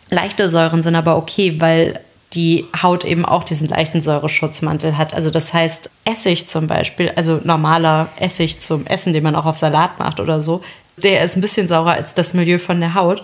Leichte 0.09 0.47
Säuren 0.49 0.81
sind 0.81 0.95
aber 0.95 1.17
okay, 1.17 1.59
weil 1.59 1.99
die 2.33 2.65
Haut 2.81 3.05
eben 3.05 3.25
auch 3.25 3.43
diesen 3.43 3.67
leichten 3.67 4.01
Säureschutzmantel 4.01 4.97
hat. 4.97 5.13
Also 5.13 5.29
das 5.29 5.53
heißt, 5.53 5.89
Essig 6.05 6.47
zum 6.47 6.67
Beispiel, 6.67 7.11
also 7.15 7.39
normaler 7.43 8.09
Essig 8.19 8.59
zum 8.59 8.85
Essen, 8.87 9.13
den 9.13 9.23
man 9.23 9.35
auch 9.35 9.45
auf 9.45 9.57
Salat 9.57 9.99
macht 9.99 10.19
oder 10.19 10.41
so, 10.41 10.61
der 10.97 11.23
ist 11.23 11.35
ein 11.35 11.41
bisschen 11.41 11.67
saurer 11.67 11.93
als 11.93 12.15
das 12.15 12.33
Milieu 12.33 12.59
von 12.59 12.79
der 12.79 12.93
Haut. 12.93 13.23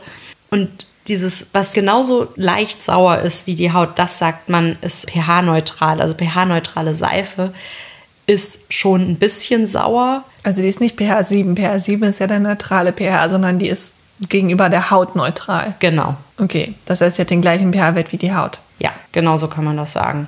Und 0.49 0.69
dieses, 1.07 1.47
was 1.53 1.73
genauso 1.73 2.27
leicht 2.35 2.83
sauer 2.83 3.19
ist 3.19 3.47
wie 3.47 3.55
die 3.55 3.73
Haut, 3.73 3.97
das 3.97 4.19
sagt 4.19 4.49
man, 4.49 4.77
ist 4.81 5.09
pH-neutral. 5.09 6.01
Also 6.01 6.13
pH-neutrale 6.13 6.93
Seife 6.95 7.51
ist 8.27 8.59
schon 8.69 9.01
ein 9.01 9.15
bisschen 9.15 9.65
sauer, 9.65 10.23
Also 10.43 10.61
die 10.61 10.67
ist 10.67 10.81
nicht 10.81 10.97
pH 10.97 11.23
7. 11.23 11.55
pH 11.57 11.79
7 11.79 12.03
ist 12.03 12.19
ja 12.19 12.27
der 12.27 12.39
neutrale 12.39 12.93
pH, 12.93 13.29
sondern 13.29 13.57
die 13.59 13.67
ist 13.67 13.95
gegenüber 14.29 14.69
der 14.69 14.91
Haut 14.91 15.15
neutral. 15.15 15.75
Genau. 15.79 16.15
Okay, 16.37 16.75
das 16.85 17.01
heißt, 17.01 17.15
sie 17.15 17.21
hat 17.21 17.29
den 17.29 17.41
gleichen 17.41 17.73
pH-Wert 17.73 18.11
wie 18.11 18.17
die 18.17 18.33
Haut. 18.33 18.59
Ja, 18.79 18.91
genau 19.11 19.37
so 19.37 19.47
kann 19.47 19.65
man 19.65 19.77
das 19.77 19.93
sagen. 19.93 20.27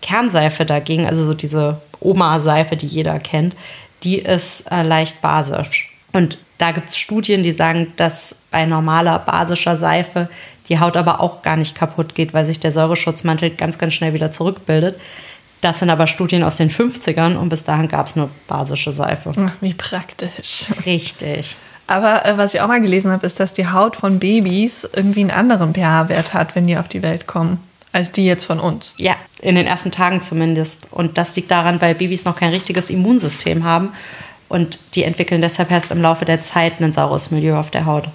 Kernseife 0.00 0.64
dagegen, 0.64 1.06
also 1.06 1.26
so 1.26 1.34
diese 1.34 1.80
Oma-Seife, 2.00 2.76
die 2.76 2.86
jeder 2.86 3.18
kennt, 3.18 3.54
die 4.02 4.18
ist 4.18 4.70
äh, 4.70 4.82
leicht 4.82 5.20
basisch. 5.20 5.92
Und 6.12 6.38
da 6.58 6.72
gibt 6.72 6.88
es 6.88 6.96
Studien, 6.96 7.42
die 7.42 7.52
sagen, 7.52 7.92
dass 7.96 8.36
bei 8.50 8.64
normaler 8.66 9.18
basischer 9.18 9.76
Seife 9.76 10.28
die 10.68 10.78
Haut 10.78 10.96
aber 10.96 11.20
auch 11.20 11.42
gar 11.42 11.56
nicht 11.56 11.74
kaputt 11.74 12.14
geht, 12.14 12.32
weil 12.32 12.46
sich 12.46 12.60
der 12.60 12.72
Säureschutzmantel 12.72 13.50
ganz, 13.50 13.78
ganz 13.78 13.94
schnell 13.94 14.14
wieder 14.14 14.30
zurückbildet. 14.30 14.98
Das 15.60 15.78
sind 15.78 15.90
aber 15.90 16.06
Studien 16.06 16.42
aus 16.42 16.56
den 16.56 16.70
50ern 16.70 17.36
und 17.36 17.50
bis 17.50 17.64
dahin 17.64 17.88
gab 17.88 18.06
es 18.06 18.16
nur 18.16 18.30
basische 18.48 18.92
Seife. 18.92 19.32
Ach, 19.36 19.52
wie 19.60 19.74
praktisch. 19.74 20.66
Richtig. 20.86 21.56
Aber 21.86 22.24
äh, 22.24 22.38
was 22.38 22.54
ich 22.54 22.60
auch 22.60 22.68
mal 22.68 22.80
gelesen 22.80 23.10
habe, 23.10 23.26
ist, 23.26 23.40
dass 23.40 23.52
die 23.52 23.66
Haut 23.66 23.96
von 23.96 24.18
Babys 24.18 24.88
irgendwie 24.94 25.20
einen 25.20 25.30
anderen 25.30 25.74
pH-Wert 25.74 26.32
hat, 26.32 26.54
wenn 26.54 26.66
die 26.66 26.78
auf 26.78 26.88
die 26.88 27.02
Welt 27.02 27.26
kommen. 27.26 27.58
Als 27.92 28.12
die 28.12 28.24
jetzt 28.24 28.44
von 28.44 28.60
uns. 28.60 28.94
Ja, 28.98 29.16
in 29.40 29.54
den 29.54 29.66
ersten 29.66 29.90
Tagen 29.90 30.20
zumindest. 30.20 30.86
Und 30.90 31.18
das 31.18 31.34
liegt 31.36 31.50
daran, 31.50 31.80
weil 31.80 31.94
Babys 31.94 32.24
noch 32.24 32.36
kein 32.36 32.50
richtiges 32.50 32.90
Immunsystem 32.90 33.64
haben. 33.64 33.90
Und 34.48 34.78
die 34.94 35.04
entwickeln 35.04 35.40
deshalb 35.40 35.70
erst 35.70 35.90
im 35.90 36.02
Laufe 36.02 36.24
der 36.24 36.42
Zeit 36.42 36.80
ein 36.80 36.92
saures 36.92 37.30
Milieu 37.30 37.58
auf 37.58 37.70
der 37.70 37.86
Haut. 37.86 38.08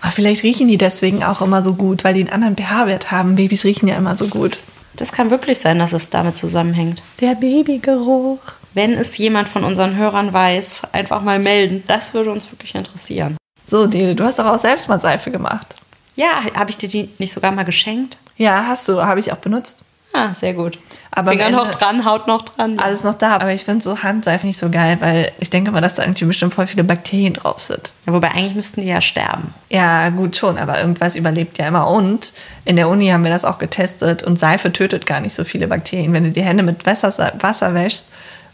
Aber 0.00 0.12
vielleicht 0.12 0.42
riechen 0.42 0.68
die 0.68 0.78
deswegen 0.78 1.24
auch 1.24 1.40
immer 1.40 1.62
so 1.62 1.74
gut, 1.74 2.04
weil 2.04 2.14
die 2.14 2.20
einen 2.20 2.30
anderen 2.30 2.56
pH-Wert 2.56 3.10
haben. 3.10 3.36
Babys 3.36 3.64
riechen 3.64 3.88
ja 3.88 3.96
immer 3.96 4.16
so 4.16 4.28
gut. 4.28 4.58
Das 4.94 5.12
kann 5.12 5.30
wirklich 5.30 5.58
sein, 5.58 5.78
dass 5.78 5.92
es 5.92 6.10
damit 6.10 6.36
zusammenhängt. 6.36 7.02
Der 7.20 7.34
Babygeruch. 7.34 8.38
Wenn 8.74 8.92
es 8.92 9.16
jemand 9.16 9.48
von 9.48 9.64
unseren 9.64 9.96
Hörern 9.96 10.32
weiß, 10.32 10.82
einfach 10.92 11.22
mal 11.22 11.38
melden. 11.38 11.82
Das 11.86 12.14
würde 12.14 12.30
uns 12.30 12.50
wirklich 12.52 12.74
interessieren. 12.74 13.36
So, 13.64 13.86
Dele, 13.86 14.14
du 14.14 14.24
hast 14.24 14.38
doch 14.38 14.46
auch 14.46 14.58
selbst 14.58 14.88
mal 14.88 15.00
Seife 15.00 15.30
gemacht. 15.30 15.74
Ja, 16.16 16.42
habe 16.54 16.70
ich 16.70 16.78
dir 16.78 16.88
die 16.88 17.10
nicht 17.18 17.32
sogar 17.32 17.52
mal 17.52 17.64
geschenkt? 17.64 18.18
Ja, 18.36 18.66
hast 18.66 18.88
du, 18.88 19.02
habe 19.02 19.20
ich 19.20 19.32
auch 19.32 19.36
benutzt. 19.36 19.82
Ah, 20.16 20.32
sehr 20.32 20.54
gut. 20.54 20.78
Aber 21.10 21.32
Finger 21.32 21.50
noch 21.50 21.68
dran, 21.68 22.06
Haut 22.06 22.26
noch 22.26 22.40
dran. 22.40 22.78
Alles 22.78 23.04
noch 23.04 23.14
da, 23.14 23.34
aber 23.34 23.52
ich 23.52 23.64
finde 23.64 23.84
so 23.84 24.02
Handseife 24.02 24.46
nicht 24.46 24.58
so 24.58 24.70
geil, 24.70 24.96
weil 25.00 25.30
ich 25.40 25.50
denke 25.50 25.70
mal, 25.70 25.82
dass 25.82 25.94
da 25.94 26.04
irgendwie 26.04 26.24
bestimmt 26.24 26.54
voll 26.54 26.66
viele 26.66 26.84
Bakterien 26.84 27.34
drauf 27.34 27.60
sind. 27.60 27.92
Ja, 28.06 28.14
wobei 28.14 28.30
eigentlich 28.30 28.54
müssten 28.54 28.80
die 28.80 28.86
ja 28.86 29.02
sterben. 29.02 29.52
Ja, 29.68 30.08
gut 30.08 30.34
schon, 30.36 30.56
aber 30.56 30.80
irgendwas 30.80 31.16
überlebt 31.16 31.58
ja 31.58 31.68
immer. 31.68 31.90
Und 31.90 32.32
in 32.64 32.76
der 32.76 32.88
Uni 32.88 33.08
haben 33.08 33.24
wir 33.24 33.30
das 33.30 33.44
auch 33.44 33.58
getestet 33.58 34.22
und 34.22 34.38
Seife 34.38 34.72
tötet 34.72 35.04
gar 35.04 35.20
nicht 35.20 35.34
so 35.34 35.44
viele 35.44 35.68
Bakterien. 35.68 36.14
Wenn 36.14 36.24
du 36.24 36.30
die 36.30 36.42
Hände 36.42 36.62
mit 36.62 36.86
Wasser, 36.86 37.32
Wasser 37.40 37.74
wäschst 37.74 38.06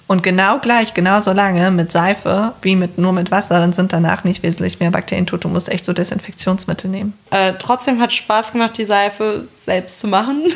und 0.07 0.23
genau 0.23 0.59
gleich, 0.59 0.95
genauso 0.95 1.33
lange 1.33 1.71
mit 1.71 1.91
Seife 1.91 2.53
wie 2.63 2.77
mit, 2.77 2.99
nur 2.99 3.13
mit 3.13 3.31
Wasser, 3.31 3.61
dann 3.61 3.73
sind 3.73 3.93
danach 3.93 4.25
nicht 4.25 4.43
wesentlich 4.43 4.81
mehr 4.81 4.91
Bakterien 4.91 5.27
tot. 5.27 5.45
Du 5.45 5.49
musst 5.49 5.69
echt 5.69 5.85
so 5.85 5.93
Desinfektionsmittel 5.93 6.91
nehmen. 6.91 7.17
Äh, 7.31 7.55
trotzdem 7.59 8.01
hat 8.01 8.13
Spaß 8.13 8.53
gemacht, 8.53 8.77
die 8.77 8.85
Seife 8.85 9.49
selbst 9.55 10.01
zu 10.01 10.09
machen. 10.09 10.45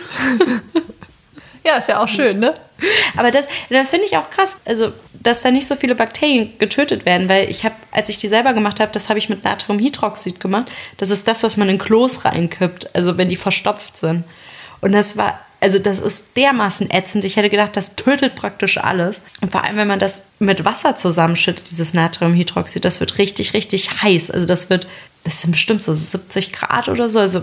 Ja, 1.67 1.79
ist 1.79 1.89
ja 1.89 2.01
auch 2.01 2.07
schön, 2.07 2.39
ne? 2.39 2.55
Aber 3.17 3.33
das, 3.33 3.49
das 3.71 3.91
finde 3.91 4.07
ich 4.07 4.17
auch 4.17 4.31
krass, 4.31 4.59
also 4.65 4.93
dass 5.13 5.43
da 5.43 5.51
nicht 5.51 5.67
so 5.67 5.75
viele 5.75 5.97
Bakterien 5.97 6.57
getötet 6.59 7.05
werden, 7.05 7.29
weil 7.29 7.51
ich 7.51 7.65
habe, 7.65 7.75
als 7.91 8.09
ich 8.09 8.19
die 8.19 8.29
selber 8.29 8.53
gemacht 8.53 8.79
habe, 8.79 8.93
das 8.93 9.09
habe 9.09 9.19
ich 9.19 9.29
mit 9.29 9.43
Natriumhydroxid 9.43 10.39
gemacht. 10.39 10.67
Das 10.99 11.11
ist 11.11 11.27
das, 11.27 11.43
was 11.43 11.57
man 11.57 11.69
in 11.69 11.79
Klos 11.79 12.25
reinkippt, 12.25 12.95
also 12.95 13.19
wenn 13.19 13.29
die 13.29 13.35
verstopft 13.35 13.97
sind. 13.97 14.23
Und 14.81 14.93
das 14.93 15.17
war, 15.17 15.41
also 15.61 15.79
das 15.79 15.99
ist 15.99 16.25
dermaßen 16.37 16.91
ätzend. 16.91 17.25
Ich 17.25 17.37
hätte 17.37 17.49
gedacht, 17.49 17.77
das 17.77 17.97
tötet 17.97 18.35
praktisch 18.35 18.77
alles. 18.77 19.23
Und 19.41 19.53
vor 19.53 19.65
allem, 19.65 19.77
wenn 19.77 19.89
man 19.89 19.99
das 19.99 20.23
mit 20.39 20.65
Wasser 20.65 20.97
zusammenschüttet, 20.97 21.71
dieses 21.71 21.95
Natriumhydroxid, 21.95 22.85
das 22.85 23.01
wird 23.01 23.19
richtig, 23.19 23.55
richtig 23.55 24.03
heiß. 24.03 24.31
Also 24.31 24.47
das 24.47 24.69
wird, 24.69 24.87
das 25.25 25.41
sind 25.41 25.53
bestimmt 25.53 25.83
so 25.83 25.93
70 25.93 26.53
Grad 26.53 26.89
oder 26.89 27.09
so, 27.09 27.21
also 27.21 27.43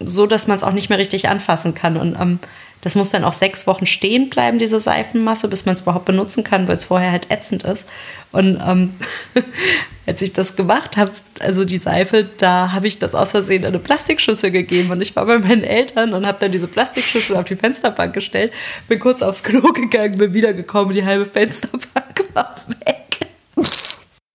so, 0.00 0.26
dass 0.26 0.46
man 0.46 0.56
es 0.58 0.62
auch 0.62 0.72
nicht 0.72 0.90
mehr 0.90 0.98
richtig 0.98 1.28
anfassen 1.28 1.74
kann. 1.74 1.96
Und 1.96 2.14
ähm, 2.20 2.38
das 2.86 2.94
muss 2.94 3.10
dann 3.10 3.24
auch 3.24 3.32
sechs 3.32 3.66
Wochen 3.66 3.84
stehen 3.84 4.30
bleiben, 4.30 4.60
diese 4.60 4.78
Seifenmasse, 4.78 5.48
bis 5.48 5.66
man 5.66 5.74
es 5.74 5.80
überhaupt 5.80 6.04
benutzen 6.04 6.44
kann, 6.44 6.68
weil 6.68 6.76
es 6.76 6.84
vorher 6.84 7.10
halt 7.10 7.32
ätzend 7.32 7.64
ist. 7.64 7.88
Und 8.30 8.62
ähm, 8.64 8.94
als 10.06 10.22
ich 10.22 10.32
das 10.32 10.54
gemacht 10.54 10.96
habe, 10.96 11.10
also 11.40 11.64
die 11.64 11.78
Seife, 11.78 12.24
da 12.38 12.70
habe 12.70 12.86
ich 12.86 13.00
das 13.00 13.16
aus 13.16 13.32
Versehen 13.32 13.62
in 13.62 13.70
eine 13.70 13.80
Plastikschüssel 13.80 14.52
gegeben. 14.52 14.92
Und 14.92 15.00
ich 15.00 15.16
war 15.16 15.26
bei 15.26 15.40
meinen 15.40 15.64
Eltern 15.64 16.14
und 16.14 16.28
habe 16.28 16.38
dann 16.38 16.52
diese 16.52 16.68
Plastikschüssel 16.68 17.34
auf 17.34 17.46
die 17.46 17.56
Fensterbank 17.56 18.14
gestellt, 18.14 18.52
bin 18.86 19.00
kurz 19.00 19.20
aufs 19.20 19.42
Klo 19.42 19.62
gegangen, 19.72 20.16
bin 20.16 20.32
wiedergekommen, 20.32 20.94
die 20.94 21.04
halbe 21.04 21.26
Fensterbank 21.26 22.24
war 22.34 22.54
weg. 22.84 23.26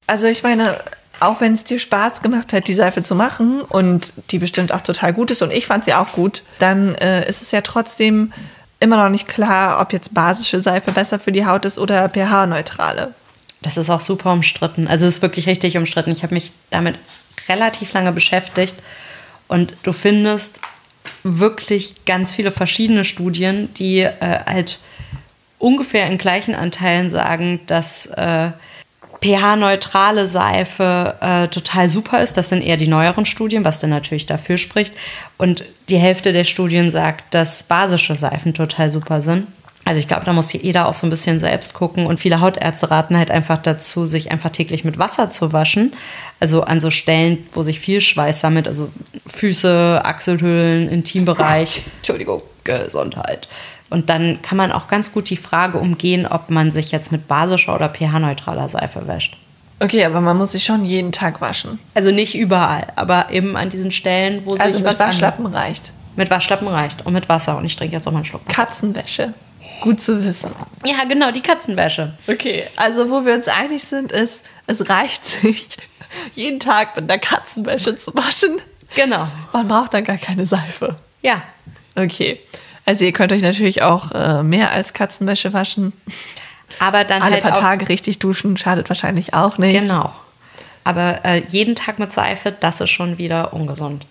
Also 0.07 0.27
ich 0.27 0.43
meine, 0.43 0.77
auch 1.21 1.39
wenn 1.39 1.53
es 1.53 1.63
dir 1.63 1.79
Spaß 1.79 2.21
gemacht 2.21 2.51
hat, 2.51 2.67
die 2.67 2.73
Seife 2.73 3.03
zu 3.03 3.15
machen 3.15 3.61
und 3.61 4.13
die 4.31 4.39
bestimmt 4.39 4.73
auch 4.73 4.81
total 4.81 5.13
gut 5.13 5.31
ist 5.31 5.41
und 5.41 5.51
ich 5.51 5.67
fand 5.67 5.85
sie 5.85 5.93
auch 5.93 6.13
gut, 6.13 6.43
dann 6.59 6.95
äh, 6.95 7.27
ist 7.29 7.41
es 7.41 7.51
ja 7.51 7.61
trotzdem 7.61 8.33
immer 8.79 8.97
noch 8.97 9.09
nicht 9.09 9.27
klar, 9.27 9.79
ob 9.79 9.93
jetzt 9.93 10.13
basische 10.13 10.59
Seife 10.59 10.91
besser 10.91 11.19
für 11.19 11.31
die 11.31 11.45
Haut 11.45 11.65
ist 11.65 11.77
oder 11.77 12.09
pH-neutrale. 12.09 13.13
Das 13.61 13.77
ist 13.77 13.91
auch 13.91 14.01
super 14.01 14.33
umstritten. 14.33 14.87
Also 14.87 15.05
es 15.05 15.17
ist 15.17 15.21
wirklich 15.21 15.47
richtig 15.47 15.77
umstritten. 15.77 16.11
Ich 16.11 16.23
habe 16.23 16.33
mich 16.33 16.51
damit 16.71 16.97
relativ 17.47 17.93
lange 17.93 18.11
beschäftigt 18.11 18.75
und 19.47 19.73
du 19.83 19.93
findest 19.93 20.59
wirklich 21.23 22.05
ganz 22.05 22.31
viele 22.31 22.49
verschiedene 22.49 23.05
Studien, 23.05 23.71
die 23.75 23.99
äh, 23.99 24.39
halt 24.45 24.79
ungefähr 25.59 26.07
in 26.07 26.17
gleichen 26.17 26.55
Anteilen 26.55 27.11
sagen, 27.11 27.59
dass 27.67 28.07
äh, 28.07 28.51
pH-neutrale 29.21 30.27
Seife 30.27 31.15
äh, 31.21 31.47
total 31.47 31.87
super 31.87 32.21
ist. 32.21 32.37
Das 32.37 32.49
sind 32.49 32.63
eher 32.63 32.77
die 32.77 32.87
neueren 32.87 33.25
Studien, 33.25 33.63
was 33.63 33.79
dann 33.79 33.91
natürlich 33.91 34.25
dafür 34.25 34.57
spricht. 34.57 34.93
Und 35.37 35.63
die 35.89 35.97
Hälfte 35.97 36.33
der 36.33 36.43
Studien 36.43 36.91
sagt, 36.91 37.33
dass 37.33 37.63
basische 37.63 38.15
Seifen 38.15 38.53
total 38.53 38.89
super 38.89 39.21
sind. 39.21 39.47
Also 39.83 39.99
ich 39.99 40.07
glaube, 40.07 40.25
da 40.25 40.33
muss 40.33 40.53
jeder 40.53 40.87
auch 40.87 40.93
so 40.93 41.07
ein 41.07 41.09
bisschen 41.09 41.39
selbst 41.39 41.73
gucken. 41.73 42.05
Und 42.05 42.19
viele 42.19 42.39
Hautärzte 42.39 42.91
raten 42.91 43.17
halt 43.17 43.31
einfach 43.31 43.61
dazu, 43.61 44.05
sich 44.05 44.31
einfach 44.31 44.51
täglich 44.51 44.83
mit 44.83 44.99
Wasser 44.99 45.29
zu 45.29 45.53
waschen. 45.53 45.93
Also 46.39 46.63
an 46.63 46.79
so 46.79 46.91
Stellen, 46.91 47.47
wo 47.53 47.63
sich 47.63 47.79
viel 47.79 48.01
Schweiß 48.01 48.41
sammelt, 48.41 48.67
also 48.67 48.89
Füße, 49.27 50.01
Achselhöhlen, 50.03 50.87
Intimbereich. 50.87 51.83
Entschuldigung, 51.97 52.41
Gesundheit. 52.63 53.47
Und 53.91 54.09
dann 54.09 54.41
kann 54.41 54.57
man 54.57 54.71
auch 54.71 54.87
ganz 54.87 55.11
gut 55.13 55.29
die 55.29 55.37
Frage 55.37 55.77
umgehen, 55.77 56.25
ob 56.25 56.49
man 56.49 56.71
sich 56.71 56.91
jetzt 56.91 57.11
mit 57.11 57.27
basischer 57.27 57.75
oder 57.75 57.89
pH-neutraler 57.89 58.67
Seife 58.69 59.07
wäscht. 59.07 59.37
Okay, 59.79 60.03
aber 60.05 60.21
man 60.21 60.37
muss 60.37 60.53
sich 60.53 60.63
schon 60.63 60.83
jeden 60.85 61.11
Tag 61.11 61.41
waschen. 61.41 61.77
Also 61.93 62.11
nicht 62.11 62.33
überall, 62.35 62.87
aber 62.95 63.31
eben 63.31 63.55
an 63.57 63.69
diesen 63.69 63.91
Stellen, 63.91 64.41
wo 64.45 64.53
Also 64.55 64.65
sich 64.65 64.75
mit 64.75 64.85
was 64.85 64.99
an- 65.01 65.07
Waschlappen 65.09 65.45
reicht. 65.45 65.93
Mit 66.15 66.29
Waschlappen 66.29 66.67
reicht 66.67 67.05
und 67.05 67.13
mit 67.13 67.29
Wasser. 67.29 67.57
Und 67.57 67.65
ich 67.65 67.75
trinke 67.75 67.95
jetzt 67.95 68.07
auch 68.07 68.11
mal 68.11 68.19
einen 68.19 68.25
Schluck. 68.25 68.47
Katzenwäsche. 68.47 69.33
Gut 69.81 69.99
zu 69.99 70.23
wissen. 70.23 70.51
Ja, 70.85 71.03
genau, 71.07 71.31
die 71.31 71.41
Katzenwäsche. 71.41 72.13
Okay, 72.27 72.63
also 72.75 73.09
wo 73.09 73.25
wir 73.25 73.33
uns 73.33 73.47
einig 73.47 73.81
sind, 73.83 74.11
ist, 74.11 74.41
es 74.67 74.89
reicht 74.89 75.25
sich, 75.25 75.67
jeden 76.35 76.59
Tag 76.59 76.95
mit 76.95 77.09
der 77.09 77.19
Katzenwäsche 77.19 77.95
zu 77.95 78.13
waschen. 78.15 78.59
Genau. 78.95 79.27
Man 79.53 79.67
braucht 79.67 79.93
dann 79.93 80.03
gar 80.05 80.17
keine 80.17 80.45
Seife. 80.45 80.95
Ja, 81.21 81.41
Okay. 81.95 82.39
Also 82.85 83.05
ihr 83.05 83.11
könnt 83.11 83.31
euch 83.31 83.41
natürlich 83.41 83.83
auch 83.83 84.11
äh, 84.11 84.43
mehr 84.43 84.71
als 84.71 84.93
Katzenwäsche 84.93 85.53
waschen. 85.53 85.93
aber 86.79 87.03
dann 87.03 87.21
Alle 87.21 87.35
halt 87.35 87.43
paar 87.43 87.53
Tage 87.53 87.89
richtig 87.89 88.19
duschen 88.19 88.57
schadet 88.57 88.89
wahrscheinlich 88.89 89.33
auch 89.33 89.57
nicht. 89.57 89.79
Genau. 89.79 90.11
Aber 90.83 91.23
äh, 91.23 91.43
jeden 91.47 91.75
Tag 91.75 91.99
mit 91.99 92.11
Seife, 92.11 92.51
das 92.51 92.81
ist 92.81 92.89
schon 92.89 93.17
wieder 93.17 93.53
ungesund. 93.53 94.05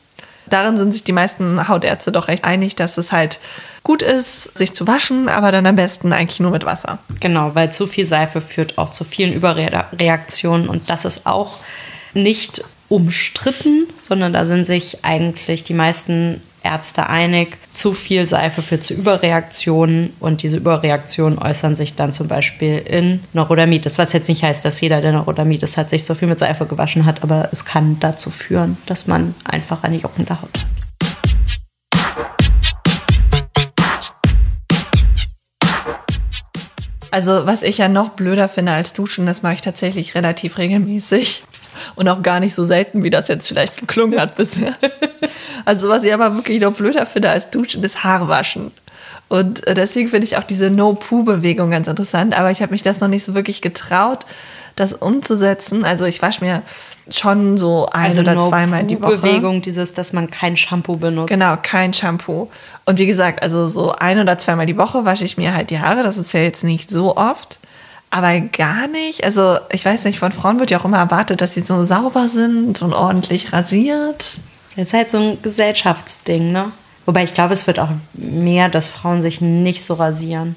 Darin 0.46 0.76
sind 0.76 0.92
sich 0.92 1.04
die 1.04 1.12
meisten 1.12 1.68
Hautärzte 1.68 2.12
doch 2.12 2.28
recht 2.28 2.44
einig, 2.44 2.74
dass 2.76 2.98
es 2.98 3.12
halt 3.12 3.38
gut 3.82 4.02
ist, 4.02 4.56
sich 4.56 4.72
zu 4.72 4.86
waschen, 4.86 5.28
aber 5.28 5.52
dann 5.52 5.66
am 5.66 5.76
besten 5.76 6.12
eigentlich 6.12 6.40
nur 6.40 6.50
mit 6.50 6.64
Wasser. 6.64 6.98
Genau, 7.20 7.54
weil 7.54 7.72
zu 7.72 7.86
viel 7.86 8.04
Seife 8.04 8.40
führt 8.40 8.76
auch 8.78 8.90
zu 8.90 9.04
vielen 9.04 9.32
Überreaktionen 9.32 10.68
und 10.68 10.90
das 10.90 11.04
ist 11.04 11.26
auch 11.26 11.58
nicht 12.14 12.64
umstritten, 12.88 13.86
sondern 13.96 14.32
da 14.32 14.46
sind 14.46 14.64
sich 14.64 15.04
eigentlich 15.04 15.62
die 15.62 15.74
meisten 15.74 16.42
Ärzte 16.62 17.08
einig, 17.08 17.58
zu 17.72 17.92
viel 17.94 18.26
Seife 18.26 18.62
führt 18.62 18.82
zu 18.82 18.94
Überreaktionen 18.94 20.12
und 20.20 20.42
diese 20.42 20.58
Überreaktionen 20.58 21.38
äußern 21.38 21.76
sich 21.76 21.94
dann 21.94 22.12
zum 22.12 22.28
Beispiel 22.28 22.78
in 22.78 23.20
Neurodermitis, 23.32 23.98
was 23.98 24.12
jetzt 24.12 24.28
nicht 24.28 24.42
heißt, 24.42 24.64
dass 24.64 24.80
jeder, 24.80 25.00
der 25.00 25.12
Neurodermitis 25.12 25.76
hat, 25.76 25.90
sich 25.90 26.04
so 26.04 26.14
viel 26.14 26.28
mit 26.28 26.38
Seife 26.38 26.66
gewaschen 26.66 27.06
hat, 27.06 27.22
aber 27.22 27.48
es 27.52 27.64
kann 27.64 27.98
dazu 28.00 28.30
führen, 28.30 28.76
dass 28.86 29.06
man 29.06 29.34
einfach 29.44 29.84
eine 29.84 29.96
juckende 29.96 30.40
Haut 30.40 30.50
hat. 30.54 30.66
Also 37.12 37.44
was 37.44 37.62
ich 37.62 37.78
ja 37.78 37.88
noch 37.88 38.10
blöder 38.10 38.48
finde 38.48 38.72
als 38.72 38.92
Duschen, 38.92 39.26
das 39.26 39.42
mache 39.42 39.54
ich 39.54 39.60
tatsächlich 39.60 40.14
relativ 40.14 40.58
regelmäßig 40.58 41.42
und 41.94 42.08
auch 42.08 42.22
gar 42.22 42.40
nicht 42.40 42.54
so 42.54 42.64
selten, 42.64 43.02
wie 43.04 43.10
das 43.10 43.28
jetzt 43.28 43.48
vielleicht 43.48 43.76
geklungen 43.78 44.20
hat 44.20 44.36
bisher. 44.36 44.74
Also 45.66 45.90
was 45.90 46.04
ich 46.04 46.14
aber 46.14 46.34
wirklich 46.36 46.58
noch 46.60 46.72
blöder 46.72 47.04
finde 47.04 47.28
als 47.28 47.50
Duschen, 47.50 47.84
ist 47.84 48.02
Haarwaschen. 48.02 48.70
Und 49.28 49.64
äh, 49.66 49.74
deswegen 49.74 50.08
finde 50.08 50.24
ich 50.24 50.36
auch 50.36 50.42
diese 50.42 50.70
No-Poo-Bewegung 50.70 51.70
ganz 51.70 51.86
interessant, 51.86 52.36
aber 52.36 52.50
ich 52.50 52.62
habe 52.62 52.72
mich 52.72 52.82
das 52.82 53.00
noch 53.00 53.08
nicht 53.08 53.22
so 53.22 53.34
wirklich 53.34 53.62
getraut, 53.62 54.26
das 54.74 54.92
umzusetzen. 54.92 55.84
Also 55.84 56.04
ich 56.04 56.20
wasche 56.20 56.44
mir 56.44 56.62
schon 57.08 57.56
so 57.56 57.88
ein 57.92 58.18
oder 58.18 58.40
zweimal 58.40 58.84
die 58.84 59.00
Woche. 59.00 59.12
Also 59.12 59.22
Bewegung, 59.22 59.62
dieses, 59.62 59.94
dass 59.94 60.12
man 60.12 60.30
kein 60.30 60.56
Shampoo 60.56 60.96
benutzt. 60.96 61.28
Genau, 61.28 61.56
kein 61.62 61.92
Shampoo. 61.92 62.50
Und 62.86 62.98
wie 62.98 63.06
gesagt, 63.06 63.42
also 63.42 63.68
so 63.68 63.92
ein 63.92 64.18
oder 64.18 64.36
zweimal 64.38 64.66
die 64.66 64.76
Woche 64.76 65.04
wasche 65.04 65.24
ich 65.24 65.36
mir 65.36 65.54
halt 65.54 65.70
die 65.70 65.78
Haare. 65.78 66.02
Das 66.02 66.16
ist 66.16 66.32
ja 66.32 66.40
jetzt 66.40 66.64
nicht 66.64 66.90
so 66.90 67.16
oft. 67.16 67.59
Aber 68.10 68.40
gar 68.40 68.88
nicht. 68.88 69.24
Also 69.24 69.58
ich 69.72 69.84
weiß 69.84 70.04
nicht, 70.04 70.18
von 70.18 70.32
Frauen 70.32 70.58
wird 70.58 70.70
ja 70.70 70.80
auch 70.80 70.84
immer 70.84 70.98
erwartet, 70.98 71.40
dass 71.40 71.54
sie 71.54 71.60
so 71.60 71.84
sauber 71.84 72.28
sind 72.28 72.82
und 72.82 72.92
ordentlich 72.92 73.52
rasiert. 73.52 74.38
Das 74.76 74.88
ist 74.88 74.92
halt 74.92 75.10
so 75.10 75.18
ein 75.18 75.42
Gesellschaftsding, 75.42 76.50
ne? 76.52 76.72
Wobei 77.06 77.24
ich 77.24 77.34
glaube, 77.34 77.54
es 77.54 77.66
wird 77.66 77.78
auch 77.78 77.88
mehr, 78.12 78.68
dass 78.68 78.88
Frauen 78.88 79.22
sich 79.22 79.40
nicht 79.40 79.84
so 79.84 79.94
rasieren. 79.94 80.56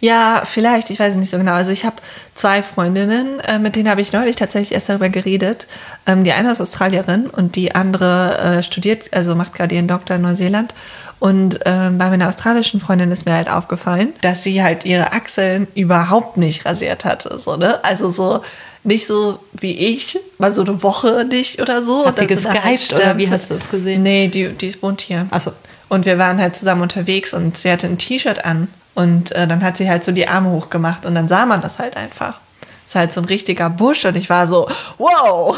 Ja, 0.00 0.42
vielleicht, 0.44 0.90
ich 0.90 1.00
weiß 1.00 1.16
nicht 1.16 1.30
so 1.30 1.38
genau. 1.38 1.54
Also 1.54 1.72
ich 1.72 1.84
habe 1.84 1.96
zwei 2.34 2.62
Freundinnen, 2.62 3.40
äh, 3.40 3.58
mit 3.58 3.74
denen 3.74 3.90
habe 3.90 4.00
ich 4.00 4.12
neulich 4.12 4.36
tatsächlich 4.36 4.72
erst 4.72 4.88
darüber 4.88 5.08
geredet. 5.08 5.66
Ähm, 6.06 6.22
die 6.22 6.32
eine 6.32 6.52
ist 6.52 6.60
Australierin 6.60 7.26
und 7.26 7.56
die 7.56 7.74
andere 7.74 8.38
äh, 8.38 8.62
studiert, 8.62 9.12
also 9.12 9.34
macht 9.34 9.54
gerade 9.54 9.74
ihren 9.74 9.88
Doktor 9.88 10.16
in 10.16 10.22
Neuseeland. 10.22 10.72
Und 11.18 11.58
ähm, 11.64 11.98
bei 11.98 12.10
meiner 12.10 12.28
australischen 12.28 12.80
Freundin 12.80 13.10
ist 13.10 13.26
mir 13.26 13.34
halt 13.34 13.50
aufgefallen, 13.50 14.12
dass 14.20 14.44
sie 14.44 14.62
halt 14.62 14.84
ihre 14.84 15.12
Achseln 15.12 15.66
überhaupt 15.74 16.36
nicht 16.36 16.64
rasiert 16.64 17.04
hatte. 17.04 17.40
So, 17.44 17.56
ne? 17.56 17.82
Also 17.84 18.12
so 18.12 18.42
nicht 18.84 19.06
so 19.06 19.40
wie 19.52 19.76
ich, 19.76 20.18
mal 20.38 20.54
so 20.54 20.62
eine 20.62 20.80
Woche 20.84 21.26
nicht 21.28 21.60
oder 21.60 21.82
so. 21.82 22.06
Habt 22.06 22.18
ihr 22.18 22.22
Und 22.22 22.30
dann 22.30 22.38
so 22.38 22.48
eine 22.48 22.72
geskypt 22.72 23.00
oder 23.00 23.18
wie 23.18 23.28
hast 23.28 23.50
du 23.50 23.54
es 23.54 23.68
gesehen? 23.68 24.02
Nee, 24.04 24.28
die, 24.28 24.50
die 24.50 24.80
wohnt 24.80 25.00
hier. 25.00 25.26
Achso. 25.30 25.50
Und 25.88 26.06
wir 26.06 26.18
waren 26.18 26.40
halt 26.40 26.54
zusammen 26.54 26.82
unterwegs 26.82 27.34
und 27.34 27.56
sie 27.56 27.70
hatte 27.70 27.88
ein 27.88 27.98
T-Shirt 27.98 28.44
an. 28.44 28.68
Und 28.98 29.30
äh, 29.30 29.46
dann 29.46 29.62
hat 29.62 29.76
sie 29.76 29.88
halt 29.88 30.02
so 30.02 30.10
die 30.10 30.26
Arme 30.26 30.50
hochgemacht 30.50 31.06
und 31.06 31.14
dann 31.14 31.28
sah 31.28 31.46
man 31.46 31.62
das 31.62 31.78
halt 31.78 31.96
einfach. 31.96 32.40
Das 32.60 32.88
ist 32.88 32.94
halt 32.96 33.12
so 33.12 33.20
ein 33.20 33.26
richtiger 33.26 33.70
Busch 33.70 34.04
und 34.04 34.16
ich 34.16 34.28
war 34.28 34.48
so, 34.48 34.68
wow, 34.98 35.56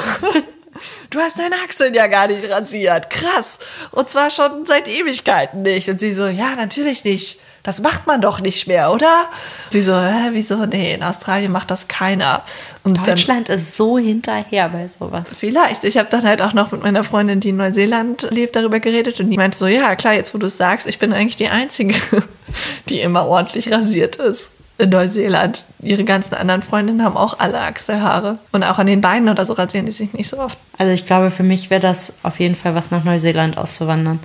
du 1.11 1.18
hast 1.18 1.38
deine 1.38 1.55
Achseln 1.64 1.94
ja 1.94 2.07
gar 2.07 2.26
nicht 2.26 2.50
rasiert. 2.50 3.09
Krass. 3.09 3.59
Und 3.92 4.11
zwar 4.11 4.31
schon 4.31 4.66
seit 4.66 4.87
Ewigkeiten 4.87 5.62
nicht. 5.62 5.88
Und 5.88 6.00
sie 6.00 6.12
so, 6.12 6.26
ja, 6.26 6.55
natürlich 6.55 7.03
nicht. 7.05 7.40
Das 7.62 7.81
macht 7.83 8.07
man 8.07 8.20
doch 8.20 8.40
nicht 8.40 8.66
mehr, 8.66 8.90
oder? 8.90 9.27
Sie 9.68 9.83
so, 9.83 9.94
hä, 9.94 10.31
wieso? 10.33 10.64
Nee, 10.66 10.94
in 10.94 11.03
Australien 11.03 11.53
macht 11.53 11.70
das 11.70 11.88
keiner. 11.88 12.42
Und 12.85 12.96
dann, 12.96 13.05
Deutschland 13.05 13.49
ist 13.51 13.77
so 13.77 13.99
hinterher 13.99 14.70
bei 14.70 14.88
sowas. 14.88 15.35
Vielleicht. 15.38 15.85
Ich 15.85 15.99
habe 15.99 16.09
dann 16.11 16.23
halt 16.23 16.40
auch 16.40 16.55
noch 16.55 16.73
mit 16.73 16.83
meiner 16.83 17.05
Freundin, 17.05 17.40
die 17.40 17.51
in 17.51 17.57
Neuseeland 17.57 18.29
lebt, 18.31 18.57
darüber 18.57 18.81
geredet 18.81 19.20
und 19.20 19.31
die 19.31 19.37
meinte 19.37 19.59
so, 19.59 19.66
ja 19.66 19.94
klar, 19.94 20.14
jetzt 20.14 20.33
wo 20.35 20.38
du 20.38 20.46
es 20.46 20.57
sagst, 20.57 20.87
ich 20.87 20.99
bin 20.99 21.12
eigentlich 21.12 21.37
die 21.37 21.49
Einzige, 21.49 21.94
die 22.88 23.01
immer 23.01 23.27
ordentlich 23.27 23.70
rasiert 23.70 24.16
ist 24.16 24.49
in 24.81 24.90
Neuseeland. 24.90 25.64
Ihre 25.83 26.05
ganzen 26.05 26.35
anderen 26.35 26.62
Freundinnen 26.62 27.05
haben 27.05 27.16
auch 27.16 27.38
alle 27.38 27.61
Achselhaare. 27.61 28.38
Und 28.53 28.64
auch 28.64 28.79
an 28.79 28.87
den 28.87 29.01
Beinen 29.01 29.29
oder 29.29 29.44
so 29.46 29.53
rasieren 29.53 29.87
die 29.87 29.92
sich 29.92 30.12
nicht 30.12 30.29
so 30.29 30.38
oft. 30.38 30.59
Also 30.79 30.92
ich 30.92 31.07
glaube, 31.07 31.31
für 31.31 31.42
mich 31.42 31.70
wäre 31.70 31.81
das 31.81 32.14
auf 32.23 32.40
jeden 32.40 32.57
Fall 32.57 32.75
was 32.75 32.90
nach 32.90 33.05
Neuseeland 33.05 33.59
auszuwandern. 33.59 34.18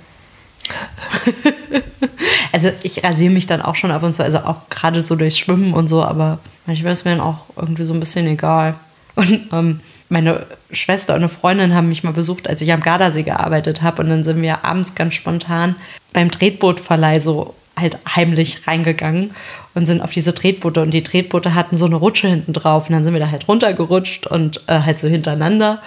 also 2.52 2.70
ich 2.82 3.02
rasiere 3.04 3.32
mich 3.32 3.46
dann 3.46 3.62
auch 3.62 3.74
schon 3.74 3.90
ab 3.90 4.02
und 4.02 4.12
zu, 4.12 4.22
also 4.22 4.38
auch 4.38 4.68
gerade 4.70 5.02
so 5.02 5.16
durchs 5.16 5.38
Schwimmen 5.38 5.74
und 5.74 5.88
so, 5.88 6.02
aber 6.02 6.38
manchmal 6.66 6.92
ist 6.92 7.04
mir 7.04 7.12
dann 7.12 7.20
auch 7.20 7.46
irgendwie 7.56 7.84
so 7.84 7.94
ein 7.94 8.00
bisschen 8.00 8.26
egal. 8.26 8.74
Und 9.14 9.48
ähm, 9.52 9.80
meine 10.08 10.46
Schwester 10.70 11.14
und 11.14 11.20
eine 11.20 11.28
Freundin 11.28 11.74
haben 11.74 11.88
mich 11.88 12.04
mal 12.04 12.12
besucht, 12.12 12.48
als 12.48 12.60
ich 12.60 12.72
am 12.72 12.80
Gardasee 12.80 13.22
gearbeitet 13.22 13.82
habe. 13.82 14.02
Und 14.02 14.08
dann 14.08 14.24
sind 14.24 14.40
wir 14.40 14.64
abends 14.64 14.94
ganz 14.94 15.14
spontan 15.14 15.74
beim 16.12 16.30
Tretbootverleih 16.30 17.18
so 17.18 17.54
halt 17.78 17.98
heimlich 18.14 18.66
reingegangen 18.66 19.32
und 19.74 19.86
sind 19.86 20.00
auf 20.00 20.10
diese 20.10 20.34
Tretboote. 20.34 20.80
Und 20.80 20.92
die 20.92 21.02
Tretboote 21.02 21.54
hatten 21.54 21.76
so 21.76 21.86
eine 21.86 21.96
Rutsche 21.96 22.28
hinten 22.28 22.52
drauf. 22.52 22.88
Und 22.88 22.94
dann 22.94 23.04
sind 23.04 23.14
wir 23.14 23.20
da 23.20 23.30
halt 23.30 23.48
runtergerutscht 23.48 24.26
und 24.26 24.60
äh, 24.66 24.80
halt 24.80 24.98
so 24.98 25.08
hintereinander 25.08 25.82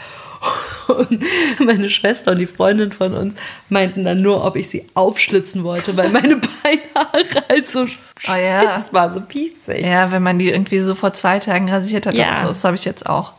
und 0.88 1.24
meine 1.60 1.90
Schwester 1.90 2.32
und 2.32 2.38
die 2.40 2.48
Freundin 2.48 2.92
von 2.92 3.14
uns 3.14 3.36
meinten 3.70 4.06
dann 4.06 4.22
nur, 4.22 4.44
ob 4.46 4.56
ich 4.56 4.70
sie 4.70 4.88
aufschlitzen 4.94 5.64
wollte, 5.64 5.96
weil 5.98 6.10
meine 6.10 6.38
Beinhaare 6.38 7.26
halt 7.50 7.68
so 7.70 7.86
spitz 7.88 8.00
Oh 8.30 8.36
ja. 8.36 8.84
waren, 8.92 9.14
so 9.14 9.22
piesig. 9.22 9.86
Ja, 9.86 10.12
wenn 10.12 10.24
man 10.24 10.40
die 10.40 10.50
irgendwie 10.50 10.80
so 10.80 10.96
vor 10.96 11.14
zwei 11.14 11.40
Tagen 11.40 11.70
rasiert 11.70 12.06
hat, 12.06 12.16
Ja. 12.16 12.42
so, 12.42 12.48
das 12.48 12.64
habe 12.64 12.76
ich 12.76 12.86
jetzt 12.86 13.06
auch. 13.06 13.34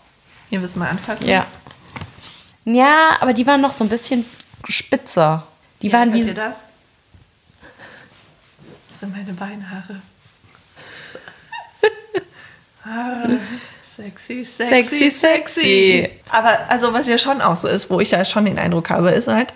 Hier 0.49 0.61
willst 0.63 0.77
du 0.77 0.81
mal 0.81 0.89
anfassen? 0.91 1.27
Ja. 1.29 1.47
Ja, 2.65 3.17
aber 3.21 3.33
die 3.33 3.47
waren 3.47 3.61
noch 3.61 3.73
so 3.73 3.85
ein 3.85 3.91
bisschen 3.91 4.25
spitzer. 4.69 5.47
Die 5.83 5.93
waren 5.93 6.13
wie 6.13 6.21
ihr 6.21 6.35
das? 6.35 6.57
Das 8.91 9.01
sind 9.01 9.13
meine 9.13 9.33
Beinhaare. 9.33 10.01
Haare. 12.85 13.39
Sexy, 14.01 14.45
Sexy, 14.45 15.11
sexy. 15.11 16.09
Aber 16.31 16.59
also 16.69 16.93
was 16.93 17.07
ja 17.07 17.19
schon 17.19 17.41
auch 17.41 17.57
so 17.57 17.69
ist, 17.69 17.91
wo 17.91 18.01
ich 18.01 18.11
ja 18.13 18.25
schon 18.25 18.45
den 18.45 18.59
Eindruck 18.59 18.91
habe, 18.91 19.11
ist 19.11 19.29
halt, 19.29 19.53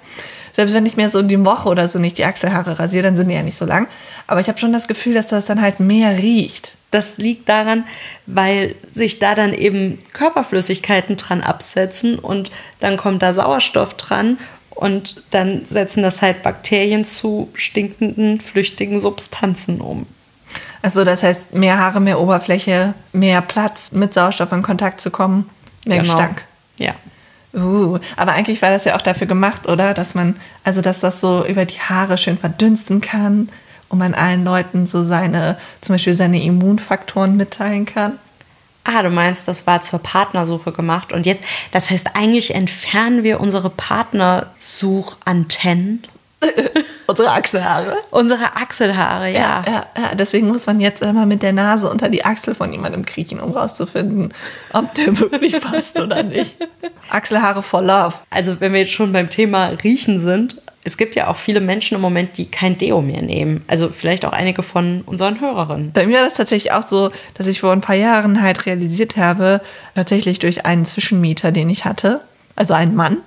selbst 0.53 0.75
wenn 0.75 0.87
ich 0.87 0.97
mir 0.97 1.11
so 1.11 1.23
die 1.23 1.45
Woche 1.45 1.69
oder 1.69 1.89
so 1.89 1.99
nicht 1.99 2.19
die 2.19 2.25
Achselhaare 2.25 2.79
rasiere, 2.79 3.03
dann 3.03 3.17
sind 3.17 3.29
die 3.29 3.35
ja 3.35 3.43
nicht 3.43 3.57
so 3.57 3.65
lang. 3.65 3.89
Aber 4.27 4.41
ich 4.41 4.49
habe 4.49 4.59
schon 4.59 4.73
das 4.73 4.87
Gefühl, 4.87 5.15
dass 5.15 5.29
das 5.29 5.47
dann 5.47 5.61
halt 5.61 5.81
mehr 5.81 6.19
riecht. 6.19 6.77
Das 6.93 7.19
liegt 7.19 7.49
daran, 7.49 7.85
weil 8.27 8.77
sich 8.89 9.19
da 9.19 9.35
dann 9.35 9.53
eben 9.53 9.99
Körperflüssigkeiten 10.13 11.17
dran 11.17 11.41
absetzen 11.41 12.19
und 12.19 12.53
dann 12.79 12.97
kommt 12.97 13.23
da 13.23 13.33
Sauerstoff 13.33 13.95
dran 13.95 14.39
und 14.71 15.23
dann 15.31 15.65
setzen 15.65 16.05
das 16.05 16.23
halt 16.23 16.43
Bakterien 16.45 17.05
zu 17.05 17.51
stinkenden, 17.55 18.41
flüchtigen 18.41 19.01
Substanzen 19.01 19.81
um. 19.81 20.07
Also 20.85 21.03
das 21.03 21.23
heißt, 21.23 21.55
mehr 21.55 21.79
Haare, 21.79 21.99
mehr 21.99 22.21
Oberfläche, 22.21 22.93
mehr 23.15 23.41
Platz, 23.41 23.93
mit 23.93 24.13
Sauerstoff 24.13 24.53
in 24.53 24.61
Kontakt 24.61 25.01
zu 25.01 25.11
kommen, 25.11 25.49
mehr 25.87 26.01
Gestank. 26.01 26.43
Ja. 26.77 26.93
Uh, 27.55 27.99
aber 28.17 28.33
eigentlich 28.33 28.61
war 28.61 28.71
das 28.71 28.85
ja 28.85 28.95
auch 28.95 29.01
dafür 29.01 29.27
gemacht, 29.27 29.67
oder? 29.67 29.95
Dass 29.95 30.15
man, 30.15 30.37
also 30.63 30.83
dass 30.83 31.01
das 31.01 31.23
so 31.23 31.43
über 31.47 31.65
die 31.65 31.81
Haare 31.81 32.19
schön 32.19 32.37
verdünsten 32.37 33.01
kann 33.01 33.49
und 33.89 33.97
man 33.97 34.13
allen 34.13 34.45
Leuten 34.45 34.87
so 34.87 35.03
seine, 35.03 35.57
zum 35.81 35.95
Beispiel 35.95 36.13
seine 36.13 36.43
Immunfaktoren 36.43 37.35
mitteilen 37.35 37.87
kann. 37.87 38.19
Ah, 38.85 39.03
du 39.03 39.09
meinst, 39.09 39.49
das 39.49 39.67
war 39.67 39.81
zur 39.81 40.01
Partnersuche 40.01 40.71
gemacht 40.71 41.15
und 41.15 41.25
jetzt, 41.25 41.43
das 41.73 41.91
heißt, 41.91 42.15
eigentlich 42.15 42.55
entfernen 42.55 43.23
wir 43.23 43.41
unsere 43.41 43.71
Partnersuchantennen, 43.71 46.07
Unsere 47.07 47.31
Achselhaare. 47.31 47.97
unsere 48.11 48.57
Achselhaare, 48.57 49.31
ja. 49.31 49.65
ja, 49.67 49.87
ja. 49.97 50.15
Deswegen 50.15 50.49
muss 50.49 50.67
man 50.67 50.81
jetzt 50.81 51.03
immer 51.03 51.27
mit 51.27 51.43
der 51.43 51.53
Nase 51.53 51.91
unter 51.91 52.09
die 52.09 52.25
Achsel 52.25 52.55
von 52.55 52.73
jemandem 52.73 53.05
kriechen, 53.05 53.41
um 53.41 53.53
rauszufinden, 53.53 54.33
ob 54.73 54.95
der 54.95 55.19
wirklich 55.19 55.61
passt 55.61 56.01
oder 56.01 56.23
nicht. 56.23 56.57
Achselhaare 57.11 57.63
for 57.63 57.83
love. 57.83 58.15
Also, 58.31 58.61
wenn 58.61 58.73
wir 58.73 58.81
jetzt 58.81 58.93
schon 58.93 59.13
beim 59.13 59.29
Thema 59.29 59.67
Riechen 59.83 60.21
sind, 60.21 60.57
es 60.85 60.99
gibt 60.99 61.17
ja 61.17 61.29
auch 61.29 61.37
viele 61.37 61.61
Menschen 61.61 61.95
im 61.95 62.03
Moment, 62.03 62.37
die 62.37 62.51
kein 62.51 62.77
Deo 62.77 63.01
mehr 63.01 63.23
nehmen. 63.23 63.65
Also 63.67 63.89
vielleicht 63.89 64.27
auch 64.27 64.33
einige 64.33 64.63
von 64.63 65.03
unseren 65.07 65.41
Hörerinnen. 65.41 65.93
Bei 65.93 66.07
mir 66.07 66.19
war 66.19 66.25
das 66.25 66.35
tatsächlich 66.35 66.73
auch 66.73 66.87
so, 66.87 67.11
dass 67.35 67.47
ich 67.47 67.61
vor 67.61 67.73
ein 67.73 67.81
paar 67.81 67.97
Jahren 67.97 68.43
halt 68.43 68.67
realisiert 68.67 69.17
habe, 69.17 69.63
tatsächlich 69.95 70.39
durch 70.39 70.67
einen 70.67 70.85
Zwischenmieter, 70.85 71.53
den 71.53 71.71
ich 71.71 71.87
hatte, 71.87 72.21
also 72.55 72.75
einen 72.75 72.95
Mann, 72.95 73.19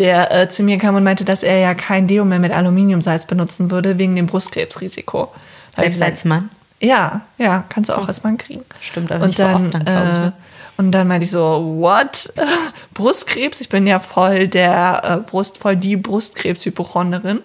der 0.00 0.32
äh, 0.32 0.48
zu 0.48 0.62
mir 0.62 0.78
kam 0.78 0.96
und 0.96 1.04
meinte, 1.04 1.24
dass 1.24 1.42
er 1.42 1.58
ja 1.58 1.74
kein 1.74 2.08
Deo 2.08 2.24
mehr 2.24 2.38
mit 2.38 2.52
Aluminiumsalz 2.52 3.26
benutzen 3.26 3.70
würde, 3.70 3.98
wegen 3.98 4.16
dem 4.16 4.26
Brustkrebsrisiko. 4.26 5.32
Selbst 5.76 5.94
gesagt, 5.94 6.10
als 6.10 6.24
Mann. 6.24 6.50
Ja, 6.80 7.20
ja, 7.36 7.64
kannst 7.68 7.90
du 7.90 7.94
auch 7.94 8.08
als 8.08 8.24
Mann 8.24 8.38
kriegen. 8.38 8.64
Stimmt, 8.80 9.12
aber 9.12 9.24
und 9.24 9.28
nicht 9.28 9.36
so 9.36 9.44
dann, 9.44 9.66
oft 9.66 9.74
dann, 9.74 9.82
ich, 9.82 9.88
ne? 9.88 10.32
äh, 10.34 10.80
Und 10.80 10.92
dann 10.92 11.06
meinte 11.06 11.24
ich 11.24 11.30
so, 11.30 11.76
what? 11.78 12.32
Brustkrebs? 12.94 13.60
Ich 13.60 13.68
bin 13.68 13.86
ja 13.86 13.98
voll 13.98 14.48
der 14.48 15.02
äh, 15.04 15.30
Brust, 15.30 15.58
voll 15.58 15.76
die 15.76 15.96
Brustkrebshypochonderin. 15.96 17.40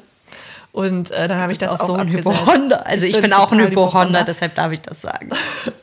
Und 0.72 1.12
äh, 1.12 1.28
dann 1.28 1.40
habe 1.40 1.52
ich 1.52 1.58
das 1.58 1.72
auch 1.72 1.82
auch, 1.82 1.88
so 1.88 1.94
ein. 1.96 2.10
Hypochonder. 2.10 2.86
Also 2.88 3.06
ich 3.06 3.20
bin 3.22 3.34
auch 3.34 3.52
ein 3.52 3.60
Hypochonder, 3.60 4.24
deshalb 4.24 4.56
darf 4.56 4.72
ich 4.72 4.82
das 4.82 5.02
sagen. 5.02 5.30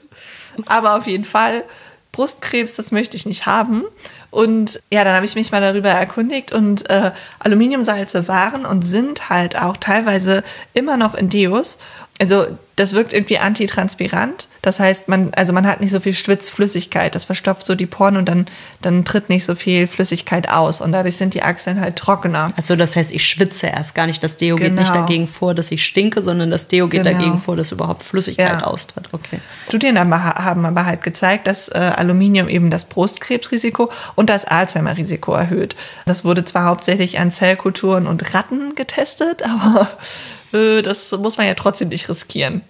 Aber 0.66 0.96
auf 0.96 1.06
jeden 1.06 1.24
Fall, 1.24 1.64
Brustkrebs, 2.12 2.75
das 2.75 2.92
möchte 2.92 3.16
ich 3.16 3.27
nicht 3.27 3.46
haben. 3.46 3.85
Und 4.31 4.83
ja, 4.90 5.03
dann 5.03 5.14
habe 5.14 5.25
ich 5.25 5.35
mich 5.35 5.51
mal 5.51 5.61
darüber 5.61 5.88
erkundigt 5.88 6.53
und 6.53 6.88
äh, 6.90 7.11
Aluminiumsalze 7.38 8.29
waren 8.29 8.66
und 8.66 8.83
sind 8.83 9.31
halt 9.31 9.57
auch 9.57 9.77
teilweise 9.79 10.44
immer 10.75 10.96
noch 10.96 11.14
in 11.14 11.31
Deos. 11.31 11.79
Also 12.20 12.46
das 12.83 12.92
wirkt 12.92 13.12
irgendwie 13.12 13.38
antitranspirant. 13.38 14.49
Das 14.61 14.79
heißt, 14.79 15.09
man, 15.09 15.33
also 15.35 15.53
man 15.53 15.66
hat 15.66 15.81
nicht 15.81 15.90
so 15.90 16.01
viel 16.01 16.14
Schwitzflüssigkeit. 16.14 17.14
Das 17.14 17.25
verstopft 17.25 17.66
so 17.66 17.75
die 17.75 17.87
Poren 17.87 18.16
und 18.16 18.29
dann, 18.29 18.47
dann 18.81 19.05
tritt 19.05 19.29
nicht 19.29 19.45
so 19.45 19.55
viel 19.55 19.87
Flüssigkeit 19.87 20.49
aus. 20.49 20.81
Und 20.81 20.92
dadurch 20.92 21.16
sind 21.16 21.35
die 21.35 21.42
Achseln 21.42 21.81
halt 21.81 21.97
trockener. 21.97 22.53
Also 22.57 22.77
das 22.77 22.95
heißt, 22.95 23.12
ich 23.12 23.27
schwitze 23.27 23.68
erst 23.68 23.95
gar 23.95 24.07
nicht. 24.07 24.23
Das 24.23 24.37
Deo 24.37 24.57
geht 24.57 24.75
nicht 24.75 24.92
Genau. 24.92 25.01
dagegen 25.07 25.27
vor, 25.29 25.55
dass 25.55 25.71
ich 25.71 25.85
stinke, 25.85 26.23
sondern 26.23 26.51
das 26.51 26.68
Deo 26.68 26.88
geht 26.88 27.03
Genau. 27.05 27.16
dagegen 27.18 27.38
vor, 27.40 27.57
dass 27.57 27.73
überhaupt 27.73 28.03
Flüssigkeit 28.03 28.61
Ja. 28.61 28.64
austritt. 28.64 29.09
Okay. 29.12 29.40
Studien 29.68 29.99
haben 29.99 30.12
aber 30.64 30.87
halt 30.87 31.03
gezeigt, 31.03 31.47
dass 31.47 31.68
äh, 31.68 31.79
Aluminium 31.97 32.49
eben 32.49 32.71
das 32.71 32.85
Brustkrebsrisiko 32.85 33.90
und 34.14 34.29
das 34.31 34.45
Alzheimer-Risiko 34.45 35.33
erhöht. 35.35 35.77
Das 36.07 36.25
wurde 36.25 36.45
zwar 36.45 36.64
hauptsächlich 36.66 37.18
an 37.18 37.31
Zellkulturen 37.31 38.07
und 38.07 38.35
Ratten 38.35 38.75
getestet, 38.75 39.42
aber 39.49 39.88
äh, 40.52 40.82
das 40.82 41.12
muss 41.12 41.36
man 41.36 41.46
ja 41.46 41.54
trotzdem 41.54 41.88
nicht 41.88 42.08
riskieren. 42.08 42.62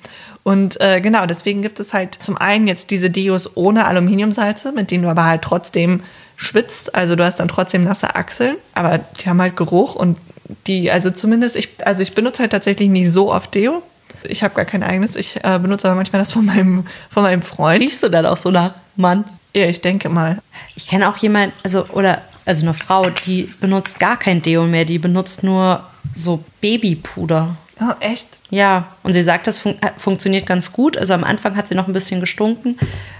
Und 0.44 0.80
äh, 0.80 1.00
genau, 1.00 1.26
deswegen 1.26 1.62
gibt 1.62 1.78
es 1.78 1.94
halt 1.94 2.16
zum 2.20 2.36
einen 2.36 2.66
jetzt 2.66 2.90
diese 2.90 3.10
Deos 3.10 3.56
ohne 3.56 3.86
Aluminiumsalze, 3.86 4.72
mit 4.72 4.90
denen 4.90 5.04
du 5.04 5.08
aber 5.08 5.24
halt 5.24 5.42
trotzdem 5.42 6.02
schwitzt. 6.36 6.94
Also 6.94 7.14
du 7.14 7.24
hast 7.24 7.38
dann 7.38 7.48
trotzdem 7.48 7.84
nasse 7.84 8.14
Achseln, 8.16 8.56
aber 8.74 8.98
die 8.98 9.28
haben 9.28 9.40
halt 9.40 9.56
Geruch 9.56 9.94
und 9.94 10.18
die, 10.66 10.90
also 10.90 11.10
zumindest, 11.10 11.56
ich, 11.56 11.68
also 11.84 12.02
ich 12.02 12.14
benutze 12.14 12.42
halt 12.42 12.52
tatsächlich 12.52 12.88
nicht 12.88 13.10
so 13.12 13.32
oft 13.32 13.54
Deo. 13.54 13.82
Ich 14.24 14.42
habe 14.42 14.54
gar 14.54 14.64
kein 14.64 14.82
eigenes. 14.82 15.16
Ich 15.16 15.42
äh, 15.44 15.58
benutze 15.58 15.88
aber 15.88 15.96
manchmal 15.96 16.20
das 16.20 16.32
von 16.32 16.44
meinem, 16.44 16.86
von 17.10 17.22
meinem 17.22 17.42
Freund. 17.42 17.80
Riechst 17.80 18.02
du 18.02 18.08
dann 18.08 18.26
auch 18.26 18.36
so 18.36 18.50
nach 18.50 18.74
Mann? 18.96 19.24
Ja, 19.54 19.66
ich 19.66 19.80
denke 19.80 20.08
mal. 20.08 20.38
Ich 20.74 20.88
kenne 20.88 21.08
auch 21.08 21.16
jemanden, 21.18 21.54
also, 21.62 21.86
oder, 21.88 22.22
also 22.44 22.66
eine 22.66 22.74
Frau, 22.74 23.06
die 23.26 23.52
benutzt 23.60 24.00
gar 24.00 24.18
kein 24.18 24.42
Deo 24.42 24.64
mehr, 24.64 24.84
die 24.84 24.98
benutzt 24.98 25.42
nur 25.42 25.84
so 26.14 26.42
Babypuder. 26.60 27.56
Oh, 27.80 27.94
echt? 28.00 28.28
Ja, 28.50 28.88
und 29.02 29.12
sie 29.12 29.22
sagt, 29.22 29.46
das 29.46 29.58
fun 29.60 29.76
äh, 29.80 29.90
funktioniert 29.96 30.46
ganz 30.46 30.72
gut. 30.72 30.96
Also 30.96 31.14
am 31.14 31.24
Anfang 31.24 31.56
hat 31.56 31.68
sie 31.68 31.74
noch 31.74 31.88
ein 31.88 31.92
bisschen 31.92 32.20
gestunken. 32.20 32.78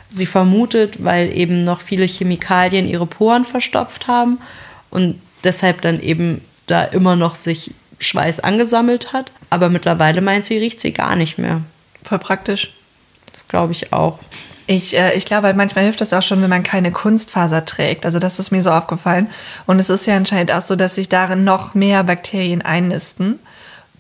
Sie 0.09 0.27
vermutet, 0.27 1.03
weil 1.03 1.37
eben 1.37 1.65
noch 1.65 1.81
viele 1.81 2.05
Chemikalien 2.05 2.87
ihre 2.87 3.07
Poren 3.07 3.45
verstopft 3.45 4.09
haben 4.09 4.39
und 4.91 5.21
deshalb 5.43 5.81
dann 5.81 6.01
eben 6.01 6.43
da 6.67 6.85
immer 6.85 7.17
noch 7.17 7.35
sich 7.35 7.73
Schweiß 7.99 8.41
angesammelt 8.41 9.13
hat. 9.13 9.31
Aber 9.49 9.69
mittlerweile 9.69 10.21
meint 10.21 10.45
sie, 10.45 10.59
riecht 10.59 10.81
sie 10.81 10.93
gar 10.93 11.17
nicht 11.17 11.39
mehr. 11.39 11.63
Voll 12.05 12.19
praktisch. 12.19 12.75
Das 13.31 13.49
glaube 13.49 13.73
ich 13.73 13.93
auch. 13.93 14.19
Ich, 14.67 14.97
äh, 14.97 15.15
ich 15.15 15.25
glaube, 15.25 15.49
halt 15.49 15.57
manchmal 15.57 15.85
hilft 15.85 16.01
das 16.01 16.13
auch 16.13 16.23
schon, 16.23 16.43
wenn 16.43 16.51
man 16.51 16.63
keine 16.63 16.93
Kunstfaser 16.93 17.65
trägt. 17.65 18.05
Also 18.05 18.19
das 18.19 18.39
ist 18.39 18.51
mir 18.51 18.63
so 18.63 18.71
aufgefallen. 18.71 19.29
Und 19.67 19.79
es 19.79 19.91
ist 19.91 20.07
ja 20.07 20.17
anscheinend 20.17 20.53
auch 20.53 20.61
so, 20.61 20.77
dass 20.77 20.95
sich 20.95 21.09
darin 21.09 21.45
noch 21.45 21.75
mehr 21.75 22.05
Bakterien 22.05 22.63
einnisten, 22.63 23.39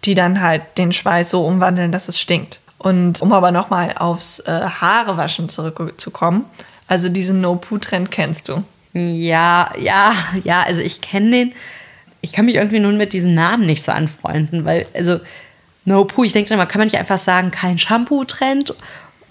die 0.04 0.14
dann 0.14 0.40
halt 0.40 0.62
den 0.78 0.92
Schweiß 0.92 1.30
so 1.30 1.46
umwandeln, 1.46 1.92
dass 1.92 2.08
es 2.08 2.18
stinkt. 2.20 2.60
Und 2.78 3.22
um 3.22 3.32
aber 3.32 3.52
nochmal 3.52 3.94
aufs 3.96 4.40
äh, 4.40 4.50
Haarewaschen 4.50 5.48
zurückzukommen, 5.48 6.44
also 6.88 7.08
diesen 7.08 7.40
No-Poo-Trend 7.40 8.10
kennst 8.10 8.48
du. 8.48 8.64
Ja, 8.92 9.72
ja, 9.78 10.12
ja, 10.44 10.62
also 10.62 10.82
ich 10.82 11.00
kenne 11.00 11.30
den. 11.30 11.52
Ich 12.20 12.32
kann 12.32 12.44
mich 12.44 12.56
irgendwie 12.56 12.80
nun 12.80 12.96
mit 12.96 13.12
diesen 13.12 13.34
Namen 13.34 13.66
nicht 13.66 13.82
so 13.82 13.92
anfreunden, 13.92 14.64
weil, 14.64 14.86
also, 14.94 15.20
No 15.84 16.04
Poo, 16.04 16.22
ich 16.22 16.32
denke 16.32 16.54
immer, 16.54 16.66
kann 16.66 16.78
man 16.78 16.86
nicht 16.86 16.98
einfach 16.98 17.18
sagen, 17.18 17.50
kein 17.50 17.78
Shampoo-Trend? 17.78 18.74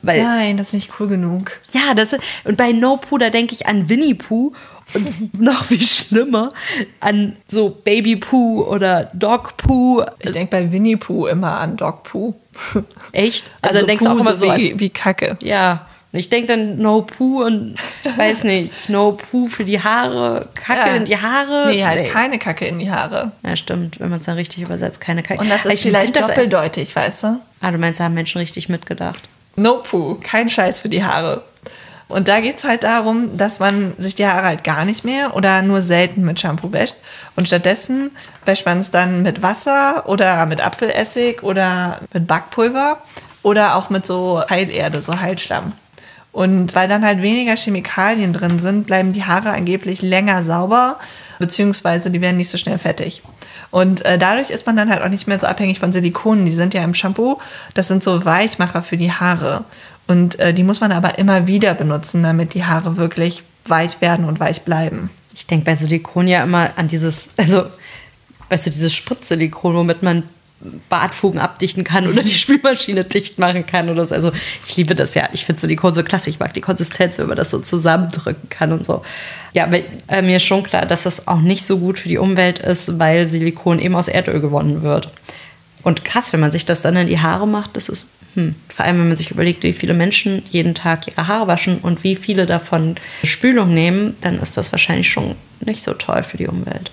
Weil, 0.02 0.24
Nein, 0.24 0.58
das 0.58 0.68
ist 0.68 0.74
nicht 0.74 0.92
cool 1.00 1.08
genug. 1.08 1.60
ja, 1.72 1.94
das 1.94 2.16
und 2.44 2.58
bei 2.58 2.72
No 2.72 2.98
Poo, 2.98 3.18
da 3.18 3.30
denke 3.30 3.54
ich 3.54 3.68
an 3.68 3.88
Winnie 3.88 4.16
Pooh 4.16 4.54
und 4.94 5.40
noch 5.42 5.66
viel 5.66 5.82
schlimmer 5.86 6.52
an 7.00 7.36
so 7.48 7.70
Baby 7.84 8.16
Pooh 8.18 8.64
oder 8.64 9.10
Dog 9.14 9.58
Pooh. 9.58 10.04
Ich 10.20 10.32
denke 10.32 10.52
bei 10.52 10.72
Winnie 10.72 10.96
Pooh 10.98 11.28
immer 11.28 11.58
an 11.60 11.78
Dog 11.78 12.04
Pooh. 12.04 12.34
Echt? 13.12 13.46
Also, 13.62 13.78
dann 13.80 13.88
denkst 13.88 14.04
du 14.04 14.10
auch 14.12 14.20
immer 14.20 14.36
so, 14.36 14.46
wie, 14.56 14.74
an, 14.74 14.80
wie 14.80 14.90
Kacke. 14.90 15.38
ja. 15.42 15.86
Ich 16.14 16.28
denke 16.30 16.48
dann 16.48 16.78
No 16.78 17.04
Poo 17.04 17.42
und 17.42 17.76
weiß 18.18 18.44
nicht, 18.44 18.90
No 18.90 19.14
Poo 19.14 19.48
für 19.48 19.64
die 19.64 19.82
Haare, 19.82 20.50
Kacke 20.56 20.90
Ja. 20.90 20.96
in 20.98 21.06
die 21.06 21.16
Haare. 21.16 21.68
Nee, 21.70 21.86
halt 21.86 22.12
keine 22.12 22.38
Kacke 22.38 22.66
in 22.66 22.80
die 22.80 22.92
Haare. 22.92 23.32
Ja, 23.46 23.56
stimmt, 23.56 23.98
wenn 24.02 24.10
man 24.10 24.20
es 24.20 24.26
dann 24.26 24.36
richtig 24.36 24.62
übersetzt, 24.62 25.00
keine 25.00 25.24
Kacke. 25.24 25.40
Und 25.40 25.50
das 25.50 25.66
ist 25.66 25.76
ich 25.76 25.82
vielleicht 25.84 26.18
doppeldeutig, 26.20 26.94
weißt 26.94 27.24
du? 27.24 27.40
Ah, 27.62 27.72
du 27.72 27.78
meinst, 27.78 28.02
da 28.02 28.04
haben 28.04 28.14
Menschen 28.14 28.40
richtig 28.40 28.68
mitgedacht. 28.68 29.22
No 29.56 29.76
Poo, 29.78 30.18
kein 30.22 30.50
Scheiß 30.50 30.82
für 30.82 30.90
die 30.90 31.02
Haare. 31.02 31.44
Und 32.12 32.28
da 32.28 32.42
geht 32.42 32.58
es 32.58 32.64
halt 32.64 32.84
darum, 32.84 33.38
dass 33.38 33.60
man 33.60 33.94
sich 33.98 34.16
die 34.16 34.26
Haare 34.26 34.46
halt 34.46 34.64
gar 34.64 34.86
nicht 34.86 35.04
mehr 35.06 35.36
oder 35.36 35.62
nur 35.62 35.82
selten 35.82 36.24
mit 36.24 36.40
Shampoo 36.40 36.72
wäscht. 36.72 36.96
Und 37.36 37.48
stattdessen 37.48 38.12
wäscht 38.46 38.66
man 38.66 38.80
es 38.80 38.92
dann 38.92 39.24
mit 39.24 39.42
Wasser 39.42 40.08
oder 40.08 40.46
mit 40.46 40.62
Apfelessig 40.64 41.42
oder 41.44 42.00
mit 42.14 42.28
Backpulver 42.28 43.02
oder 43.44 43.76
auch 43.76 43.90
mit 43.90 44.06
so 44.06 44.42
Heilerde, 44.50 45.02
so 45.02 45.20
Heilschlamm. 45.20 45.74
Und 46.32 46.76
weil 46.76 46.88
dann 46.88 47.04
halt 47.04 47.22
weniger 47.22 47.56
Chemikalien 47.56 48.32
drin 48.32 48.60
sind, 48.60 48.88
bleiben 48.88 49.12
die 49.12 49.26
Haare 49.26 49.52
angeblich 49.52 50.02
länger 50.02 50.44
sauber, 50.44 50.98
beziehungsweise 51.40 52.10
die 52.10 52.22
werden 52.22 52.38
nicht 52.38 52.50
so 52.50 52.58
schnell 52.58 52.78
fettig. 52.78 53.22
Und 53.70 54.06
äh, 54.06 54.18
dadurch 54.18 54.50
ist 54.50 54.66
man 54.66 54.76
dann 54.76 54.90
halt 54.90 55.02
auch 55.02 55.10
nicht 55.10 55.28
mehr 55.28 55.40
so 55.40 55.48
abhängig 55.48 55.80
von 55.80 55.92
Silikonen. 55.92 56.46
Die 56.46 56.52
sind 56.52 56.74
ja 56.74 56.84
im 56.84 56.94
Shampoo, 56.94 57.40
das 57.74 57.88
sind 57.88 58.04
so 58.04 58.24
Weichmacher 58.26 58.84
für 58.84 58.98
die 58.98 59.12
Haare. 59.12 59.64
Und 60.08 60.40
äh, 60.40 60.54
die 60.54 60.64
muss 60.64 60.82
man 60.82 60.92
aber 60.92 61.18
immer 61.20 61.48
wieder 61.48 61.74
benutzen, 61.74 62.24
damit 62.24 62.54
die 62.54 62.66
Haare 62.66 62.98
wirklich 62.98 63.44
weich 63.66 64.02
werden 64.02 64.26
und 64.26 64.40
weich 64.40 64.64
bleiben. 64.64 65.10
Ich 65.34 65.48
denke 65.48 65.66
bei 65.66 65.76
Silikon 65.76 66.28
ja 66.28 66.44
immer 66.44 66.72
an 66.76 66.88
dieses, 66.88 67.30
also, 67.38 67.66
weißt 68.50 68.66
du, 68.66 68.70
dieses 68.70 68.94
Spritzsilikon, 68.94 69.76
womit 69.76 70.04
man 70.04 70.24
Bartfugen 70.90 71.40
abdichten 71.40 71.84
kann 71.84 72.08
oder 72.08 72.24
die 72.24 72.34
Spülmaschine 72.34 73.04
dicht 73.04 73.40
machen 73.40 73.66
kann 73.66 73.90
oder 73.90 74.06
so. 74.06 74.14
Also 74.14 74.32
ich 74.66 74.78
liebe 74.78 74.94
das 74.94 75.16
ja. 75.16 75.30
Ich 75.34 75.46
finde 75.46 75.62
Silikon 75.62 75.94
so 75.94 76.04
klasse. 76.04 76.30
Ich 76.30 76.40
mag 76.40 76.54
die 76.54 76.62
Konsistenz, 76.62 77.18
wenn 77.18 77.28
man 77.28 77.38
das 77.38 77.50
so 77.50 77.60
zusammendrücken 77.60 78.50
kann 78.50 78.72
und 78.72 78.86
so. 78.86 79.04
Ja, 79.54 79.66
aber 79.66 79.80
äh, 80.08 80.22
mir 80.22 80.38
ist 80.38 80.44
schon 80.44 80.64
klar, 80.64 80.86
dass 80.86 81.04
das 81.04 81.28
auch 81.28 81.40
nicht 81.40 81.66
so 81.66 81.80
gut 81.80 82.00
für 82.00 82.10
die 82.10 82.18
Umwelt 82.18 82.60
ist, 82.60 83.00
weil 83.00 83.28
Silikon 83.28 83.80
eben 83.80 83.96
aus 83.96 84.08
Erdöl 84.08 84.40
gewonnen 84.40 84.84
wird. 84.84 85.10
Und 85.84 86.06
krass, 86.06 86.32
wenn 86.32 86.40
man 86.40 86.52
sich 86.52 86.66
das 86.66 86.82
dann 86.82 86.96
in 86.96 87.08
die 87.08 87.20
Haare 87.20 87.48
macht, 87.48 87.76
das 87.76 87.90
ist, 87.90 88.06
hm, 88.34 88.56
vor 88.70 88.86
allem 88.86 89.00
wenn 89.00 89.08
man 89.10 89.18
sich 89.18 89.32
überlegt, 89.32 89.64
wie 89.64 89.74
viele 89.74 89.94
Menschen 89.94 90.44
jeden 90.50 90.76
Tag 90.76 91.08
ihre 91.08 91.28
Haare 91.28 91.48
waschen 91.48 91.80
und 91.80 92.04
wie 92.04 92.16
viele 92.16 92.46
davon 92.46 92.96
Spülung 93.24 93.74
nehmen, 93.74 94.16
dann 94.22 94.40
ist 94.40 94.58
das 94.58 94.72
wahrscheinlich 94.72 95.10
schon 95.10 95.36
nicht 95.60 95.84
so 95.84 95.94
toll 95.94 96.24
für 96.24 96.38
die 96.38 96.48
Umwelt. 96.48 96.92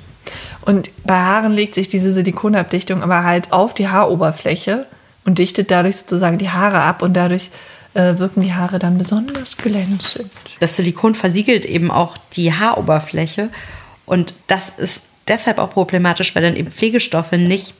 Und 0.62 0.90
bei 1.04 1.14
Haaren 1.14 1.52
legt 1.52 1.74
sich 1.74 1.88
diese 1.88 2.12
Silikonabdichtung 2.12 3.02
aber 3.02 3.24
halt 3.24 3.52
auf 3.52 3.72
die 3.72 3.88
Haaroberfläche 3.88 4.86
und 5.24 5.38
dichtet 5.38 5.70
dadurch 5.70 5.96
sozusagen 5.96 6.38
die 6.38 6.50
Haare 6.50 6.80
ab 6.80 7.02
und 7.02 7.14
dadurch 7.14 7.50
äh, 7.94 8.18
wirken 8.18 8.42
die 8.42 8.54
Haare 8.54 8.78
dann 8.78 8.98
besonders 8.98 9.56
glänzend. 9.56 10.30
Das 10.60 10.76
Silikon 10.76 11.14
versiegelt 11.14 11.64
eben 11.64 11.90
auch 11.90 12.16
die 12.34 12.52
Haaroberfläche 12.52 13.48
und 14.04 14.34
das 14.46 14.70
ist 14.70 15.04
deshalb 15.28 15.58
auch 15.58 15.70
problematisch, 15.70 16.34
weil 16.34 16.42
dann 16.42 16.56
eben 16.56 16.70
Pflegestoffe 16.70 17.36
nicht 17.38 17.74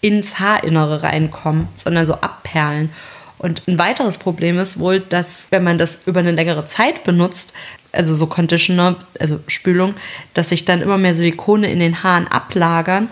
ins 0.00 0.38
Haarinnere 0.38 1.02
reinkommen, 1.02 1.68
sondern 1.74 2.06
so 2.06 2.14
abperlen. 2.14 2.90
Und 3.38 3.62
ein 3.68 3.78
weiteres 3.78 4.18
Problem 4.18 4.58
ist 4.58 4.78
wohl, 4.78 5.00
dass 5.00 5.46
wenn 5.50 5.64
man 5.64 5.78
das 5.78 6.00
über 6.04 6.20
eine 6.20 6.32
längere 6.32 6.66
Zeit 6.66 7.04
benutzt, 7.04 7.54
also 7.92 8.14
so 8.14 8.26
Conditioner, 8.26 8.96
also 9.18 9.40
Spülung, 9.46 9.94
dass 10.34 10.50
sich 10.50 10.64
dann 10.64 10.82
immer 10.82 10.98
mehr 10.98 11.14
Silikone 11.14 11.70
in 11.70 11.80
den 11.80 12.02
Haaren 12.02 12.28
ablagern 12.28 13.08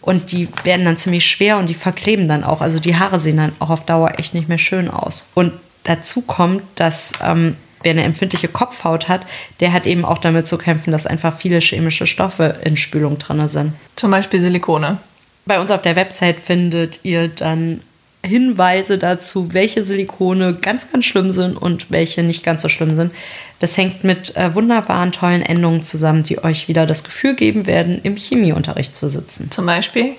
und 0.00 0.32
die 0.32 0.48
werden 0.64 0.84
dann 0.84 0.96
ziemlich 0.96 1.26
schwer 1.26 1.58
und 1.58 1.68
die 1.68 1.74
verkleben 1.74 2.28
dann 2.28 2.44
auch. 2.44 2.60
Also 2.60 2.80
die 2.80 2.96
Haare 2.96 3.18
sehen 3.18 3.36
dann 3.36 3.52
auch 3.58 3.70
auf 3.70 3.86
Dauer 3.86 4.18
echt 4.18 4.34
nicht 4.34 4.48
mehr 4.48 4.58
schön 4.58 4.88
aus. 4.88 5.26
Und 5.34 5.52
dazu 5.84 6.22
kommt, 6.22 6.62
dass 6.74 7.12
ähm, 7.22 7.56
wer 7.82 7.92
eine 7.92 8.02
empfindliche 8.02 8.48
Kopfhaut 8.48 9.08
hat, 9.08 9.22
der 9.60 9.72
hat 9.72 9.86
eben 9.86 10.04
auch 10.04 10.18
damit 10.18 10.46
zu 10.46 10.58
kämpfen, 10.58 10.92
dass 10.92 11.06
einfach 11.06 11.36
viele 11.36 11.60
chemische 11.60 12.06
Stoffe 12.06 12.56
in 12.64 12.76
Spülung 12.76 13.18
drin 13.18 13.46
sind. 13.48 13.72
Zum 13.96 14.10
Beispiel 14.10 14.40
Silikone. 14.40 14.98
Bei 15.44 15.60
uns 15.60 15.70
auf 15.70 15.82
der 15.82 15.96
Website 15.96 16.40
findet 16.40 17.00
ihr 17.02 17.28
dann 17.28 17.82
Hinweise 18.24 18.98
dazu, 18.98 19.52
welche 19.52 19.82
Silikone 19.82 20.54
ganz, 20.54 20.92
ganz 20.92 21.04
schlimm 21.04 21.32
sind 21.32 21.56
und 21.56 21.90
welche 21.90 22.22
nicht 22.22 22.44
ganz 22.44 22.62
so 22.62 22.68
schlimm 22.68 22.94
sind. 22.94 23.10
Das 23.58 23.76
hängt 23.76 24.04
mit 24.04 24.36
äh, 24.36 24.54
wunderbaren, 24.54 25.10
tollen 25.10 25.42
Endungen 25.42 25.82
zusammen, 25.82 26.22
die 26.22 26.40
euch 26.42 26.68
wieder 26.68 26.86
das 26.86 27.02
Gefühl 27.02 27.34
geben 27.34 27.66
werden, 27.66 27.98
im 28.02 28.16
Chemieunterricht 28.16 28.94
zu 28.94 29.08
sitzen. 29.08 29.50
Zum 29.50 29.66
Beispiel. 29.66 30.12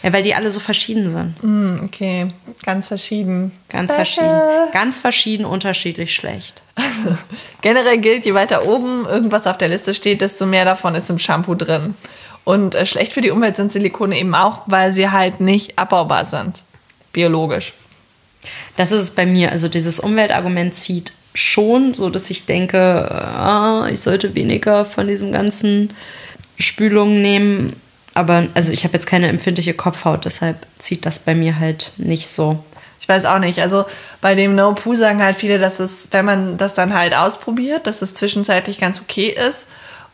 Ja, 0.02 0.12
weil 0.12 0.22
die 0.22 0.34
alle 0.34 0.50
so 0.50 0.60
verschieden 0.60 1.10
sind. 1.10 1.34
Hm, 1.40 1.80
okay, 1.84 2.28
ganz 2.64 2.86
verschieden. 2.86 3.50
Ganz 3.68 3.92
Special. 3.92 3.96
verschieden. 3.96 4.72
Ganz 4.72 4.98
verschieden, 4.98 5.44
unterschiedlich 5.44 6.14
schlecht. 6.14 6.62
Generell 7.62 7.98
gilt, 7.98 8.24
je 8.24 8.34
weiter 8.34 8.66
oben 8.66 9.06
irgendwas 9.06 9.46
auf 9.46 9.58
der 9.58 9.68
Liste 9.68 9.94
steht, 9.94 10.20
desto 10.20 10.46
mehr 10.46 10.64
davon 10.64 10.94
ist 10.94 11.10
im 11.10 11.18
Shampoo 11.18 11.56
drin. 11.56 11.94
Und 12.44 12.74
äh, 12.74 12.86
schlecht 12.86 13.12
für 13.12 13.20
die 13.20 13.30
Umwelt 13.30 13.56
sind 13.56 13.72
Silikone 13.72 14.16
eben 14.16 14.34
auch, 14.34 14.62
weil 14.66 14.92
sie 14.92 15.10
halt 15.10 15.40
nicht 15.40 15.78
abbaubar 15.78 16.24
sind. 16.24 16.62
Biologisch. 17.12 17.74
Das 18.76 18.92
ist 18.92 19.02
es 19.02 19.10
bei 19.10 19.26
mir. 19.26 19.50
Also 19.50 19.68
dieses 19.68 19.98
Umweltargument 19.98 20.74
zieht 20.74 21.12
schon, 21.34 21.94
so 21.94 22.08
dass 22.08 22.30
ich 22.30 22.46
denke, 22.46 22.78
ah, 23.10 23.88
ich 23.90 24.00
sollte 24.00 24.34
weniger 24.34 24.84
von 24.84 25.08
diesem 25.08 25.32
ganzen 25.32 25.90
Spülungen 26.58 27.20
nehmen. 27.20 27.76
Aber 28.18 28.48
also 28.54 28.72
ich 28.72 28.82
habe 28.82 28.94
jetzt 28.94 29.06
keine 29.06 29.28
empfindliche 29.28 29.74
Kopfhaut, 29.74 30.24
deshalb 30.24 30.56
zieht 30.80 31.06
das 31.06 31.20
bei 31.20 31.36
mir 31.36 31.60
halt 31.60 31.92
nicht 31.98 32.26
so. 32.26 32.58
Ich 33.00 33.08
weiß 33.08 33.26
auch 33.26 33.38
nicht. 33.38 33.60
Also 33.60 33.84
bei 34.20 34.34
dem 34.34 34.56
No 34.56 34.72
Poo 34.72 34.96
sagen 34.96 35.22
halt 35.22 35.36
viele, 35.36 35.60
dass 35.60 35.78
es, 35.78 36.08
wenn 36.10 36.24
man 36.24 36.56
das 36.56 36.74
dann 36.74 36.94
halt 36.94 37.16
ausprobiert, 37.16 37.86
dass 37.86 38.02
es 38.02 38.14
zwischenzeitlich 38.14 38.80
ganz 38.80 39.00
okay 39.00 39.28
ist 39.28 39.66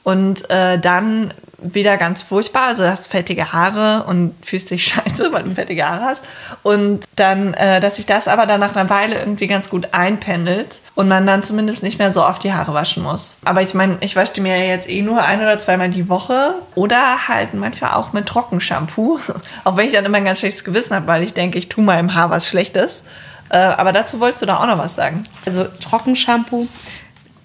und 0.05 0.49
äh, 0.51 0.79
dann 0.79 1.33
wieder 1.65 1.97
ganz 1.97 2.23
furchtbar. 2.23 2.65
Also 2.65 2.83
du 2.83 2.91
hast 2.91 3.09
fettige 3.09 3.53
Haare 3.53 4.05
und 4.07 4.35
fühlst 4.45 4.71
dich 4.71 4.85
scheiße, 4.89 5.33
weil 5.33 5.45
du 5.45 5.51
fettige 5.51 5.89
Haare 5.89 6.05
hast. 6.05 6.25
Und 6.63 7.05
dann, 7.17 7.55
äh, 7.55 7.81
dass 7.81 7.97
sich 7.97 8.07
das 8.07 8.29
aber 8.29 8.47
dann 8.47 8.61
nach 8.61 8.77
einer 8.77 8.91
Weile 8.91 9.19
irgendwie 9.19 9.47
ganz 9.47 9.71
gut 9.71 9.89
einpendelt 9.93 10.83
und 10.95 11.09
man 11.09 11.27
dann 11.27 11.43
zumindest 11.43 11.83
nicht 11.83 11.99
mehr 11.99 12.13
so 12.13 12.25
oft 12.25 12.45
die 12.45 12.53
Haare 12.53 12.75
waschen 12.75 13.03
muss. 13.03 13.41
Aber 13.45 13.63
ich 13.63 13.73
meine, 13.73 13.97
ich 14.01 14.15
wasche 14.15 14.35
die 14.35 14.43
mir 14.43 14.57
ja 14.57 14.65
jetzt 14.65 14.89
eh 14.89 15.01
nur 15.01 15.23
ein 15.23 15.41
oder 15.41 15.59
zweimal 15.59 15.89
die 15.89 16.09
Woche 16.09 16.55
oder 16.75 17.27
halt 17.27 17.55
manchmal 17.55 17.95
auch 17.95 18.13
mit 18.13 18.27
Trockenshampoo. 18.27 19.19
Auch 19.65 19.77
wenn 19.77 19.87
ich 19.87 19.95
dann 19.95 20.05
immer 20.05 20.19
ein 20.19 20.25
ganz 20.25 20.41
schlechtes 20.41 20.65
Gewissen 20.65 20.95
habe, 20.95 21.07
weil 21.07 21.23
ich 21.23 21.33
denke, 21.33 21.59
ich 21.59 21.69
tue 21.69 21.83
meinem 21.83 22.15
Haar 22.15 22.29
was 22.29 22.47
Schlechtes. 22.47 23.03
Äh, 23.49 23.57
aber 23.57 23.93
dazu 23.93 24.21
wolltest 24.21 24.43
du 24.43 24.47
da 24.47 24.59
auch 24.59 24.67
noch 24.67 24.79
was 24.79 24.95
sagen. 24.95 25.23
Also 25.47 25.65
Trockenshampoo, 25.81 26.67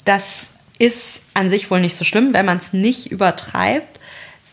das 0.03 0.49
ist 0.79 1.21
an 1.35 1.49
sich 1.49 1.69
wohl 1.69 1.81
nicht 1.81 1.95
so 1.95 2.03
schlimm, 2.03 2.33
wenn 2.33 2.45
man 2.45 2.57
es 2.57 2.73
nicht 2.73 3.11
übertreibt. 3.11 3.99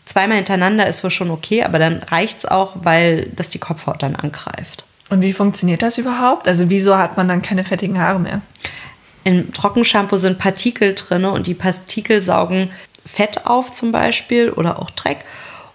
Zweimal 0.05 0.37
hintereinander 0.37 0.87
ist 0.87 1.03
wohl 1.03 1.09
schon 1.09 1.31
okay, 1.31 1.63
aber 1.63 1.79
dann 1.79 2.03
reicht 2.03 2.39
es 2.39 2.45
auch, 2.45 2.73
weil 2.75 3.31
das 3.35 3.49
die 3.49 3.59
Kopfhaut 3.59 4.03
dann 4.03 4.15
angreift. 4.15 4.85
Und 5.09 5.21
wie 5.21 5.33
funktioniert 5.33 5.81
das 5.81 5.97
überhaupt? 5.97 6.47
Also 6.47 6.69
wieso 6.69 6.97
hat 6.97 7.17
man 7.17 7.27
dann 7.27 7.41
keine 7.41 7.63
fettigen 7.63 7.99
Haare 7.99 8.19
mehr? 8.19 8.41
Im 9.23 9.51
Trockenshampoo 9.51 10.17
sind 10.17 10.37
Partikel 10.37 10.93
drin 10.93 11.25
und 11.25 11.47
die 11.47 11.53
Partikel 11.53 12.21
saugen 12.21 12.69
Fett 13.05 13.45
auf 13.45 13.73
zum 13.73 13.91
Beispiel 13.91 14.49
oder 14.49 14.79
auch 14.79 14.91
Dreck. 14.91 15.19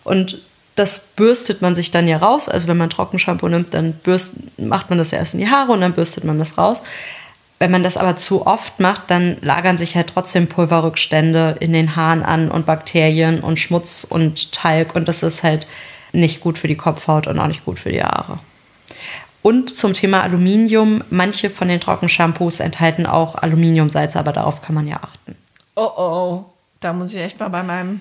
Und 0.04 0.42
das 0.74 1.00
bürstet 1.16 1.60
man 1.60 1.74
sich 1.74 1.90
dann 1.90 2.08
ja 2.08 2.18
raus. 2.18 2.48
Also 2.48 2.68
wenn 2.68 2.76
man 2.76 2.90
Trockenshampoo 2.90 3.48
nimmt, 3.48 3.74
dann 3.74 3.92
bürst, 3.92 4.58
macht 4.58 4.90
man 4.90 4.98
das 4.98 5.12
erst 5.12 5.34
in 5.34 5.40
die 5.40 5.50
Haare 5.50 5.72
und 5.72 5.80
dann 5.80 5.92
bürstet 5.92 6.24
man 6.24 6.38
das 6.38 6.56
raus. 6.56 6.82
Wenn 7.62 7.70
man 7.70 7.84
das 7.84 7.96
aber 7.96 8.16
zu 8.16 8.44
oft 8.44 8.80
macht, 8.80 9.08
dann 9.08 9.36
lagern 9.40 9.78
sich 9.78 9.94
halt 9.94 10.08
trotzdem 10.12 10.48
Pulverrückstände 10.48 11.58
in 11.60 11.72
den 11.72 11.94
Haaren 11.94 12.24
an 12.24 12.50
und 12.50 12.66
Bakterien 12.66 13.38
und 13.38 13.60
Schmutz 13.60 14.04
und 14.10 14.50
Talg. 14.50 14.96
Und 14.96 15.06
das 15.06 15.22
ist 15.22 15.44
halt 15.44 15.68
nicht 16.10 16.40
gut 16.40 16.58
für 16.58 16.66
die 16.66 16.76
Kopfhaut 16.76 17.28
und 17.28 17.38
auch 17.38 17.46
nicht 17.46 17.64
gut 17.64 17.78
für 17.78 17.92
die 17.92 18.02
Haare. 18.02 18.40
Und 19.42 19.76
zum 19.76 19.92
Thema 19.92 20.24
Aluminium, 20.24 21.04
manche 21.10 21.50
von 21.50 21.68
den 21.68 21.78
Trockenshampoos 21.78 22.58
enthalten 22.58 23.06
auch 23.06 23.36
Aluminiumsalze, 23.36 24.18
aber 24.18 24.32
darauf 24.32 24.60
kann 24.60 24.74
man 24.74 24.88
ja 24.88 24.96
achten. 24.96 25.36
Oh 25.76 25.88
oh, 25.96 26.44
da 26.80 26.92
muss 26.92 27.14
ich 27.14 27.20
echt 27.20 27.38
mal 27.38 27.46
bei 27.46 27.62
meinem 27.62 28.00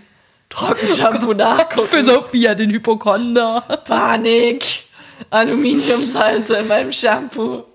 Trockenshampoo 0.50 1.34
nachgucken. 1.36 1.88
Für 1.88 2.04
Sophia, 2.04 2.56
den 2.56 2.72
Hypochonder. 2.72 3.62
Panik. 3.86 4.86
Aluminiumsalze 5.30 6.58
in 6.58 6.68
meinem 6.68 6.92
Shampoo. 6.92 7.66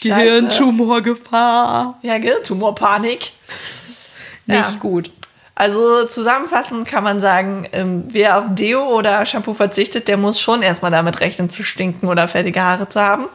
Gehirntumorgefahr. 0.00 1.98
Ja, 2.02 2.18
Gehirntumorpanik. 2.18 3.32
Nicht 4.46 4.70
Ja. 4.70 4.76
gut. 4.80 5.10
Also 5.54 6.06
zusammenfassend 6.06 6.88
kann 6.88 7.04
man 7.04 7.20
sagen, 7.20 7.68
ähm, 7.72 8.04
wer 8.08 8.38
auf 8.38 8.44
Deo 8.48 8.96
oder 8.96 9.26
Shampoo 9.26 9.52
verzichtet, 9.52 10.08
der 10.08 10.16
muss 10.16 10.40
schon 10.40 10.62
erstmal 10.62 10.90
damit 10.90 11.20
rechnen 11.20 11.50
zu 11.50 11.62
stinken 11.62 12.08
oder 12.08 12.28
fettige 12.28 12.62
Haare 12.62 12.88
zu 12.88 12.98
haben. 13.00 13.26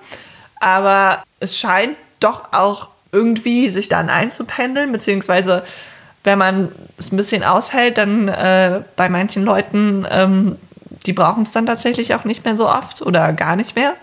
Aber 0.59 1.23
es 1.39 1.55
scheint 1.55 1.95
doch 2.19 2.51
auch 2.51 2.87
irgendwie 3.11 3.69
sich 3.69 3.89
dann 3.89 4.09
einzupendeln, 4.09 4.91
beziehungsweise 4.91 5.63
wenn 6.23 6.39
man 6.39 6.71
es 6.97 7.11
ein 7.11 7.17
bisschen 7.17 7.43
aushält, 7.43 7.99
dann 7.99 8.27
äh, 8.27 8.81
bei 8.95 9.07
manchen 9.09 9.45
Leuten, 9.45 10.07
ähm, 10.09 10.55
die 11.05 11.13
brauchen 11.13 11.43
es 11.43 11.51
dann 11.51 11.67
tatsächlich 11.67 12.15
auch 12.15 12.23
nicht 12.23 12.43
mehr 12.43 12.55
so 12.55 12.67
oft 12.67 13.03
oder 13.03 13.31
gar 13.33 13.55
nicht 13.55 13.75
mehr. 13.75 13.93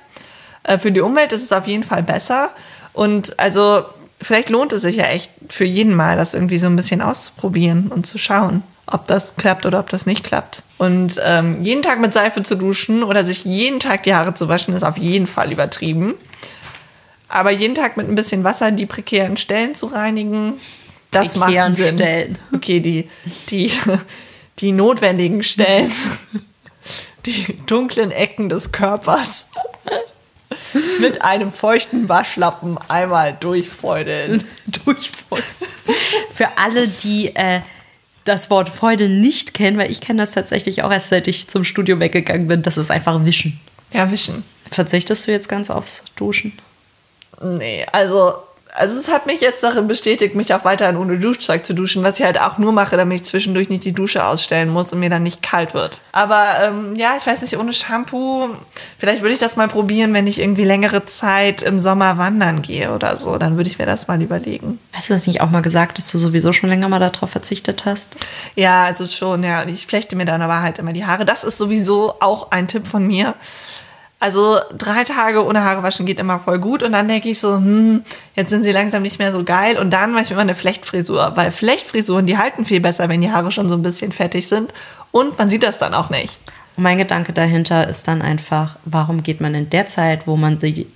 Äh, 0.64 0.78
für 0.78 0.92
die 0.92 1.00
Umwelt 1.00 1.32
ist 1.32 1.42
es 1.42 1.52
auf 1.52 1.66
jeden 1.66 1.84
Fall 1.84 2.02
besser. 2.02 2.50
Und 2.92 3.38
also 3.38 3.84
vielleicht 4.20 4.50
lohnt 4.50 4.72
es 4.72 4.82
sich 4.82 4.96
ja 4.96 5.06
echt 5.06 5.30
für 5.48 5.64
jeden 5.64 5.94
mal, 5.94 6.16
das 6.16 6.34
irgendwie 6.34 6.58
so 6.58 6.66
ein 6.66 6.76
bisschen 6.76 7.02
auszuprobieren 7.02 7.88
und 7.88 8.06
zu 8.06 8.18
schauen, 8.18 8.62
ob 8.86 9.06
das 9.06 9.36
klappt 9.36 9.66
oder 9.66 9.80
ob 9.80 9.88
das 9.88 10.06
nicht 10.06 10.24
klappt. 10.24 10.62
Und 10.78 11.20
ähm, 11.24 11.62
jeden 11.62 11.82
Tag 11.82 12.00
mit 12.00 12.14
Seife 12.14 12.42
zu 12.42 12.56
duschen 12.56 13.02
oder 13.02 13.24
sich 13.24 13.44
jeden 13.44 13.80
Tag 13.80 14.04
die 14.04 14.14
Haare 14.14 14.34
zu 14.34 14.48
waschen, 14.48 14.74
ist 14.74 14.84
auf 14.84 14.98
jeden 14.98 15.26
Fall 15.26 15.52
übertrieben. 15.52 16.14
Aber 17.28 17.50
jeden 17.50 17.74
Tag 17.74 17.96
mit 17.96 18.08
ein 18.08 18.14
bisschen 18.14 18.44
Wasser 18.44 18.70
die 18.72 18.86
prekären 18.86 19.36
Stellen 19.36 19.74
zu 19.74 19.86
reinigen, 19.86 20.54
das 21.10 21.34
Prekären 21.34 21.70
macht 21.70 21.78
Sinn. 21.78 21.96
Stellen. 21.96 22.38
Okay, 22.54 22.80
die, 22.80 23.08
die, 23.48 23.72
die 24.58 24.72
notwendigen 24.72 25.42
Stellen, 25.42 25.92
die 27.26 27.56
dunklen 27.66 28.10
Ecken 28.10 28.48
des 28.48 28.72
Körpers 28.72 29.46
mit 31.00 31.22
einem 31.22 31.52
feuchten 31.52 32.08
Waschlappen 32.08 32.78
einmal 32.88 33.36
durchfeudeln. 33.38 34.44
Durchfeudeln. 34.84 35.46
Für 36.34 36.58
alle, 36.58 36.88
die 36.88 37.34
äh, 37.34 37.60
das 38.24 38.50
Wort 38.50 38.68
Feudeln 38.68 39.20
nicht 39.20 39.54
kennen, 39.54 39.78
weil 39.78 39.90
ich 39.90 40.00
kenne 40.00 40.22
das 40.22 40.32
tatsächlich 40.32 40.82
auch 40.82 40.92
erst 40.92 41.08
seit 41.08 41.26
ich 41.26 41.48
zum 41.48 41.64
Studio 41.64 41.98
weggegangen 42.00 42.48
bin, 42.48 42.62
das 42.62 42.76
ist 42.76 42.90
einfach 42.90 43.24
Wischen. 43.24 43.60
Ja, 43.92 44.10
wischen. 44.10 44.44
Verzichtest 44.70 45.26
du 45.26 45.32
jetzt 45.32 45.48
ganz 45.48 45.70
aufs 45.70 46.04
Duschen? 46.16 46.52
Nee, 47.42 47.84
also, 47.92 48.34
also 48.74 48.98
es 48.98 49.08
hat 49.12 49.26
mich 49.26 49.40
jetzt 49.42 49.62
darin 49.62 49.86
bestätigt, 49.86 50.34
mich 50.34 50.54
auch 50.54 50.64
weiterhin 50.64 50.96
ohne 50.96 51.18
Duschzeug 51.18 51.64
zu 51.64 51.74
duschen, 51.74 52.02
was 52.02 52.18
ich 52.18 52.24
halt 52.24 52.40
auch 52.40 52.56
nur 52.56 52.72
mache, 52.72 52.96
damit 52.96 53.20
ich 53.20 53.24
zwischendurch 53.26 53.68
nicht 53.68 53.84
die 53.84 53.92
Dusche 53.92 54.24
ausstellen 54.24 54.70
muss 54.70 54.92
und 54.92 55.00
mir 55.00 55.10
dann 55.10 55.22
nicht 55.22 55.42
kalt 55.42 55.74
wird. 55.74 56.00
Aber 56.12 56.44
ähm, 56.62 56.96
ja, 56.96 57.14
ich 57.18 57.26
weiß 57.26 57.42
nicht, 57.42 57.58
ohne 57.58 57.74
Shampoo, 57.74 58.48
vielleicht 58.98 59.20
würde 59.20 59.34
ich 59.34 59.38
das 59.38 59.56
mal 59.56 59.68
probieren, 59.68 60.14
wenn 60.14 60.26
ich 60.26 60.40
irgendwie 60.40 60.64
längere 60.64 61.04
Zeit 61.04 61.60
im 61.60 61.78
Sommer 61.80 62.16
wandern 62.16 62.62
gehe 62.62 62.94
oder 62.94 63.18
so. 63.18 63.36
Dann 63.36 63.58
würde 63.58 63.68
ich 63.68 63.78
mir 63.78 63.86
das 63.86 64.08
mal 64.08 64.20
überlegen. 64.22 64.78
Hast 64.94 65.10
du 65.10 65.14
das 65.14 65.26
nicht 65.26 65.42
auch 65.42 65.50
mal 65.50 65.62
gesagt, 65.62 65.98
dass 65.98 66.10
du 66.10 66.16
sowieso 66.16 66.54
schon 66.54 66.70
länger 66.70 66.88
mal 66.88 66.98
darauf 66.98 67.30
verzichtet 67.30 67.84
hast? 67.84 68.16
Ja, 68.54 68.84
also 68.84 69.04
schon, 69.04 69.44
ja. 69.44 69.64
Ich 69.66 69.86
flechte 69.86 70.16
mir 70.16 70.24
dann 70.24 70.40
aber 70.40 70.62
halt 70.62 70.78
immer 70.78 70.94
die 70.94 71.04
Haare. 71.04 71.26
Das 71.26 71.44
ist 71.44 71.58
sowieso 71.58 72.14
auch 72.20 72.50
ein 72.50 72.68
Tipp 72.68 72.86
von 72.86 73.06
mir. 73.06 73.34
Also 74.22 74.60
drei 74.78 75.02
Tage 75.02 75.44
ohne 75.44 75.64
Haare 75.64 75.82
waschen 75.82 76.06
geht 76.06 76.20
immer 76.20 76.38
voll 76.38 76.60
gut. 76.60 76.84
Und 76.84 76.92
dann 76.92 77.08
denke 77.08 77.28
ich 77.28 77.40
so, 77.40 77.56
hm, 77.56 78.04
jetzt 78.36 78.50
sind 78.50 78.62
sie 78.62 78.70
langsam 78.70 79.02
nicht 79.02 79.18
mehr 79.18 79.32
so 79.32 79.42
geil. 79.42 79.76
Und 79.76 79.90
dann 79.90 80.12
mache 80.12 80.22
ich 80.22 80.28
mir 80.28 80.34
immer 80.34 80.42
eine 80.42 80.54
Flechtfrisur. 80.54 81.32
Weil 81.34 81.50
Flechtfrisuren, 81.50 82.24
die 82.24 82.38
halten 82.38 82.64
viel 82.64 82.78
besser, 82.78 83.08
wenn 83.08 83.20
die 83.20 83.32
Haare 83.32 83.50
schon 83.50 83.68
so 83.68 83.74
ein 83.74 83.82
bisschen 83.82 84.12
fettig 84.12 84.46
sind. 84.46 84.72
Und 85.10 85.38
man 85.38 85.48
sieht 85.48 85.64
das 85.64 85.78
dann 85.78 85.92
auch 85.92 86.08
nicht. 86.08 86.38
Und 86.76 86.84
mein 86.84 86.98
Gedanke 86.98 87.32
dahinter 87.32 87.88
ist 87.88 88.06
dann 88.06 88.22
einfach, 88.22 88.76
warum 88.84 89.24
geht 89.24 89.40
man 89.40 89.56
in 89.56 89.70
der 89.70 89.88
Zeit, 89.88 90.28
wo 90.28 90.36
man 90.36 90.60
die, 90.60 90.86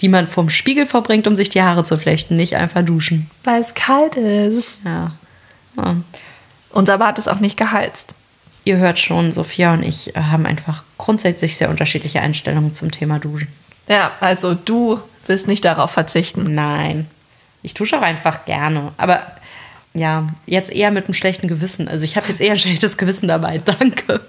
die 0.00 0.08
man 0.08 0.28
vom 0.28 0.48
Spiegel 0.48 0.86
verbringt, 0.86 1.26
um 1.26 1.34
sich 1.34 1.48
die 1.48 1.62
Haare 1.62 1.82
zu 1.82 1.98
flechten, 1.98 2.36
nicht 2.36 2.54
einfach 2.54 2.84
duschen? 2.84 3.28
Weil 3.42 3.60
es 3.60 3.74
kalt 3.74 4.14
ist. 4.14 4.78
Ja. 4.84 5.10
ja. 5.76 5.96
Unser 6.70 6.98
Bad 6.98 7.18
ist 7.18 7.26
auch 7.26 7.40
nicht 7.40 7.56
geheizt. 7.56 8.14
Ihr 8.64 8.76
hört 8.76 8.98
schon, 8.98 9.32
Sophia 9.32 9.72
und 9.72 9.82
ich 9.82 10.14
äh, 10.14 10.20
haben 10.20 10.46
einfach 10.46 10.84
grundsätzlich 10.98 11.56
sehr 11.56 11.70
unterschiedliche 11.70 12.20
Einstellungen 12.20 12.72
zum 12.72 12.90
Thema 12.90 13.18
Duschen. 13.18 13.48
Ja, 13.88 14.12
also 14.20 14.54
du 14.54 15.00
willst 15.26 15.48
nicht 15.48 15.64
darauf 15.64 15.90
verzichten. 15.90 16.54
Nein. 16.54 17.06
Ich 17.62 17.74
dusche 17.74 17.98
auch 17.98 18.02
einfach 18.02 18.44
gerne. 18.44 18.92
Aber 18.96 19.26
ja, 19.94 20.28
jetzt 20.46 20.72
eher 20.72 20.90
mit 20.90 21.04
einem 21.04 21.14
schlechten 21.14 21.48
Gewissen. 21.48 21.88
Also 21.88 22.04
ich 22.04 22.16
habe 22.16 22.28
jetzt 22.28 22.40
eher 22.40 22.52
ein 22.52 22.58
schlechtes 22.58 22.96
Gewissen 22.96 23.28
dabei. 23.28 23.58
Danke. 23.64 24.20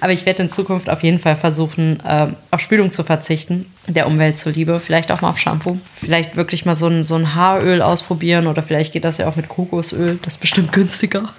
Aber 0.00 0.12
ich 0.12 0.26
werde 0.26 0.42
in 0.42 0.48
Zukunft 0.48 0.90
auf 0.90 1.02
jeden 1.02 1.18
Fall 1.18 1.36
versuchen, 1.36 2.00
äh, 2.04 2.26
auf 2.50 2.60
Spülung 2.60 2.92
zu 2.92 3.04
verzichten, 3.04 3.66
der 3.86 4.06
Umwelt 4.06 4.38
zuliebe. 4.38 4.80
Vielleicht 4.80 5.12
auch 5.12 5.20
mal 5.20 5.30
auf 5.30 5.38
Shampoo. 5.38 5.78
Vielleicht 6.00 6.36
wirklich 6.36 6.64
mal 6.64 6.76
so 6.76 6.88
ein, 6.88 7.04
so 7.04 7.14
ein 7.14 7.34
Haaröl 7.34 7.80
ausprobieren 7.80 8.46
oder 8.46 8.62
vielleicht 8.62 8.92
geht 8.92 9.04
das 9.04 9.18
ja 9.18 9.28
auch 9.28 9.36
mit 9.36 9.48
Kokosöl. 9.48 10.18
Das 10.22 10.34
ist 10.34 10.40
bestimmt 10.40 10.72
günstiger. 10.72 11.32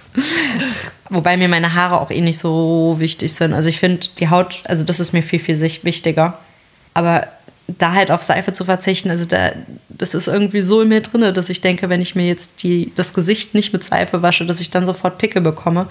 Wobei 1.10 1.38
mir 1.38 1.50
meine 1.50 1.74
Haare 1.74 2.00
auch 2.00 2.10
eh 2.10 2.22
nicht 2.22 2.40
so 2.40 2.96
wichtig 3.00 3.34
sind. 3.34 3.54
Also 3.54 3.70
ich 3.70 3.80
finde 3.80 4.08
die 4.20 4.30
Haut, 4.30 4.64
also 4.66 4.84
das 4.84 5.00
ist 5.00 5.14
mir 5.14 5.22
viel, 5.22 5.40
viel 5.40 5.60
wichtiger. 5.84 6.38
Aber 6.94 7.28
da 7.68 7.94
halt 7.94 8.12
auf 8.12 8.22
Seife 8.22 8.54
zu 8.54 8.66
verzichten, 8.66 9.10
also 9.10 9.26
da, 9.26 9.52
das 9.90 10.14
ist 10.14 10.28
irgendwie 10.28 10.62
so 10.62 10.82
in 10.82 10.90
mir 10.90 11.02
drin, 11.02 11.34
dass 11.34 11.50
ich 11.50 11.62
denke, 11.62 11.90
wenn 11.90 12.02
ich 12.02 12.16
mir 12.16 12.28
jetzt 12.28 12.64
die, 12.64 12.92
das 12.96 13.14
Gesicht 13.14 13.54
nicht 13.54 13.74
mit 13.74 13.84
Seife 13.84 14.22
wasche, 14.22 14.46
dass 14.46 14.60
ich 14.60 14.72
dann 14.72 14.86
sofort 14.86 15.18
Pickel 15.18 15.42
bekomme. 15.42 15.88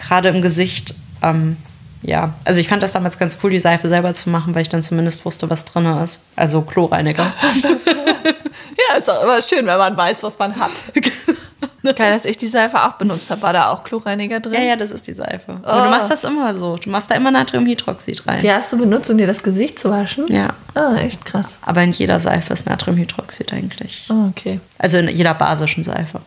Gerade 0.00 0.28
im 0.30 0.42
Gesicht, 0.42 0.94
ähm, 1.22 1.56
ja. 2.02 2.32
Also 2.44 2.60
ich 2.60 2.68
fand 2.68 2.82
das 2.82 2.92
damals 2.92 3.18
ganz 3.18 3.36
cool, 3.42 3.50
die 3.50 3.58
Seife 3.60 3.88
selber 3.88 4.12
zu 4.14 4.30
machen, 4.30 4.54
weil 4.54 4.62
ich 4.62 4.68
dann 4.68 4.82
zumindest 4.82 5.24
wusste, 5.24 5.48
was 5.50 5.64
drin 5.66 5.84
ist. 6.02 6.20
Also 6.36 6.62
Chlorreiniger. 6.62 7.26
Ja, 8.88 8.96
ist 8.96 9.10
auch 9.10 9.22
immer 9.22 9.40
schön, 9.42 9.66
wenn 9.66 9.78
man 9.78 9.96
weiß, 9.96 10.22
was 10.22 10.38
man 10.38 10.56
hat. 10.56 10.70
Geil, 11.96 12.12
dass 12.12 12.24
ich 12.24 12.38
die 12.38 12.46
Seife 12.46 12.82
auch 12.82 12.92
benutzt 12.94 13.30
habe. 13.30 13.42
War 13.42 13.52
da 13.52 13.70
auch 13.70 13.84
Chlorreiniger 13.84 14.40
drin? 14.40 14.54
ja, 14.54 14.60
ja, 14.60 14.76
das 14.76 14.90
ist 14.90 15.06
die 15.06 15.12
Seife. 15.14 15.60
Aber 15.62 15.82
du 15.82 15.86
Oh. 15.88 15.90
machst 15.90 16.10
das 16.10 16.24
immer 16.24 16.54
so. 16.54 16.76
Du 16.76 16.88
machst 16.90 17.10
da 17.10 17.14
immer 17.14 17.30
Natriumhydroxid 17.30 18.26
rein. 18.26 18.40
Die 18.40 18.50
hast 18.50 18.72
du 18.72 18.78
benutzt, 18.78 19.10
um 19.10 19.18
dir 19.18 19.26
das 19.26 19.42
Gesicht 19.42 19.78
zu 19.78 19.90
waschen? 19.90 20.26
Ja. 20.28 20.50
Ah, 20.74 20.96
echt 20.96 21.24
krass. 21.24 21.58
Aber 21.62 21.82
in 21.82 21.92
jeder 21.92 22.20
Seife 22.20 22.52
ist 22.52 22.66
Natriumhydroxid 22.66 23.52
eigentlich. 23.52 24.06
Ah, 24.10 24.28
okay. 24.30 24.60
Also 24.78 24.98
in 24.98 25.08
jeder 25.08 25.34
basischen 25.34 25.84
Seife. 25.84 26.20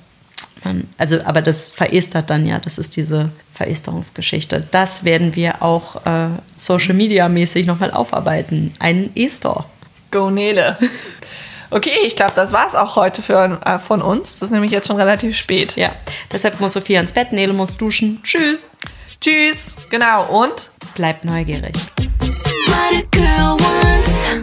Man- 0.63 0.87
Also, 0.97 1.19
aber 1.25 1.41
das 1.41 1.67
verestert 1.67 2.29
dann 2.29 2.45
ja, 2.45 2.59
das 2.59 2.77
ist 2.77 2.95
diese 2.95 3.29
Veresterungsgeschichte. 3.53 4.65
Das 4.71 5.03
werden 5.03 5.35
wir 5.35 5.61
auch 5.61 6.05
äh, 6.05 6.29
Social 6.55 6.93
Media 6.93 7.27
mäßig 7.29 7.65
nochmal 7.65 7.91
aufarbeiten. 7.91 8.73
Ein 8.79 9.11
Ester. 9.15 9.65
Go 10.11 10.29
Nele. 10.29 10.77
Okay, 11.69 11.89
ich 12.05 12.15
glaube, 12.15 12.33
das 12.35 12.51
war's 12.53 12.75
auch 12.75 12.95
heute 12.95 13.21
für, 13.23 13.59
äh, 13.65 13.79
von 13.79 14.01
uns. 14.03 14.39
Das 14.39 14.49
ist 14.49 14.51
nämlich 14.51 14.71
jetzt 14.71 14.87
schon 14.87 14.97
relativ 14.97 15.35
spät. 15.35 15.75
Ja, 15.75 15.93
deshalb 16.31 16.59
muss 16.59 16.73
Sophia 16.73 16.99
ins 16.99 17.13
Bett, 17.13 17.31
Nele 17.31 17.53
muss 17.53 17.75
duschen. 17.77 18.19
Tschüss. 18.23 18.67
Tschüss. 19.19 19.75
Genau. 19.89 20.25
Und 20.25 20.69
Bleibt 20.95 21.25
neugierig. 21.25 21.73
What 22.19 22.93
a 22.93 23.01
girl 23.11 23.57
wants. 23.59 24.42